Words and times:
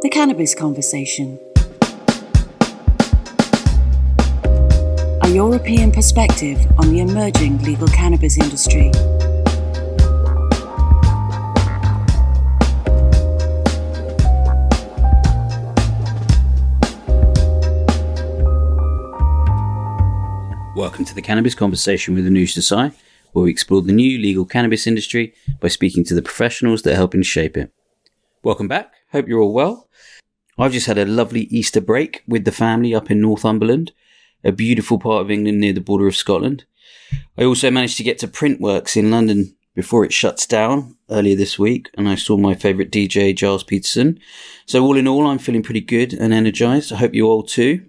The 0.00 0.08
Cannabis 0.08 0.54
Conversation. 0.54 1.40
A 5.22 5.28
European 5.28 5.90
perspective 5.90 6.64
on 6.78 6.92
the 6.92 7.00
emerging 7.00 7.58
legal 7.64 7.88
cannabis 7.88 8.38
industry. 8.38 8.92
Welcome 20.76 21.06
to 21.06 21.14
the 21.16 21.22
Cannabis 21.24 21.56
Conversation 21.56 22.14
with 22.14 22.24
Anush 22.24 22.56
Desai, 22.56 22.94
where 23.32 23.46
we 23.46 23.50
explore 23.50 23.82
the 23.82 23.90
new 23.90 24.16
legal 24.20 24.44
cannabis 24.44 24.86
industry 24.86 25.34
by 25.58 25.66
speaking 25.66 26.04
to 26.04 26.14
the 26.14 26.22
professionals 26.22 26.82
that 26.82 26.92
are 26.92 26.96
helping 26.96 27.22
shape 27.22 27.56
it. 27.56 27.72
Welcome 28.44 28.68
back. 28.68 28.97
Hope 29.12 29.26
you're 29.26 29.40
all 29.40 29.54
well. 29.54 29.88
I've 30.58 30.72
just 30.72 30.86
had 30.86 30.98
a 30.98 31.06
lovely 31.06 31.42
Easter 31.42 31.80
break 31.80 32.22
with 32.26 32.44
the 32.44 32.52
family 32.52 32.94
up 32.94 33.10
in 33.10 33.20
Northumberland, 33.20 33.92
a 34.44 34.52
beautiful 34.52 34.98
part 34.98 35.22
of 35.22 35.30
England 35.30 35.60
near 35.60 35.72
the 35.72 35.80
border 35.80 36.06
of 36.06 36.16
Scotland. 36.16 36.64
I 37.38 37.44
also 37.44 37.70
managed 37.70 37.96
to 37.98 38.02
get 38.02 38.18
to 38.18 38.28
Printworks 38.28 38.96
in 38.96 39.10
London 39.10 39.56
before 39.74 40.04
it 40.04 40.12
shuts 40.12 40.44
down 40.44 40.96
earlier 41.08 41.36
this 41.36 41.58
week, 41.58 41.88
and 41.94 42.08
I 42.08 42.16
saw 42.16 42.36
my 42.36 42.54
favourite 42.54 42.90
DJ, 42.90 43.38
Gilles 43.38 43.62
Peterson. 43.62 44.18
So, 44.66 44.84
all 44.84 44.96
in 44.96 45.08
all, 45.08 45.26
I'm 45.26 45.38
feeling 45.38 45.62
pretty 45.62 45.80
good 45.80 46.12
and 46.12 46.34
energised. 46.34 46.92
I 46.92 46.96
hope 46.96 47.14
you 47.14 47.26
all 47.26 47.44
too. 47.44 47.86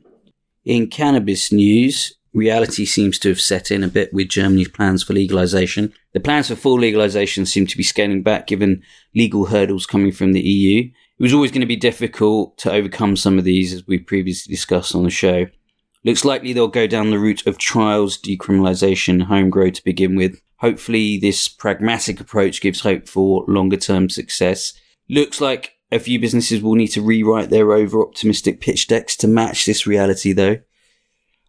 In 0.64 0.88
cannabis 0.88 1.52
news, 1.52 2.16
reality 2.34 2.86
seems 2.86 3.20
to 3.20 3.30
have 3.30 3.42
set 3.42 3.72
in 3.72 3.84
a 3.84 3.88
bit 3.88 4.14
with 4.14 4.30
Germany's 4.30 4.70
plans 4.70 5.04
for 5.04 5.14
legalization. 5.14 5.92
The 6.14 6.20
plans 6.20 6.48
for 6.48 6.56
full 6.56 6.80
legalization 6.80 7.46
seem 7.46 7.66
to 7.68 7.78
be 7.78 7.84
scaling 7.84 8.24
back 8.24 8.48
given 8.48 8.84
legal 9.16 9.48
hurdles 9.48 9.86
coming 9.86 10.12
from 10.12 10.34
the 10.34 10.42
EU. 10.42 10.92
It 11.20 11.24
was 11.24 11.34
always 11.34 11.52
going 11.52 11.62
to 11.62 11.68
be 11.68 11.76
difficult 11.76 12.58
to 12.60 12.72
overcome 12.72 13.18
some 13.18 13.38
of 13.38 13.44
these, 13.44 13.74
as 13.74 13.86
we 13.86 13.98
previously 13.98 14.54
discussed 14.54 14.96
on 14.96 15.04
the 15.04 15.10
show. 15.10 15.48
Looks 16.06 16.24
likely 16.24 16.54
they'll 16.54 16.70
go 16.70 16.88
down 16.88 17.12
the 17.12 17.20
route 17.20 17.46
of 17.46 17.58
trials, 17.58 18.18
decriminalization, 18.18 19.24
home 19.24 19.50
grow 19.50 19.70
to 19.70 19.84
begin 19.84 20.16
with. 20.16 20.40
Hopefully, 20.60 21.18
this 21.20 21.50
pragmatic 21.50 22.22
approach 22.22 22.62
gives 22.62 22.80
hope 22.80 23.10
for 23.10 23.44
longer 23.50 23.76
term 23.76 24.10
success. 24.10 24.72
Looks 25.10 25.42
like 25.42 25.74
a 25.92 26.00
few 26.00 26.20
businesses 26.20 26.62
will 26.62 26.76
need 26.76 26.88
to 26.88 27.02
rewrite 27.02 27.50
their 27.50 27.74
over 27.74 28.02
optimistic 28.02 28.62
pitch 28.62 28.88
decks 28.88 29.18
to 29.18 29.28
match 29.28 29.66
this 29.66 29.86
reality, 29.86 30.32
though. 30.32 30.60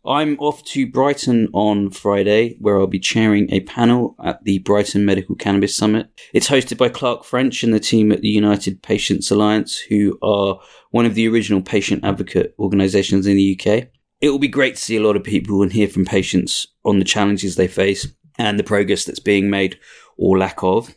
I'm 0.04 0.38
off 0.38 0.64
to 0.64 0.90
Brighton 0.90 1.48
on 1.52 1.90
Friday, 1.90 2.56
where 2.58 2.80
I'll 2.80 2.86
be 2.86 2.98
chairing 2.98 3.52
a 3.52 3.60
panel 3.60 4.16
at 4.24 4.42
the 4.44 4.58
Brighton 4.60 5.04
Medical 5.04 5.34
Cannabis 5.34 5.76
Summit. 5.76 6.08
It's 6.32 6.48
hosted 6.48 6.78
by 6.78 6.88
Clark 6.88 7.22
French 7.22 7.62
and 7.62 7.74
the 7.74 7.80
team 7.80 8.10
at 8.10 8.22
the 8.22 8.28
United 8.28 8.82
Patients 8.82 9.30
Alliance, 9.30 9.76
who 9.76 10.18
are 10.22 10.58
one 10.90 11.04
of 11.04 11.14
the 11.14 11.28
original 11.28 11.60
patient 11.60 12.02
advocate 12.02 12.54
organisations 12.58 13.26
in 13.26 13.36
the 13.36 13.60
UK. 13.60 13.88
It 14.22 14.30
will 14.30 14.38
be 14.38 14.48
great 14.48 14.76
to 14.76 14.82
see 14.82 14.96
a 14.96 15.02
lot 15.02 15.16
of 15.16 15.24
people 15.24 15.62
and 15.62 15.70
hear 15.72 15.88
from 15.88 16.06
patients 16.06 16.66
on 16.82 16.98
the 16.98 17.04
challenges 17.04 17.56
they 17.56 17.68
face 17.68 18.06
and 18.38 18.58
the 18.58 18.64
progress 18.64 19.04
that's 19.04 19.20
being 19.20 19.50
made 19.50 19.78
or 20.16 20.38
lack 20.38 20.62
of. 20.62 20.96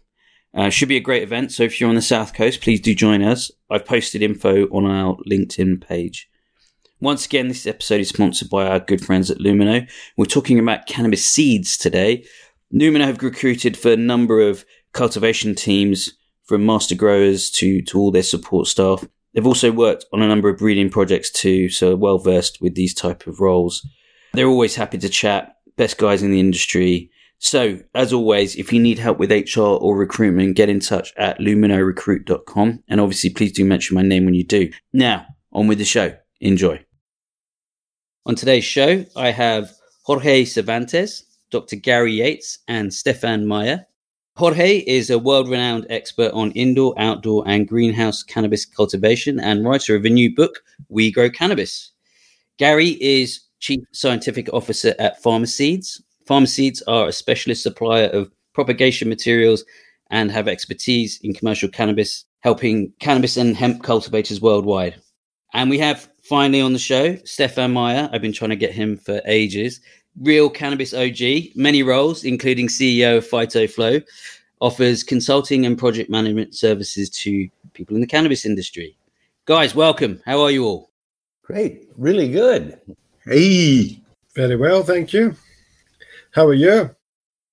Uh, 0.55 0.69
should 0.69 0.87
be 0.87 0.97
a 0.97 1.01
great 1.01 1.23
event, 1.23 1.51
so 1.51 1.63
if 1.63 1.81
you're 1.81 1.89
on 1.89 1.95
the 1.95 2.01
South 2.01 2.33
Coast, 2.33 2.61
please 2.61 2.79
do 2.79 2.95
join 2.95 3.21
us. 3.21 3.51
I've 3.69 3.85
posted 3.85 4.21
info 4.21 4.65
on 4.67 4.85
our 4.85 5.17
LinkedIn 5.29 5.85
page. 5.85 6.29
Once 7.03 7.25
again, 7.25 7.49
this 7.49 7.67
episode 7.67 7.99
is 7.99 8.07
sponsored 8.07 8.49
by 8.49 8.65
our 8.65 8.79
good 8.79 9.03
friends 9.03 9.29
at 9.29 9.39
Lumino. 9.39 9.85
We're 10.15 10.23
talking 10.23 10.57
about 10.57 10.87
cannabis 10.87 11.27
seeds 11.27 11.75
today. 11.75 12.25
Lumino 12.73 13.03
have 13.03 13.21
recruited 13.21 13.75
for 13.75 13.91
a 13.91 13.97
number 13.97 14.39
of 14.39 14.63
cultivation 14.93 15.53
teams 15.53 16.13
from 16.45 16.65
master 16.65 16.95
growers 16.95 17.51
to, 17.51 17.81
to 17.81 17.99
all 17.99 18.09
their 18.09 18.23
support 18.23 18.67
staff. 18.67 19.05
They've 19.33 19.45
also 19.45 19.69
worked 19.69 20.05
on 20.13 20.21
a 20.21 20.29
number 20.29 20.47
of 20.47 20.59
breeding 20.59 20.89
projects 20.89 21.29
too, 21.29 21.67
so 21.67 21.93
well 21.97 22.19
versed 22.19 22.61
with 22.61 22.75
these 22.75 22.93
type 22.93 23.27
of 23.27 23.41
roles. 23.41 23.85
They're 24.31 24.47
always 24.47 24.75
happy 24.75 24.97
to 24.99 25.09
chat, 25.09 25.57
best 25.75 25.97
guys 25.97 26.23
in 26.23 26.31
the 26.31 26.39
industry. 26.39 27.11
So, 27.37 27.79
as 27.93 28.13
always, 28.13 28.55
if 28.55 28.71
you 28.71 28.79
need 28.79 28.97
help 28.97 29.19
with 29.19 29.29
HR 29.29 29.59
or 29.59 29.97
recruitment, 29.97 30.55
get 30.55 30.69
in 30.69 30.79
touch 30.79 31.11
at 31.17 31.39
luminorecruit.com. 31.39 32.83
And 32.87 33.01
obviously, 33.01 33.31
please 33.31 33.51
do 33.51 33.65
mention 33.65 33.95
my 33.95 34.03
name 34.03 34.23
when 34.23 34.35
you 34.35 34.45
do. 34.45 34.71
Now, 34.93 35.25
on 35.51 35.67
with 35.67 35.79
the 35.79 35.83
show. 35.83 36.15
Enjoy. 36.39 36.79
On 38.25 38.35
today's 38.35 38.63
show, 38.63 39.05
I 39.17 39.31
have 39.31 39.73
Jorge 40.03 40.45
Cervantes, 40.45 41.25
Dr. 41.51 41.75
Gary 41.75 42.13
Yates, 42.13 42.59
and 42.69 42.93
Stefan 42.93 43.45
Meyer. 43.45 43.85
Jorge 44.37 44.77
is 44.87 45.09
a 45.09 45.19
world 45.19 45.49
renowned 45.49 45.85
expert 45.89 46.31
on 46.31 46.51
indoor, 46.51 46.93
outdoor, 46.97 47.45
and 47.45 47.67
greenhouse 47.67 48.23
cannabis 48.23 48.63
cultivation 48.63 49.41
and 49.41 49.65
writer 49.65 49.93
of 49.97 50.05
a 50.05 50.09
new 50.09 50.33
book, 50.33 50.63
We 50.87 51.11
Grow 51.11 51.29
Cannabis. 51.29 51.91
Gary 52.57 52.91
is 53.01 53.41
Chief 53.59 53.81
Scientific 53.91 54.47
Officer 54.53 54.95
at 54.99 55.21
Pharmaseeds. 55.21 56.01
Pharmaseeds 56.25 56.81
are 56.87 57.09
a 57.09 57.11
specialist 57.11 57.61
supplier 57.61 58.07
of 58.07 58.31
propagation 58.53 59.09
materials 59.09 59.65
and 60.11 60.31
have 60.31 60.47
expertise 60.47 61.19
in 61.23 61.33
commercial 61.33 61.67
cannabis, 61.67 62.23
helping 62.39 62.93
cannabis 63.01 63.35
and 63.35 63.57
hemp 63.57 63.83
cultivators 63.83 64.39
worldwide. 64.39 64.95
And 65.53 65.69
we 65.69 65.77
have 65.79 66.07
finally 66.23 66.61
on 66.61 66.73
the 66.73 66.79
show, 66.79 67.15
Stefan 67.25 67.71
Meyer. 67.73 68.09
I've 68.11 68.21
been 68.21 68.33
trying 68.33 68.49
to 68.49 68.55
get 68.55 68.71
him 68.71 68.97
for 68.97 69.21
ages. 69.25 69.81
Real 70.21 70.49
cannabis 70.49 70.93
OG, 70.93 71.55
many 71.55 71.83
roles, 71.83 72.23
including 72.23 72.67
CEO 72.67 73.17
of 73.17 73.27
PhytoFlow, 73.27 74.03
offers 74.59 75.03
consulting 75.03 75.65
and 75.65 75.77
project 75.77 76.09
management 76.09 76.55
services 76.55 77.09
to 77.09 77.49
people 77.73 77.95
in 77.95 78.01
the 78.01 78.07
cannabis 78.07 78.45
industry. 78.45 78.95
Guys, 79.45 79.75
welcome. 79.75 80.21
How 80.25 80.41
are 80.41 80.51
you 80.51 80.65
all? 80.65 80.89
Great. 81.41 81.89
Really 81.97 82.29
good. 82.29 82.79
Hey. 83.25 84.01
Very 84.35 84.55
well, 84.55 84.83
thank 84.83 85.13
you. 85.13 85.35
How 86.31 86.47
are 86.47 86.53
you? 86.53 86.95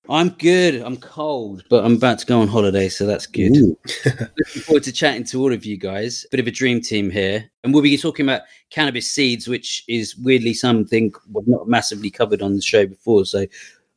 I'm 0.09 0.29
good. 0.29 0.81
I'm 0.81 0.97
cold, 0.97 1.63
but 1.69 1.85
I'm 1.85 1.95
about 1.95 2.19
to 2.19 2.25
go 2.25 2.41
on 2.41 2.47
holiday, 2.47 2.89
so 2.89 3.05
that's 3.05 3.27
good. 3.27 3.55
Looking 4.05 4.61
forward 4.63 4.83
to 4.83 4.91
chatting 4.91 5.23
to 5.25 5.39
all 5.39 5.53
of 5.53 5.63
you 5.63 5.77
guys. 5.77 6.25
Bit 6.31 6.39
of 6.39 6.47
a 6.47 6.51
dream 6.51 6.81
team 6.81 7.11
here. 7.11 7.49
And 7.63 7.73
we'll 7.73 7.83
be 7.83 7.97
talking 7.97 8.25
about 8.25 8.41
cannabis 8.71 9.09
seeds, 9.09 9.47
which 9.47 9.83
is 9.87 10.17
weirdly 10.17 10.53
something 10.53 11.13
we've 11.31 11.47
not 11.47 11.67
massively 11.67 12.09
covered 12.09 12.41
on 12.41 12.55
the 12.55 12.61
show 12.61 12.87
before. 12.87 13.25
So 13.25 13.45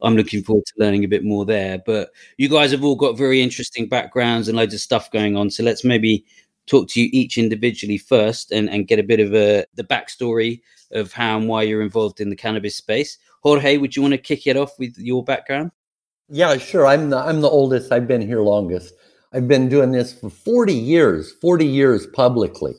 I'm 0.02 0.14
looking 0.14 0.42
forward 0.42 0.66
to 0.66 0.74
learning 0.76 1.04
a 1.04 1.08
bit 1.08 1.24
more 1.24 1.46
there. 1.46 1.78
But 1.84 2.10
you 2.36 2.48
guys 2.50 2.70
have 2.72 2.84
all 2.84 2.96
got 2.96 3.16
very 3.16 3.40
interesting 3.40 3.88
backgrounds 3.88 4.46
and 4.46 4.56
loads 4.56 4.74
of 4.74 4.80
stuff 4.80 5.10
going 5.10 5.36
on. 5.36 5.50
So 5.50 5.62
let's 5.62 5.84
maybe 5.84 6.26
talk 6.66 6.88
to 6.90 7.00
you 7.00 7.08
each 7.12 7.38
individually 7.38 7.98
first 7.98 8.52
and, 8.52 8.68
and 8.68 8.88
get 8.88 8.98
a 8.98 9.02
bit 9.02 9.20
of 9.20 9.34
a 9.34 9.64
the 9.74 9.84
backstory 9.84 10.60
of 10.92 11.12
how 11.12 11.38
and 11.38 11.48
why 11.48 11.62
you're 11.62 11.82
involved 11.82 12.20
in 12.20 12.28
the 12.28 12.36
cannabis 12.36 12.76
space. 12.76 13.18
Jorge, 13.42 13.78
would 13.78 13.96
you 13.96 14.02
want 14.02 14.12
to 14.12 14.18
kick 14.18 14.46
it 14.46 14.56
off 14.56 14.78
with 14.78 14.96
your 14.98 15.24
background? 15.24 15.70
Yeah, 16.28 16.56
sure. 16.56 16.86
I'm 16.86 17.10
the 17.10 17.18
I'm 17.18 17.40
the 17.40 17.48
oldest. 17.48 17.92
I've 17.92 18.08
been 18.08 18.22
here 18.22 18.40
longest. 18.40 18.94
I've 19.32 19.48
been 19.48 19.68
doing 19.68 19.90
this 19.92 20.12
for 20.12 20.30
40 20.30 20.72
years, 20.72 21.32
40 21.32 21.66
years 21.66 22.06
publicly. 22.06 22.74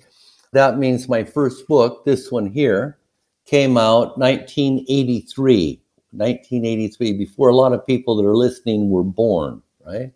That 0.54 0.78
means 0.78 1.10
my 1.10 1.24
first 1.24 1.68
book, 1.68 2.06
this 2.06 2.32
one 2.32 2.48
here, 2.48 2.98
came 3.46 3.78
out 3.78 4.18
1983. 4.18 5.82
1983, 6.12 7.14
before 7.18 7.50
a 7.50 7.56
lot 7.56 7.74
of 7.74 7.86
people 7.86 8.16
that 8.16 8.26
are 8.26 8.38
listening 8.38 8.90
were 8.90 9.04
born, 9.04 9.62
right? 9.86 10.14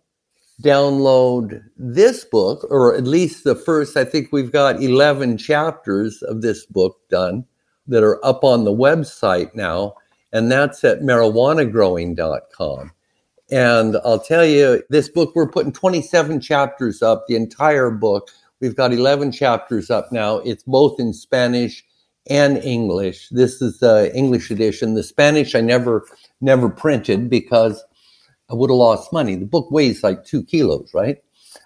download 0.62 1.64
this 1.76 2.26
book, 2.26 2.68
or 2.70 2.96
at 2.96 3.06
least 3.06 3.46
the 3.46 3.56
first, 3.56 3.98
I 3.98 4.06
think 4.06 4.32
we've 4.32 4.52
got 4.52 4.84
11 4.84 5.40
chapters 5.40 6.22
of 6.22 6.42
this 6.42 6.68
book 6.68 7.00
done 7.10 7.46
that 7.88 8.04
are 8.04 8.24
up 8.24 8.44
on 8.44 8.66
the 8.66 8.74
website 8.74 9.56
now. 9.56 9.96
And 10.32 10.52
that's 10.52 10.84
at 10.84 11.00
marijuanagrowing.com. 11.00 12.92
And 13.52 13.98
I'll 14.06 14.20
tell 14.20 14.46
you, 14.46 14.84
this 14.90 15.10
book, 15.10 15.34
we're 15.36 15.50
putting 15.50 15.72
27 15.72 16.40
chapters 16.40 17.02
up, 17.02 17.26
the 17.28 17.36
entire 17.36 17.90
book. 17.90 18.30
We've 18.60 18.76
got 18.76 18.94
11 18.94 19.32
chapters 19.32 19.90
up 19.90 20.12
now. 20.12 20.38
It's 20.38 20.64
both 20.64 21.00
in 21.00 21.14
Spanish 21.14 21.84
and 22.30 22.58
English. 22.58 23.30
This 23.30 23.62
is 23.62 23.80
the 23.80 24.12
English 24.16 24.52
edition. 24.52 24.94
The 24.94 25.04
Spanish 25.04 25.56
I 25.56 25.62
never, 25.62 26.06
never 26.42 26.70
printed 26.70 27.30
because 27.30 27.84
I 28.50 28.54
would 28.54 28.70
have 28.70 28.78
lost 28.78 29.12
money. 29.12 29.36
The 29.36 29.46
book 29.46 29.72
weighs 29.72 30.04
like 30.04 30.26
two 30.26 30.44
kilos, 30.44 30.92
right? 30.94 31.18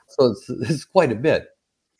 So 0.08 0.28
it's, 0.28 0.50
it's 0.50 0.86
quite 0.86 1.12
a 1.12 1.16
bit. 1.16 1.48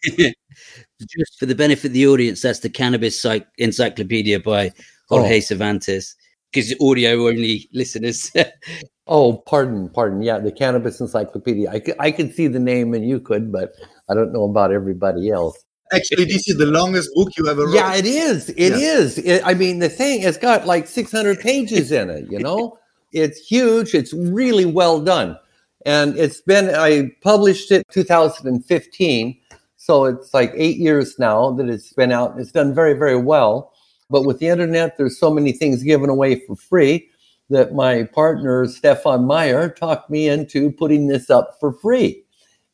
Just 0.06 1.40
for 1.40 1.46
the 1.46 1.56
benefit 1.56 1.88
of 1.88 1.94
the 1.94 2.08
audience, 2.08 2.42
that's 2.42 2.60
the 2.60 2.70
Cannabis 2.70 3.22
Psych- 3.22 3.48
Encyclopedia 3.58 4.40
by 4.40 4.72
Jorge 5.10 5.38
oh. 5.38 5.40
Cervantes, 5.40 6.16
because 6.52 6.74
audio 6.82 7.28
only 7.28 7.70
listeners. 7.74 8.32
oh, 9.08 9.38
pardon, 9.46 9.90
pardon. 9.90 10.22
Yeah, 10.22 10.40
the 10.40 10.52
Cannabis 10.52 11.00
Encyclopedia. 11.00 11.70
I 11.70 11.80
could, 11.80 11.96
I 12.00 12.12
could 12.12 12.34
see 12.34 12.48
the 12.48 12.60
name 12.60 12.94
and 12.94 13.08
you 13.08 13.20
could, 13.20 13.52
but 13.52 13.74
I 14.10 14.14
don't 14.14 14.34
know 14.34 14.44
about 14.46 14.72
everybody 14.72 15.30
else. 15.30 15.64
Actually, 15.92 16.26
this 16.26 16.48
is 16.48 16.58
the 16.58 16.66
longest 16.66 17.10
book 17.14 17.30
you 17.38 17.48
ever 17.48 17.66
wrote. 17.66 17.76
Yeah, 17.76 17.94
it 17.96 18.06
is. 18.06 18.50
It 18.50 18.72
yeah. 18.72 18.78
is. 18.78 19.18
It, 19.20 19.42
I 19.46 19.54
mean, 19.54 19.80
the 19.80 19.90
thing, 19.90 20.24
it's 20.24 20.38
got 20.38 20.66
like 20.66 20.88
600 20.88 21.40
pages 21.40 21.92
in 21.92 22.10
it, 22.10 22.32
you 22.32 22.40
know? 22.40 22.78
it's 23.12 23.40
huge. 23.40 23.94
It's 23.94 24.14
really 24.14 24.66
well 24.66 25.00
done. 25.00 25.38
And 25.86 26.18
it's 26.18 26.42
been, 26.42 26.74
I 26.74 27.12
published 27.22 27.72
it 27.72 27.86
2015. 27.92 29.40
So 29.76 30.06
it's 30.06 30.34
like 30.34 30.54
eight 30.56 30.78
years 30.78 31.20
now 31.20 31.52
that 31.52 31.70
it's 31.70 31.94
been 31.94 32.12
out. 32.12 32.40
It's 32.40 32.52
done 32.52 32.74
very, 32.74 32.94
very 32.94 33.18
well. 33.18 33.74
But 34.10 34.24
with 34.24 34.40
the 34.40 34.48
internet, 34.48 34.98
there's 34.98 35.20
so 35.20 35.30
many 35.30 35.52
things 35.52 35.84
given 35.84 36.10
away 36.10 36.40
for 36.48 36.56
free 36.56 37.10
that 37.50 37.74
my 37.74 38.04
partner, 38.04 38.68
Stefan 38.68 39.26
Meyer, 39.26 39.70
talked 39.70 40.10
me 40.10 40.28
into 40.28 40.72
putting 40.72 41.08
this 41.08 41.30
up 41.30 41.58
for 41.60 41.74
free. 41.74 42.24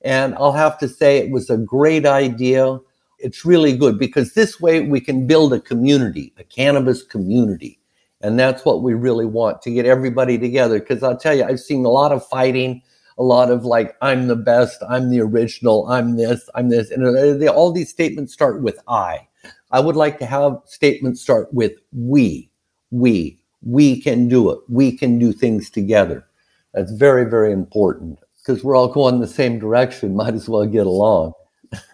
And 0.02 0.36
I'll 0.36 0.54
have 0.54 0.78
to 0.80 0.88
say 0.88 1.18
it 1.18 1.32
was 1.32 1.50
a 1.50 1.58
great 1.58 2.06
idea. 2.06 2.80
It's 3.18 3.44
really 3.44 3.76
good 3.76 4.00
because 4.00 4.34
this 4.34 4.62
way 4.62 4.82
we 4.82 5.02
can 5.02 5.28
build 5.28 5.52
a 5.54 5.60
community, 5.60 6.34
a 6.38 6.44
cannabis 6.44 7.04
community 7.04 7.80
and 8.22 8.38
that's 8.38 8.66
what 8.66 8.82
we 8.82 8.94
really 8.94 9.26
want 9.26 9.62
to 9.62 9.72
get 9.72 9.86
everybody 9.86 10.38
together. 10.38 10.80
Because 10.80 11.04
I'll 11.04 11.18
tell 11.18 11.36
you, 11.36 11.44
I've 11.44 11.60
seen 11.60 11.86
a 11.86 11.90
lot 11.90 12.12
of 12.12 12.28
fighting, 12.28 12.82
a 13.18 13.24
lot 13.24 13.50
of 13.50 13.64
like, 13.66 13.96
I'm 14.02 14.28
the 14.28 14.36
best, 14.36 14.82
I'm 14.90 15.10
the 15.10 15.22
original, 15.22 15.88
I'm 15.88 16.18
this, 16.18 16.50
I'm 16.56 16.70
this. 16.70 16.92
And 16.92 17.42
they, 17.42 17.48
all 17.48 17.72
these 17.72 17.90
statements 17.90 18.34
start 18.34 18.62
with 18.62 18.80
I. 18.88 19.28
I 19.72 19.80
would 19.80 19.96
like 19.96 20.20
to 20.20 20.26
have 20.26 20.58
statements 20.66 21.22
start 21.22 21.54
with 21.54 21.74
we, 21.94 22.50
we, 22.92 23.40
we 23.64 24.02
can 24.02 24.28
do 24.28 24.52
it. 24.52 24.60
We 24.70 24.96
can 24.96 25.20
do 25.20 25.34
things 25.34 25.70
together. 25.70 26.26
That's 26.74 26.92
very, 26.92 27.26
very 27.30 27.52
important 27.52 28.20
because 28.38 28.64
we're 28.64 28.76
all 28.76 28.88
going 28.88 29.20
the 29.20 29.28
same 29.28 29.60
direction. 29.60 30.16
Might 30.16 30.34
as 30.34 30.50
well 30.50 30.66
get 30.66 30.88
along. 30.88 31.34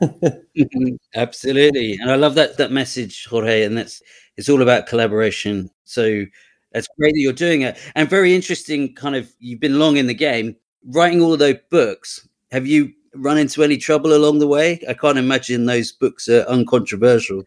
Mm-hmm. 0.01 0.95
Absolutely. 1.15 1.97
And 2.01 2.11
I 2.11 2.15
love 2.15 2.35
that 2.35 2.57
that 2.57 2.71
message, 2.71 3.25
Jorge. 3.25 3.63
And 3.63 3.77
that's 3.77 4.01
it's 4.37 4.49
all 4.49 4.61
about 4.61 4.87
collaboration. 4.87 5.69
So 5.83 6.25
it's 6.73 6.87
great 6.99 7.13
that 7.13 7.19
you're 7.19 7.33
doing 7.33 7.61
it. 7.61 7.77
And 7.95 8.09
very 8.09 8.35
interesting, 8.35 8.93
kind 8.95 9.15
of, 9.15 9.31
you've 9.39 9.61
been 9.61 9.79
long 9.79 9.97
in 9.97 10.07
the 10.07 10.13
game, 10.13 10.55
writing 10.87 11.21
all 11.21 11.37
those 11.37 11.55
books. 11.71 12.27
Have 12.51 12.67
you 12.67 12.91
run 13.15 13.37
into 13.37 13.63
any 13.63 13.77
trouble 13.77 14.13
along 14.13 14.39
the 14.39 14.47
way? 14.47 14.81
I 14.87 14.93
can't 14.93 15.17
imagine 15.17 15.65
those 15.65 15.93
books 15.93 16.27
are 16.27 16.41
uncontroversial. 16.43 17.43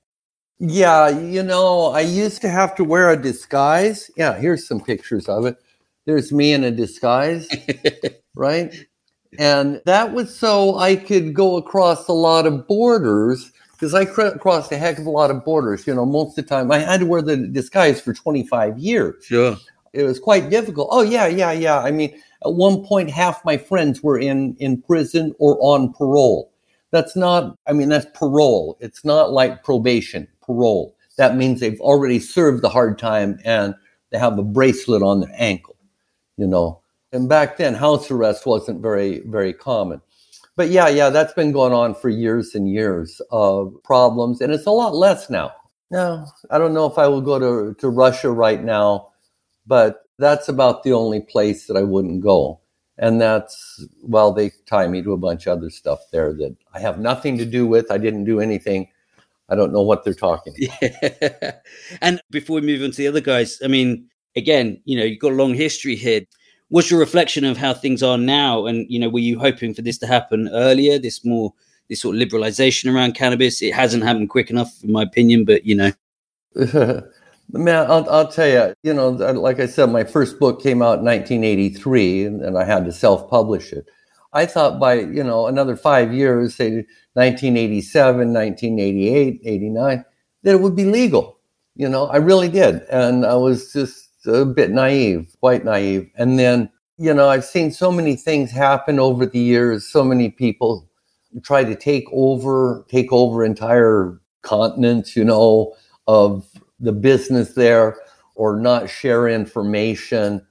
Yeah, 0.60 1.08
you 1.08 1.43
know, 1.43 1.93
I 1.93 2.00
used 2.00 2.40
to 2.43 2.49
have 2.49 2.75
to 2.76 2.84
wear 2.84 3.10
a 3.10 3.16
disguise. 3.16 4.10
Yeah, 4.16 4.37
here's 4.38 4.66
some 4.66 4.81
pictures 4.81 5.28
of 5.28 5.46
it. 5.46 5.56
There's 6.05 6.32
me 6.32 6.52
in 6.52 6.64
a 6.64 6.70
disguise, 6.70 7.49
right? 8.34 8.75
And 9.38 9.81
that 9.84 10.12
was 10.12 10.37
so 10.37 10.76
I 10.76 10.96
could 10.96 11.34
go 11.34 11.56
across 11.56 12.08
a 12.08 12.12
lot 12.12 12.46
of 12.46 12.66
borders 12.66 13.52
because 13.72 13.94
I 13.94 14.05
crossed 14.05 14.72
a 14.72 14.78
heck 14.78 14.99
of 14.99 15.06
a 15.06 15.10
lot 15.10 15.31
of 15.31 15.44
borders. 15.44 15.87
You 15.87 15.94
know, 15.94 16.05
most 16.05 16.37
of 16.37 16.44
the 16.44 16.49
time 16.49 16.72
I 16.72 16.78
had 16.78 17.00
to 17.00 17.06
wear 17.06 17.22
the 17.22 17.37
disguise 17.37 18.00
for 18.00 18.12
25 18.12 18.78
years. 18.78 19.25
Sure. 19.25 19.56
It 19.93 20.02
was 20.02 20.19
quite 20.19 20.50
difficult. 20.50 20.88
Oh, 20.90 21.02
yeah, 21.02 21.26
yeah, 21.28 21.52
yeah. 21.52 21.78
I 21.78 21.93
mean, 21.93 22.20
at 22.44 22.52
one 22.52 22.84
point, 22.84 23.10
half 23.10 23.44
my 23.44 23.56
friends 23.56 24.02
were 24.02 24.19
in, 24.19 24.56
in 24.58 24.82
prison 24.82 25.34
or 25.38 25.56
on 25.60 25.93
parole. 25.93 26.52
That's 26.90 27.14
not, 27.14 27.56
I 27.66 27.72
mean, 27.72 27.88
that's 27.88 28.06
parole. 28.14 28.76
It's 28.81 29.05
not 29.05 29.32
like 29.32 29.62
probation, 29.62 30.26
parole. 30.49 30.97
That 31.17 31.37
means 31.37 31.61
they've 31.61 31.81
already 31.81 32.19
served 32.19 32.62
the 32.62 32.69
hard 32.69 32.99
time 32.99 33.39
and 33.45 33.75
they 34.11 34.19
have 34.19 34.39
a 34.39 34.43
bracelet 34.43 35.03
on 35.03 35.21
their 35.21 35.35
ankle, 35.35 35.77
you 36.37 36.47
know. 36.47 36.81
And 37.12 37.29
back 37.29 37.56
then, 37.56 37.75
house 37.75 38.11
arrest 38.11 38.47
wasn't 38.47 38.83
very, 38.83 39.21
very 39.21 39.53
common 39.53 40.00
but 40.59 40.71
yeah, 40.71 40.89
yeah, 40.89 41.09
that's 41.09 41.33
been 41.35 41.53
going 41.53 41.73
on 41.73 41.95
for 41.95 42.09
years 42.09 42.56
and 42.56 42.69
years 42.69 43.23
of 43.31 43.73
problems, 43.85 44.41
and 44.41 44.53
it's 44.53 44.67
a 44.67 44.73
lot 44.73 44.93
less 44.93 45.31
now. 45.31 45.53
No, 45.93 46.27
I 46.51 46.59
don't 46.59 46.75
know 46.75 46.87
if 46.87 46.99
I 46.99 47.06
will 47.06 47.21
go 47.21 47.39
to, 47.39 47.75
to 47.75 47.89
Russia 47.89 48.33
right 48.33 48.61
now, 48.62 49.11
but 49.69 50.03
that's 50.19 50.49
about 50.49 50.83
the 50.83 50.93
only 50.93 51.21
place 51.21 51.69
that 51.69 51.77
I 51.77 51.85
wouldn't 51.85 52.25
go. 52.25 52.59
And 52.99 53.21
that's, 53.21 53.87
well, 54.03 54.33
they 54.33 54.51
tie 54.67 54.89
me 54.89 55.01
to 55.03 55.12
a 55.12 55.17
bunch 55.17 55.47
of 55.47 55.56
other 55.56 55.71
stuff 55.71 56.01
there 56.11 56.33
that 56.33 56.56
I 56.75 56.81
have 56.81 56.99
nothing 56.99 57.39
to 57.39 57.44
do 57.44 57.65
with. 57.65 57.93
I 57.93 57.99
didn't 57.99 58.25
do 58.25 58.41
anything. 58.41 58.89
I 59.49 59.55
don't 59.55 59.73
know 59.73 59.83
what 59.83 60.05
they're 60.05 60.15
talking 60.15 60.55
about. 60.81 60.93
Yeah. 61.03 61.53
and 62.01 62.20
before 62.31 62.56
we 62.56 62.67
move 62.67 62.82
on 62.82 62.91
to 62.91 62.96
the 62.96 63.08
other 63.08 63.20
guys, 63.20 63.58
I 63.65 63.69
mean, 63.69 64.08
again, 64.37 64.81
you 64.84 64.99
know, 64.99 65.05
you've 65.05 65.20
got 65.20 65.32
a 65.32 65.37
long 65.37 65.55
history 65.55 65.96
here 65.96 66.22
what's 66.69 66.91
your 66.91 67.01
reflection 67.01 67.44
of 67.44 67.56
how 67.56 67.75
things 67.75 68.03
are 68.03 68.19
now? 68.19 68.67
And 68.67 68.87
you 68.89 68.99
know, 68.99 69.08
were 69.08 69.19
you 69.19 69.39
hoping 69.39 69.75
for 69.75 69.82
this 69.82 69.99
to 69.99 70.06
happen 70.06 70.49
earlier? 70.53 70.99
This 70.99 71.25
more 71.25 71.53
this 71.89 72.03
sort 72.03 72.17
of 72.17 72.22
liberalization 72.22 72.93
around 72.93 73.15
cannabis. 73.15 73.63
It 73.63 73.75
hasn't 73.75 74.05
happened 74.05 74.31
quick 74.31 74.51
enough, 74.51 74.72
in 74.82 74.93
my 74.93 75.03
opinion. 75.03 75.44
But 75.44 75.65
you 75.65 75.75
know, 75.75 75.93
man, 77.53 77.91
I'll, 77.91 78.08
I'll 78.11 78.29
tell 78.29 78.49
you. 78.49 78.75
You 78.82 78.94
know, 78.94 79.11
like 79.11 79.61
I 79.61 79.67
said, 79.67 79.91
my 79.91 80.05
first 80.05 80.39
book 80.39 80.63
came 80.63 80.82
out 80.82 80.99
in 80.99 81.05
1983, 81.05 82.25
and, 82.25 82.43
and 82.43 82.58
I 82.58 82.65
had 82.65 82.84
to 82.84 82.93
self-publish 82.93 83.72
it. 83.72 83.87
I 84.32 84.47
thought 84.47 84.79
by 84.79 84.94
you 84.94 85.25
know 85.25 85.47
another 85.47 85.77
five 85.77 86.13
years, 86.13 86.55
say 86.56 86.87
1987, 87.15 88.32
1988, 88.32 89.41
89, 89.44 90.05
that 90.43 90.53
it 90.53 90.61
would 90.61 90.77
be 90.77 90.85
legal. 90.85 91.39
You 91.75 91.89
know, 91.89 92.06
I 92.06 92.17
really 92.17 92.49
did, 92.49 92.82
and 92.91 93.25
I 93.25 93.35
was 93.35 93.73
just 93.73 94.08
a 94.27 94.44
bit 94.44 94.70
naive, 94.70 95.35
quite 95.41 95.65
naive. 95.65 96.11
And 96.17 96.39
then, 96.39 96.70
you 96.97 97.15
know, 97.15 97.29
I've 97.29 97.44
seen 97.44 97.70
so 97.70 97.91
many 97.93 98.17
things 98.17 98.51
happen 98.51 98.99
over 98.99 99.27
the 99.27 99.39
years. 99.39 99.87
So 99.87 100.05
many 100.05 100.31
people 100.31 100.89
try 101.43 101.65
to 101.65 101.75
take 101.75 102.05
over, 102.13 102.85
take 102.89 103.13
over 103.13 103.44
entire 103.44 104.20
continents, 104.43 105.17
you 105.17 105.25
know, 105.25 105.75
of 106.06 106.47
the 106.81 106.93
business 106.93 107.55
there 107.55 107.97
or 108.35 108.58
not 108.58 108.89
share 108.89 109.29
information, 109.29 110.47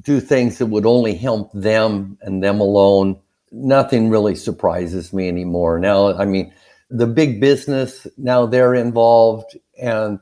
do 0.00 0.20
things 0.20 0.58
that 0.58 0.66
would 0.66 0.86
only 0.86 1.14
help 1.14 1.50
them 1.52 2.18
and 2.22 2.42
them 2.42 2.60
alone. 2.60 3.18
Nothing 3.52 4.10
really 4.10 4.34
surprises 4.34 5.12
me 5.12 5.28
anymore. 5.28 5.78
Now, 5.78 6.14
I 6.16 6.24
mean, 6.24 6.52
the 6.90 7.06
big 7.06 7.40
business, 7.40 8.06
now 8.16 8.46
they're 8.46 8.74
involved 8.74 9.56
and 9.80 10.20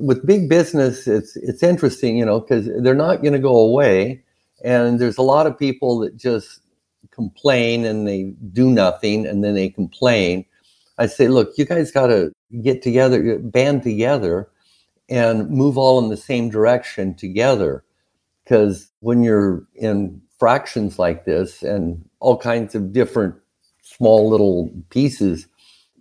with 0.00 0.26
big 0.26 0.48
business, 0.48 1.06
it's 1.06 1.36
it's 1.36 1.62
interesting, 1.62 2.16
you 2.16 2.24
know, 2.24 2.40
because 2.40 2.68
they're 2.82 2.94
not 2.94 3.22
going 3.22 3.32
to 3.32 3.38
go 3.38 3.56
away, 3.56 4.22
and 4.64 4.98
there's 4.98 5.18
a 5.18 5.22
lot 5.22 5.46
of 5.46 5.58
people 5.58 5.98
that 6.00 6.16
just 6.16 6.60
complain 7.10 7.84
and 7.84 8.06
they 8.06 8.34
do 8.52 8.70
nothing, 8.70 9.26
and 9.26 9.44
then 9.44 9.54
they 9.54 9.68
complain. 9.68 10.44
I 10.98 11.06
say, 11.06 11.28
look, 11.28 11.52
you 11.56 11.64
guys 11.64 11.90
got 11.90 12.08
to 12.08 12.32
get 12.62 12.82
together, 12.82 13.38
band 13.38 13.82
together, 13.82 14.48
and 15.08 15.50
move 15.50 15.78
all 15.78 15.98
in 15.98 16.08
the 16.08 16.16
same 16.16 16.50
direction 16.50 17.14
together, 17.14 17.84
because 18.50 18.90
when 19.00 19.22
you're 19.22 19.62
in 19.76 20.20
fractions 20.38 20.98
like 20.98 21.24
this 21.24 21.62
and 21.62 22.04
all 22.18 22.36
kinds 22.36 22.74
of 22.74 22.92
different 22.92 23.34
small 23.82 24.28
little 24.28 24.70
pieces, 24.90 25.46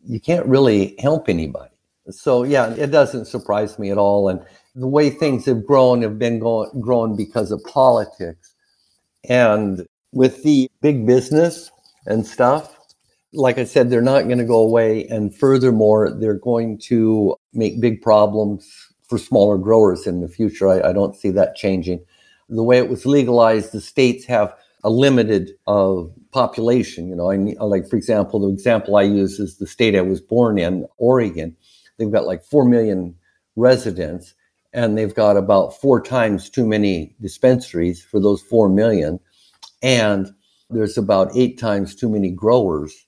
you 0.03 0.19
can't 0.19 0.45
really 0.47 0.95
help 0.99 1.29
anybody 1.29 1.69
so 2.11 2.43
yeah, 2.43 2.73
it 2.73 2.91
doesn't 2.91 3.25
surprise 3.25 3.77
me 3.79 3.91
at 3.91 3.97
all. 3.97 4.29
And 4.29 4.41
the 4.75 4.87
way 4.87 5.09
things 5.09 5.45
have 5.45 5.65
grown 5.65 6.01
have 6.01 6.19
been 6.19 6.39
go- 6.39 6.71
grown 6.79 7.15
because 7.15 7.51
of 7.51 7.63
politics. 7.63 8.53
And 9.27 9.85
with 10.11 10.43
the 10.43 10.69
big 10.81 11.05
business 11.05 11.71
and 12.05 12.25
stuff, 12.25 12.77
like 13.33 13.57
I 13.57 13.63
said, 13.63 13.89
they're 13.89 14.01
not 14.01 14.25
going 14.25 14.39
to 14.39 14.45
go 14.45 14.59
away. 14.59 15.05
And 15.07 15.35
furthermore, 15.35 16.11
they're 16.11 16.33
going 16.39 16.79
to 16.85 17.35
make 17.53 17.81
big 17.81 18.01
problems 18.01 18.67
for 19.07 19.17
smaller 19.17 19.57
growers 19.57 20.07
in 20.07 20.21
the 20.21 20.27
future. 20.27 20.67
I, 20.67 20.89
I 20.89 20.93
don't 20.93 21.15
see 21.15 21.29
that 21.31 21.55
changing. 21.55 22.03
The 22.49 22.63
way 22.63 22.77
it 22.77 22.89
was 22.89 23.05
legalized, 23.05 23.71
the 23.71 23.81
states 23.81 24.25
have 24.25 24.55
a 24.83 24.89
limited 24.89 25.51
uh, 25.67 26.03
population. 26.31 27.07
You 27.07 27.15
know, 27.15 27.31
I 27.31 27.35
like 27.65 27.87
for 27.87 27.95
example, 27.95 28.39
the 28.39 28.53
example 28.53 28.95
I 28.95 29.03
use 29.03 29.39
is 29.39 29.57
the 29.57 29.67
state 29.67 29.95
I 29.95 30.01
was 30.01 30.21
born 30.21 30.57
in, 30.57 30.87
Oregon. 30.97 31.55
They've 31.97 32.11
got 32.11 32.25
like 32.25 32.43
four 32.43 32.65
million 32.65 33.15
residents, 33.55 34.33
and 34.73 34.97
they've 34.97 35.13
got 35.13 35.37
about 35.37 35.79
four 35.79 36.01
times 36.01 36.49
too 36.49 36.65
many 36.65 37.15
dispensaries 37.21 38.01
for 38.01 38.19
those 38.19 38.41
four 38.41 38.69
million, 38.69 39.19
and 39.81 40.33
there's 40.69 40.97
about 40.97 41.35
eight 41.35 41.59
times 41.59 41.95
too 41.95 42.09
many 42.09 42.31
growers, 42.31 43.05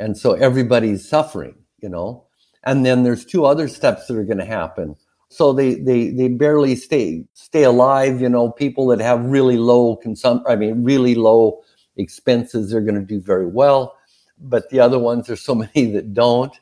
and 0.00 0.18
so 0.18 0.32
everybody's 0.32 1.08
suffering. 1.08 1.54
You 1.80 1.88
know, 1.88 2.26
and 2.64 2.84
then 2.84 3.02
there's 3.02 3.24
two 3.24 3.44
other 3.44 3.68
steps 3.68 4.06
that 4.06 4.16
are 4.16 4.24
going 4.24 4.38
to 4.38 4.44
happen 4.44 4.96
so 5.32 5.52
they 5.52 5.74
they 5.74 6.10
they 6.10 6.28
barely 6.28 6.76
stay 6.76 7.24
stay 7.32 7.62
alive 7.62 8.20
you 8.20 8.28
know 8.28 8.50
people 8.50 8.86
that 8.86 9.00
have 9.00 9.24
really 9.24 9.56
low 9.56 9.96
consumption 9.96 10.44
i 10.46 10.54
mean 10.54 10.84
really 10.84 11.14
low 11.14 11.62
expenses 11.96 12.74
are 12.74 12.80
going 12.80 12.94
to 12.94 13.06
do 13.06 13.20
very 13.20 13.46
well. 13.46 13.96
But 14.38 14.70
the 14.70 14.80
other 14.80 14.98
ones 14.98 15.26
there's 15.26 15.42
so 15.42 15.54
many 15.74 15.90
that 15.92 16.14
don't 16.14 16.54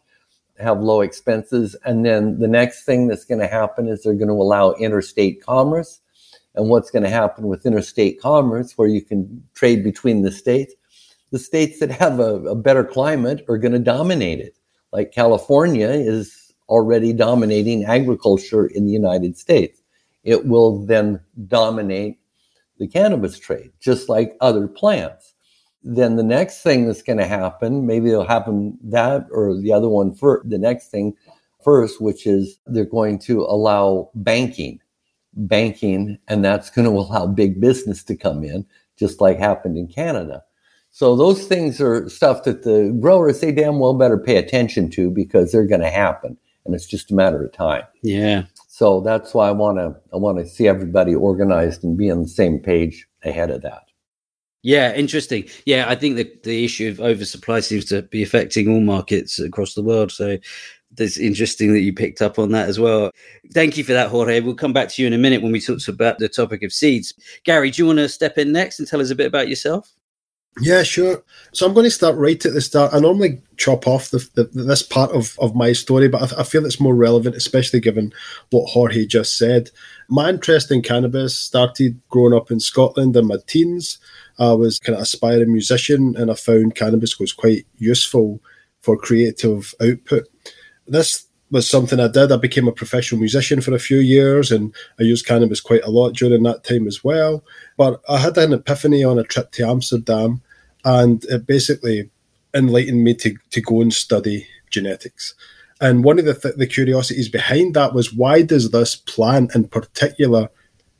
have 0.58 0.80
low 0.80 1.00
expenses. 1.00 1.74
And 1.84 2.04
then 2.04 2.38
the 2.38 2.48
next 2.48 2.84
thing 2.84 3.08
that's 3.08 3.24
going 3.24 3.40
to 3.40 3.46
happen 3.46 3.88
is 3.88 4.02
they're 4.02 4.14
going 4.14 4.28
to 4.28 4.34
allow 4.34 4.72
interstate 4.72 5.42
commerce. 5.42 6.00
And 6.54 6.68
what's 6.68 6.90
going 6.90 7.04
to 7.04 7.10
happen 7.10 7.46
with 7.46 7.64
interstate 7.64 8.20
commerce 8.20 8.76
where 8.76 8.88
you 8.88 9.02
can 9.02 9.42
trade 9.54 9.84
between 9.84 10.22
the 10.22 10.32
states 10.32 10.74
the 11.30 11.38
states 11.38 11.78
that 11.78 11.92
have 11.92 12.18
a, 12.18 12.34
a 12.46 12.56
better 12.56 12.82
climate 12.82 13.44
are 13.48 13.56
going 13.56 13.70
to 13.70 13.78
dominate 13.78 14.40
it. 14.40 14.56
Like 14.92 15.12
california 15.12 15.88
is 15.88 16.39
already 16.70 17.12
dominating 17.12 17.84
agriculture 17.84 18.66
in 18.66 18.86
the 18.86 18.92
United 18.92 19.36
States. 19.36 19.82
It 20.22 20.46
will 20.46 20.86
then 20.86 21.20
dominate 21.48 22.18
the 22.78 22.86
cannabis 22.86 23.38
trade, 23.38 23.72
just 23.80 24.08
like 24.08 24.36
other 24.40 24.66
plants. 24.68 25.34
Then 25.82 26.16
the 26.16 26.22
next 26.22 26.62
thing 26.62 26.86
that's 26.86 27.02
going 27.02 27.18
to 27.18 27.26
happen, 27.26 27.86
maybe 27.86 28.10
it'll 28.10 28.26
happen 28.26 28.78
that 28.84 29.26
or 29.30 29.56
the 29.56 29.72
other 29.72 29.88
one 29.88 30.14
for 30.14 30.42
the 30.44 30.58
next 30.58 30.88
thing 30.88 31.14
first, 31.62 32.00
which 32.00 32.26
is 32.26 32.58
they're 32.66 32.84
going 32.84 33.18
to 33.20 33.42
allow 33.42 34.10
banking, 34.14 34.78
banking, 35.34 36.18
and 36.28 36.44
that's 36.44 36.70
going 36.70 36.86
to 36.90 36.98
allow 36.98 37.26
big 37.26 37.60
business 37.60 38.04
to 38.04 38.16
come 38.16 38.44
in, 38.44 38.64
just 38.98 39.20
like 39.20 39.38
happened 39.38 39.76
in 39.76 39.88
Canada. 39.88 40.42
So 40.92 41.16
those 41.16 41.46
things 41.46 41.80
are 41.80 42.08
stuff 42.08 42.42
that 42.44 42.64
the 42.64 42.96
growers 43.00 43.40
they 43.40 43.52
damn 43.52 43.78
well 43.78 43.94
better 43.94 44.18
pay 44.18 44.36
attention 44.36 44.90
to 44.90 45.10
because 45.10 45.52
they're 45.52 45.66
going 45.66 45.82
to 45.82 45.90
happen 45.90 46.36
and 46.70 46.76
it's 46.76 46.86
just 46.86 47.10
a 47.10 47.14
matter 47.14 47.42
of 47.44 47.52
time. 47.52 47.82
Yeah. 48.02 48.44
So 48.68 49.00
that's 49.00 49.34
why 49.34 49.48
I 49.48 49.50
want 49.50 49.78
to 49.78 49.96
I 50.12 50.16
want 50.16 50.38
to 50.38 50.46
see 50.46 50.68
everybody 50.68 51.14
organized 51.14 51.82
and 51.82 51.98
be 51.98 52.10
on 52.10 52.22
the 52.22 52.28
same 52.28 52.60
page 52.60 53.06
ahead 53.24 53.50
of 53.50 53.62
that. 53.62 53.82
Yeah, 54.62 54.94
interesting. 54.94 55.48
Yeah, 55.66 55.86
I 55.88 55.96
think 55.96 56.16
the 56.16 56.32
the 56.44 56.64
issue 56.64 56.88
of 56.88 57.00
oversupply 57.00 57.60
seems 57.60 57.86
to 57.86 58.02
be 58.02 58.22
affecting 58.22 58.68
all 58.68 58.80
markets 58.80 59.38
across 59.38 59.74
the 59.74 59.82
world. 59.82 60.12
So 60.12 60.38
it's 60.96 61.18
interesting 61.18 61.72
that 61.72 61.80
you 61.80 61.92
picked 61.92 62.22
up 62.22 62.38
on 62.38 62.52
that 62.52 62.68
as 62.68 62.78
well. 62.78 63.10
Thank 63.52 63.76
you 63.76 63.84
for 63.84 63.92
that, 63.92 64.10
Jorge. 64.10 64.40
We'll 64.40 64.54
come 64.54 64.72
back 64.72 64.88
to 64.90 65.02
you 65.02 65.08
in 65.08 65.14
a 65.14 65.18
minute 65.18 65.42
when 65.42 65.52
we 65.52 65.60
talk 65.60 65.86
about 65.88 66.18
the 66.18 66.28
topic 66.28 66.62
of 66.62 66.72
seeds. 66.72 67.12
Gary, 67.44 67.70
do 67.70 67.82
you 67.82 67.86
want 67.86 67.98
to 67.98 68.08
step 68.08 68.38
in 68.38 68.52
next 68.52 68.78
and 68.78 68.86
tell 68.86 69.00
us 69.00 69.10
a 69.10 69.14
bit 69.16 69.26
about 69.26 69.48
yourself? 69.48 69.92
Yeah, 70.58 70.82
sure. 70.82 71.22
So 71.52 71.66
I'm 71.66 71.74
going 71.74 71.84
to 71.84 71.90
start 71.90 72.16
right 72.16 72.44
at 72.44 72.52
the 72.52 72.60
start. 72.60 72.92
I 72.92 72.98
normally 72.98 73.40
chop 73.56 73.86
off 73.86 74.10
the, 74.10 74.28
the, 74.34 74.44
this 74.44 74.82
part 74.82 75.10
of, 75.12 75.38
of 75.38 75.54
my 75.54 75.72
story, 75.72 76.08
but 76.08 76.32
I, 76.32 76.40
I, 76.40 76.44
feel 76.44 76.66
it's 76.66 76.80
more 76.80 76.94
relevant, 76.94 77.36
especially 77.36 77.80
given 77.80 78.12
what 78.50 78.68
Jorge 78.68 79.06
just 79.06 79.38
said. 79.38 79.70
My 80.08 80.28
interest 80.28 80.70
in 80.70 80.82
cannabis 80.82 81.38
started 81.38 82.00
growing 82.08 82.34
up 82.34 82.50
in 82.50 82.58
Scotland 82.58 83.16
in 83.16 83.28
my 83.28 83.36
teens. 83.46 83.98
I 84.38 84.52
was 84.52 84.78
kind 84.80 84.96
of 84.96 85.02
aspiring 85.02 85.52
musician, 85.52 86.16
and 86.16 86.30
I 86.30 86.34
found 86.34 86.74
cannabis 86.74 87.18
was 87.18 87.32
quite 87.32 87.66
useful 87.76 88.40
for 88.82 88.96
creative 88.96 89.74
output. 89.80 90.26
This 90.86 91.26
was 91.50 91.68
something 91.68 91.98
I 91.98 92.08
did. 92.08 92.32
I 92.32 92.36
became 92.36 92.68
a 92.68 92.72
professional 92.72 93.20
musician 93.20 93.60
for 93.60 93.74
a 93.74 93.78
few 93.78 93.98
years 93.98 94.50
and 94.52 94.74
I 94.98 95.02
used 95.02 95.26
cannabis 95.26 95.60
quite 95.60 95.84
a 95.84 95.90
lot 95.90 96.14
during 96.14 96.42
that 96.44 96.64
time 96.64 96.86
as 96.86 97.02
well. 97.02 97.44
But 97.76 98.00
I 98.08 98.18
had 98.18 98.38
an 98.38 98.52
epiphany 98.52 99.02
on 99.02 99.18
a 99.18 99.24
trip 99.24 99.50
to 99.52 99.66
Amsterdam 99.66 100.42
and 100.84 101.24
it 101.24 101.46
basically 101.46 102.10
enlightened 102.54 103.04
me 103.04 103.14
to, 103.14 103.36
to 103.50 103.60
go 103.60 103.80
and 103.80 103.92
study 103.92 104.46
genetics. 104.70 105.34
And 105.80 106.04
one 106.04 106.18
of 106.18 106.24
the, 106.24 106.34
th- 106.34 106.56
the 106.56 106.66
curiosities 106.66 107.28
behind 107.28 107.74
that 107.74 107.94
was 107.94 108.12
why 108.12 108.42
does 108.42 108.70
this 108.70 108.96
plant 108.96 109.54
in 109.54 109.66
particular 109.68 110.48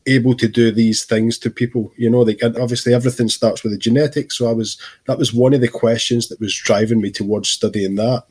able 0.07 0.35
to 0.35 0.49
do 0.49 0.73
these 0.73 1.05
things 1.05 1.39
to 1.39 1.51
people? 1.51 1.93
You 1.97 2.09
know, 2.09 2.25
they 2.25 2.35
can, 2.35 2.59
obviously 2.59 2.95
everything 2.95 3.29
starts 3.29 3.63
with 3.63 3.73
the 3.73 3.79
genetics. 3.79 4.39
So 4.39 4.49
I 4.49 4.53
was 4.53 4.79
that 5.07 5.19
was 5.19 5.35
one 5.35 5.53
of 5.53 5.61
the 5.61 5.69
questions 5.69 6.29
that 6.29 6.41
was 6.41 6.55
driving 6.57 7.01
me 7.01 7.11
towards 7.11 7.51
studying 7.51 7.97
that. 7.97 8.25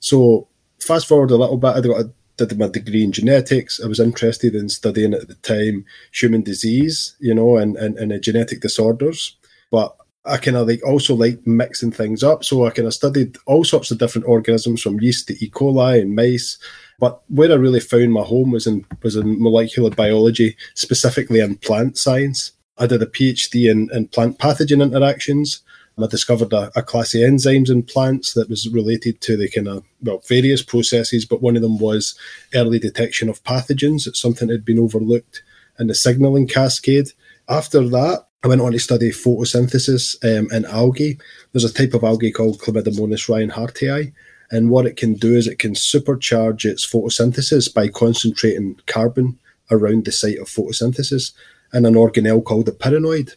So 0.00 0.48
fast 0.82 1.06
forward 1.06 1.30
a 1.30 1.36
little 1.36 1.58
bit, 1.58 1.76
I 1.76 1.80
got 1.80 2.00
a, 2.00 2.12
did 2.36 2.58
my 2.58 2.68
degree 2.68 3.04
in 3.04 3.12
genetics. 3.12 3.80
I 3.82 3.86
was 3.86 4.00
interested 4.00 4.54
in 4.54 4.68
studying 4.68 5.14
at 5.14 5.28
the 5.28 5.34
time 5.36 5.84
human 6.12 6.42
disease, 6.42 7.16
you 7.20 7.34
know, 7.34 7.56
and, 7.56 7.76
and, 7.76 7.96
and 7.98 8.22
genetic 8.22 8.60
disorders. 8.60 9.36
But 9.70 9.96
I 10.24 10.36
kind 10.36 10.56
of 10.56 10.68
like 10.68 10.86
also 10.86 11.14
like 11.14 11.44
mixing 11.46 11.90
things 11.90 12.22
up. 12.22 12.44
So 12.44 12.64
I 12.64 12.70
kind 12.70 12.86
of 12.86 12.94
studied 12.94 13.36
all 13.46 13.64
sorts 13.64 13.90
of 13.90 13.98
different 13.98 14.28
organisms 14.28 14.82
from 14.82 15.00
yeast 15.00 15.28
to 15.28 15.44
E. 15.44 15.50
coli 15.50 16.00
and 16.00 16.14
mice. 16.14 16.58
But 16.98 17.22
where 17.28 17.50
I 17.50 17.56
really 17.56 17.80
found 17.80 18.12
my 18.12 18.22
home 18.22 18.52
was 18.52 18.66
in 18.66 18.86
was 19.02 19.16
in 19.16 19.42
molecular 19.42 19.90
biology, 19.90 20.56
specifically 20.74 21.40
in 21.40 21.56
plant 21.56 21.98
science. 21.98 22.52
I 22.78 22.86
did 22.86 23.02
a 23.02 23.06
PhD 23.06 23.70
in, 23.70 23.90
in 23.92 24.08
plant 24.08 24.38
pathogen 24.38 24.82
interactions. 24.82 25.60
I 25.98 26.06
discovered 26.06 26.52
a, 26.52 26.70
a, 26.74 26.82
class 26.82 27.14
of 27.14 27.20
enzymes 27.20 27.70
in 27.70 27.82
plants 27.82 28.32
that 28.32 28.48
was 28.48 28.68
related 28.68 29.20
to 29.22 29.36
the 29.36 29.48
kind 29.48 29.68
of, 29.68 29.84
well, 30.02 30.22
various 30.26 30.62
processes, 30.62 31.26
but 31.26 31.42
one 31.42 31.54
of 31.54 31.62
them 31.62 31.78
was 31.78 32.14
early 32.54 32.78
detection 32.78 33.28
of 33.28 33.44
pathogens. 33.44 34.06
It's 34.06 34.20
something 34.20 34.48
that 34.48 34.54
had 34.54 34.64
been 34.64 34.78
overlooked 34.78 35.42
in 35.78 35.88
the 35.88 35.94
signaling 35.94 36.48
cascade. 36.48 37.08
After 37.48 37.86
that, 37.88 38.26
I 38.42 38.48
went 38.48 38.60
on 38.60 38.72
to 38.72 38.78
study 38.78 39.10
photosynthesis 39.10 40.16
um, 40.24 40.50
in 40.50 40.64
algae. 40.64 41.18
There's 41.52 41.64
a 41.64 41.72
type 41.72 41.94
of 41.94 42.02
algae 42.02 42.32
called 42.32 42.60
Chlamydomonas 42.60 43.28
reinhardtii, 43.28 44.12
and 44.50 44.70
what 44.70 44.86
it 44.86 44.96
can 44.96 45.14
do 45.14 45.36
is 45.36 45.46
it 45.46 45.58
can 45.58 45.74
supercharge 45.74 46.64
its 46.64 46.90
photosynthesis 46.90 47.72
by 47.72 47.88
concentrating 47.88 48.80
carbon 48.86 49.38
around 49.70 50.04
the 50.04 50.12
site 50.12 50.38
of 50.38 50.48
photosynthesis 50.48 51.32
in 51.72 51.86
an 51.86 51.94
organelle 51.94 52.44
called 52.44 52.66
the 52.66 52.72
pyrenoid. 52.72 53.36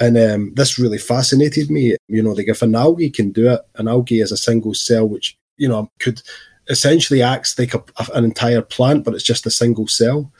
And 0.00 0.16
um, 0.16 0.54
this 0.54 0.78
really 0.78 0.98
fascinated 0.98 1.70
me. 1.70 1.96
You 2.08 2.22
know, 2.22 2.32
like 2.32 2.48
if 2.48 2.62
an 2.62 2.74
algae 2.74 3.10
can 3.10 3.32
do 3.32 3.50
it, 3.50 3.60
an 3.76 3.88
algae 3.88 4.20
is 4.20 4.32
a 4.32 4.36
single 4.36 4.74
cell 4.74 5.08
which, 5.08 5.36
you 5.56 5.68
know, 5.68 5.90
could 5.98 6.22
essentially 6.68 7.22
acts 7.22 7.58
like 7.58 7.74
a, 7.74 7.82
an 8.14 8.24
entire 8.24 8.62
plant, 8.62 9.04
but 9.04 9.14
it's 9.14 9.24
just 9.24 9.46
a 9.46 9.50
single 9.50 9.88
cell, 9.88 10.30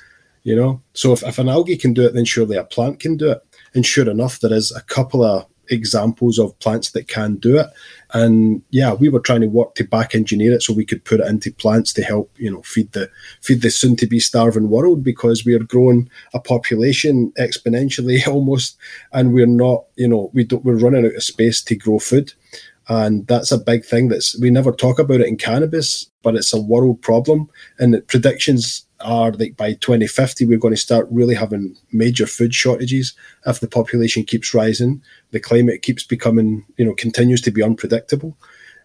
you 0.43 0.55
know? 0.55 0.81
So 0.93 1.13
if, 1.13 1.23
if 1.23 1.39
an 1.39 1.49
algae 1.49 1.77
can 1.77 1.95
do 1.95 2.05
it, 2.05 2.15
then 2.15 2.25
surely 2.25 2.57
a 2.57 2.65
plant 2.65 3.01
can 3.01 3.17
do 3.17 3.31
it. 3.31 3.41
And 3.75 3.85
sure 3.85 4.09
enough, 4.09 4.41
there 4.41 4.53
is 4.53 4.73
a 4.73 4.83
couple 4.83 5.25
of 5.25 5.47
examples 5.71 6.39
of 6.39 6.59
plants 6.61 6.91
that 6.93 7.09
can 7.09 7.37
do 7.37 7.59
it. 7.59 7.67
And 8.15 8.63
yeah, 8.71 8.95
we 8.95 9.09
were 9.09 9.21
trying 9.21 9.43
to 9.43 9.49
work 9.49 9.75
to 9.75 9.85
back 9.85 10.15
engineer 10.15 10.53
it 10.53 10.63
so 10.63 10.73
we 10.73 10.87
could 10.87 11.05
put 11.05 11.21
it 11.21 11.27
into 11.27 11.53
plants 11.53 11.93
to 11.95 12.03
help, 12.03 12.31
you 12.37 12.51
know, 12.51 12.63
feed 12.63 12.93
the 12.93 13.11
feed 13.43 13.63
the 13.63 13.71
soon 13.71 13.97
to 13.97 14.07
be 14.07 14.19
starving 14.19 14.71
world 14.71 15.05
because 15.05 15.45
we 15.45 15.55
are 15.55 15.65
growing 15.65 16.09
a 16.33 16.41
population 16.41 17.33
exponentially 17.39 18.27
almost, 18.27 18.77
and 19.13 19.33
we're 19.33 19.47
not, 19.47 19.85
you 19.97 20.09
know, 20.09 20.31
we 20.33 20.45
don't, 20.45 20.65
we're 20.65 20.79
running 20.79 21.05
out 21.05 21.15
of 21.15 21.23
space 21.23 21.63
to 21.63 21.77
grow 21.77 21.99
food. 21.99 22.33
And 22.91 23.27
that's 23.27 23.53
a 23.53 23.59
big 23.59 23.85
thing 23.85 24.09
that's 24.09 24.39
we 24.41 24.51
never 24.51 24.73
talk 24.73 24.99
about 24.99 25.21
it 25.21 25.27
in 25.27 25.37
cannabis, 25.37 26.11
but 26.23 26.35
it's 26.35 26.55
a 26.55 26.61
world 26.61 27.03
problem. 27.03 27.51
And 27.79 28.07
predictions 28.09 28.87
are 29.01 29.33
like 29.33 29.57
by 29.57 29.75
2050 29.75 30.45
we're 30.45 30.59
going 30.59 30.75
to 30.75 30.81
start 30.81 31.07
really 31.11 31.35
having 31.35 31.77
major 31.93 32.27
food 32.27 32.55
shortages 32.55 33.15
if 33.47 33.61
the 33.61 33.69
population 33.69 34.25
keeps 34.25 34.55
rising. 34.55 35.03
The 35.31 35.41
climate 35.41 35.83
keeps 35.83 36.05
becoming 36.05 36.65
you 36.77 36.85
know 36.85 36.95
continues 36.95 37.41
to 37.43 37.51
be 37.51 37.63
unpredictable. 37.63 38.37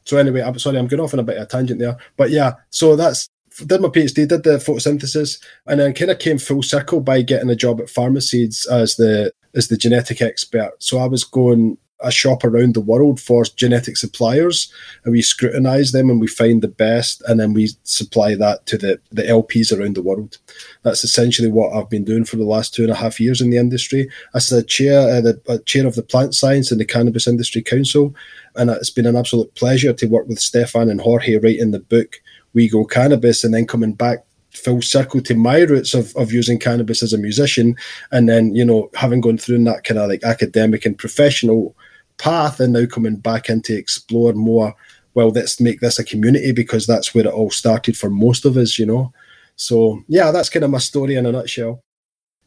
So 0.06 0.18
anyway 0.18 0.42
i'm 0.42 0.60
sorry 0.60 0.78
i'm 0.78 0.88
going 0.88 1.00
off 1.00 1.14
on 1.14 1.20
a 1.20 1.24
bit 1.24 1.38
of 1.38 1.44
a 1.44 1.48
tangent 1.48 1.80
there. 1.80 1.98
But 2.18 2.30
yeah 2.30 2.54
so 2.70 2.96
that's 2.96 3.30
did 3.68 3.82
my 3.82 3.88
phd 3.90 4.16
did 4.16 4.44
the 4.44 4.58
photosynthesis 4.58 5.40
and 5.68 5.80
then 5.80 5.94
kind 5.94 6.10
of 6.10 6.18
came 6.18 6.40
full 6.40 6.64
circle 6.64 7.00
by 7.00 7.22
getting 7.22 7.52
a 7.52 7.56
job 7.56 7.80
at 7.80 7.86
pharmaseeds 7.86 8.68
as 8.68 8.96
the 8.96 9.32
as 9.56 9.68
the 9.68 9.78
genetic 9.78 10.22
expert. 10.22 10.72
So 10.80 11.00
i 11.00 11.06
was 11.06 11.24
going 11.24 11.78
a 12.04 12.12
shop 12.12 12.44
around 12.44 12.74
the 12.74 12.82
world 12.82 13.20
for 13.20 13.44
genetic 13.44 13.98
suppliers 13.98 14.72
and 15.04 15.14
we 15.14 15.22
scrutinize 15.22 15.92
them 15.92 16.10
and 16.10 16.20
we 16.20 16.28
find 16.28 16.62
the 16.62 16.68
best 16.68 17.22
and 17.28 17.40
then 17.40 17.54
we 17.54 17.70
supply 17.84 18.36
that 18.36 18.66
to 18.66 18.78
the, 18.78 19.00
the 19.12 19.24
LPs 19.24 19.78
around 19.78 19.96
the 19.96 20.02
world. 20.02 20.38
That's 20.84 21.04
essentially 21.04 21.52
what 21.52 21.74
I've 21.74 21.90
been 21.90 22.04
doing 22.04 22.26
for 22.26 22.36
the 22.36 22.44
last 22.44 22.74
two 22.74 22.84
and 22.84 22.92
a 22.92 22.96
half 22.96 23.20
years 23.20 23.42
in 23.42 23.50
the 23.50 23.58
industry. 23.58 24.10
As 24.34 24.50
the 24.50 24.64
chair, 24.64 25.00
uh, 25.00 25.22
the 25.22 25.42
uh, 25.48 25.58
chair 25.66 25.88
of 25.88 25.96
the 25.96 26.04
plant 26.04 26.36
science 26.36 26.72
and 26.72 26.80
the 26.80 26.86
Cannabis 26.86 27.28
Industry 27.28 27.62
Council, 27.62 28.14
and 28.56 28.70
it's 28.70 28.90
been 28.90 29.06
an 29.06 29.16
absolute 29.16 29.54
pleasure 29.56 29.94
to 29.94 30.08
work 30.08 30.28
with 30.28 30.40
Stefan 30.40 30.90
and 30.90 31.02
Jorge 31.02 31.38
writing 31.38 31.72
the 31.72 31.80
book 31.80 32.22
We 32.54 32.70
Grow 32.70 32.86
Cannabis 32.86 33.44
and 33.44 33.54
then 33.54 33.66
coming 33.66 33.94
back 33.94 34.26
full 34.54 34.82
circle 34.82 35.22
to 35.22 35.36
my 35.36 35.62
roots 35.62 35.94
of, 35.94 36.16
of 36.16 36.32
using 36.32 36.60
cannabis 36.60 37.02
as 37.02 37.12
a 37.12 37.18
musician 37.18 37.76
and 38.12 38.30
then 38.30 38.56
you 38.56 38.64
know 38.64 38.90
having 38.94 39.20
gone 39.20 39.38
through 39.38 39.62
that 39.64 39.84
kind 39.84 40.00
of 40.00 40.08
like 40.08 40.24
academic 40.24 40.86
and 40.86 40.98
professional 40.98 41.76
path 42.18 42.60
and 42.60 42.74
now 42.74 42.86
coming 42.86 43.16
back 43.16 43.50
in 43.50 43.62
to 43.62 43.74
explore 43.74 44.34
more 44.34 44.74
well 45.14 45.30
let's 45.30 45.60
make 45.60 45.80
this 45.80 46.00
a 46.00 46.04
community 46.04 46.52
because 46.52 46.88
that's 46.88 47.14
where 47.14 47.26
it 47.26 47.34
all 47.34 47.52
started 47.52 47.98
for 47.98 48.10
most 48.10 48.46
of 48.46 48.58
us 48.58 48.78
you 48.80 48.86
know? 48.86 49.12
So 49.56 50.04
yeah 50.08 50.32
that's 50.32 50.50
kind 50.50 50.66
of 50.66 50.72
my 50.72 50.80
story 50.80 51.16
in 51.16 51.26
a 51.26 51.32
nutshell. 51.32 51.84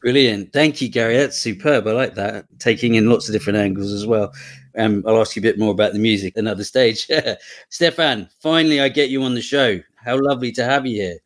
Brilliant. 0.01 0.53
Thank 0.53 0.79
you 0.79 0.89
gary. 0.89 1.17
That's 1.17 1.39
superb. 1.39 1.87
I 1.87 1.91
like 1.91 2.13
that. 2.15 2.45
Taking 2.59 2.95
in 2.95 3.09
lots 3.09 3.27
of 3.27 3.33
different 3.33 3.57
angles 3.57 3.91
as 3.91 4.05
well. 4.05 4.31
Um, 4.77 5.03
i'll 5.07 5.19
ask 5.19 5.35
you 5.35 5.39
a 5.39 5.43
bit 5.49 5.57
more 5.57 5.71
about 5.71 5.93
the 5.93 5.99
music 5.99 6.37
another 6.37 6.63
stage. 6.63 7.07
Stefan 7.69 8.29
finally 8.41 8.79
i 8.79 8.89
get 8.89 9.09
you 9.09 9.23
on 9.23 9.33
the 9.33 9.41
show. 9.41 9.79
How 9.95 10.17
lovely 10.19 10.51
to 10.53 10.63
have 10.63 10.85
you 10.85 11.01
here. 11.01 11.17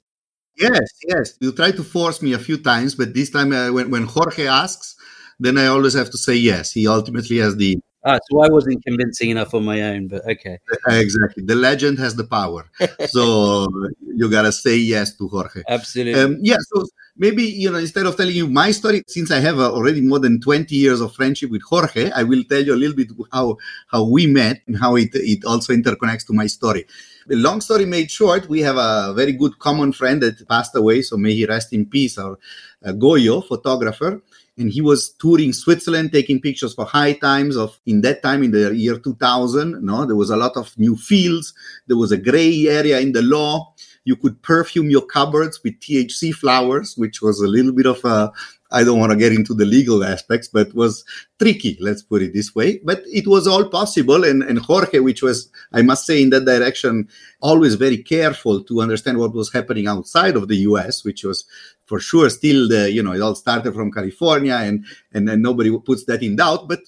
Yes 0.58 0.90
yes. 1.08 1.34
You 1.40 1.52
try 1.52 1.72
to 1.72 1.84
force 1.84 2.22
me 2.22 2.34
a 2.34 2.40
few 2.40 2.58
times 2.58 2.96
but 2.96 3.14
this 3.14 3.30
time 3.30 3.52
uh, 3.52 3.72
when, 3.72 3.92
when 3.92 4.04
jorge 4.04 4.48
asks 4.48 4.96
then 5.40 5.58
i 5.58 5.66
always 5.66 5.94
have 5.94 6.10
to 6.12 6.18
say 6.18 6.36
yes. 6.36 6.72
He 6.72 6.88
ultimately 6.88 7.38
has 7.38 7.56
the 7.58 7.78
Ah, 8.04 8.18
so 8.30 8.42
I 8.42 8.50
wasn't 8.50 8.84
convincing 8.84 9.30
enough 9.30 9.54
on 9.54 9.64
my 9.64 9.82
own, 9.82 10.08
but 10.08 10.26
okay. 10.28 10.58
Exactly. 10.88 11.44
The 11.44 11.56
legend 11.56 12.00
has 12.00 12.16
the 12.16 12.24
power. 12.24 12.66
so 13.08 13.68
you 14.16 14.30
got 14.30 14.44
to 14.44 14.52
say 14.52 14.76
yes 14.76 15.16
to 15.18 15.28
Jorge. 15.28 15.62
Absolutely. 15.68 16.20
Um, 16.20 16.38
yeah. 16.42 16.58
So 16.74 16.86
maybe, 17.18 17.44
you 17.44 17.70
know, 17.72 17.78
instead 17.78 18.08
of 18.08 18.18
telling 18.18 18.36
you 18.36 18.48
my 18.48 18.72
story, 18.72 19.04
since 19.08 19.30
I 19.30 19.40
have 19.40 19.60
uh, 19.60 19.72
already 19.72 20.02
more 20.02 20.18
than 20.18 20.42
20 20.42 20.76
years 20.76 21.00
of 21.00 21.14
friendship 21.14 21.52
with 21.52 21.62
Jorge, 21.62 22.10
I 22.12 22.24
will 22.24 22.44
tell 22.44 22.64
you 22.64 22.74
a 22.74 22.80
little 22.82 22.96
bit 22.96 23.10
how, 23.32 23.58
how 23.88 24.04
we 24.04 24.26
met 24.26 24.62
and 24.66 24.80
how 24.80 24.96
it, 24.96 25.10
it 25.14 25.46
also 25.46 25.72
interconnects 25.72 26.26
to 26.28 26.34
my 26.34 26.48
story. 26.48 26.88
The 27.28 27.36
long 27.36 27.62
story 27.62 27.86
made 27.86 28.10
short, 28.10 28.50
we 28.50 28.62
have 28.62 28.78
a 28.78 29.14
very 29.16 29.34
good 29.34 29.60
common 29.60 29.94
friend 29.94 30.24
that 30.24 30.48
passed 30.50 30.76
away. 30.76 31.04
So 31.04 31.18
may 31.18 31.34
he 31.34 31.46
rest 31.46 31.72
in 31.72 31.86
peace, 31.86 32.18
our 32.18 32.40
uh, 32.84 32.94
Goyo, 32.94 33.46
photographer 33.48 34.22
and 34.58 34.72
he 34.72 34.82
was 34.82 35.14
touring 35.14 35.54
Switzerland, 35.54 36.12
taking 36.12 36.42
pictures 36.42 36.74
for 36.74 36.86
high 36.86 37.14
times 37.14 37.56
of 37.56 37.80
in 37.86 38.02
that 38.02 38.22
time 38.22 38.44
in 38.44 38.52
the 38.52 38.76
year 38.76 39.00
2000. 39.00 39.84
No, 39.84 40.06
there 40.06 40.16
was 40.16 40.30
a 40.30 40.38
lot 40.38 40.58
of 40.58 40.78
new 40.78 40.96
fields. 40.96 41.54
There 41.88 41.98
was 41.98 42.12
a 42.12 42.18
gray 42.18 42.68
area 42.68 43.00
in 43.00 43.14
the 43.14 43.22
law. 43.22 43.74
You 44.04 44.16
could 44.16 44.42
perfume 44.42 44.90
your 44.90 45.06
cupboards 45.06 45.60
with 45.64 45.80
THC 45.80 46.34
flowers, 46.34 46.96
which 46.98 47.22
was 47.22 47.40
a 47.40 47.48
little 47.48 47.72
bit 47.72 47.86
of 47.86 48.04
a 48.04 48.32
I 48.72 48.84
don't 48.84 49.00
want 49.00 49.12
to 49.12 49.18
get 49.18 49.34
into 49.34 49.54
the 49.54 49.66
legal 49.66 50.04
aspects, 50.04 50.48
but 50.48 50.74
was 50.74 51.04
tricky, 51.40 51.78
let's 51.82 52.02
put 52.02 52.22
it 52.22 52.34
this 52.34 52.56
way. 52.56 52.80
But 52.84 53.04
it 53.06 53.28
was 53.28 53.46
all 53.46 53.68
possible. 53.68 54.24
And, 54.24 54.44
and 54.44 54.60
Jorge, 54.60 55.00
which 55.00 55.22
was, 55.22 55.50
I 55.74 55.82
must 55.82 56.06
say, 56.06 56.22
in 56.22 56.30
that 56.30 56.46
direction, 56.46 57.10
always 57.42 57.76
very 57.76 57.98
careful 57.98 58.64
to 58.64 58.82
understand 58.82 59.18
what 59.18 59.34
was 59.34 59.52
happening 59.52 59.88
outside 59.88 60.36
of 60.36 60.48
the 60.48 60.58
US, 60.58 61.04
which 61.04 61.24
was 61.24 61.46
for 61.92 62.00
sure 62.00 62.30
still 62.30 62.62
the 62.74 62.82
you 62.96 63.04
know 63.06 63.14
it 63.18 63.22
all 63.26 63.36
started 63.46 63.74
from 63.78 63.92
california 63.98 64.58
and 64.68 64.86
and, 65.16 65.24
and 65.32 65.42
nobody 65.50 65.70
puts 65.90 66.04
that 66.06 66.24
in 66.28 66.38
doubt 66.42 66.62
but 66.72 66.80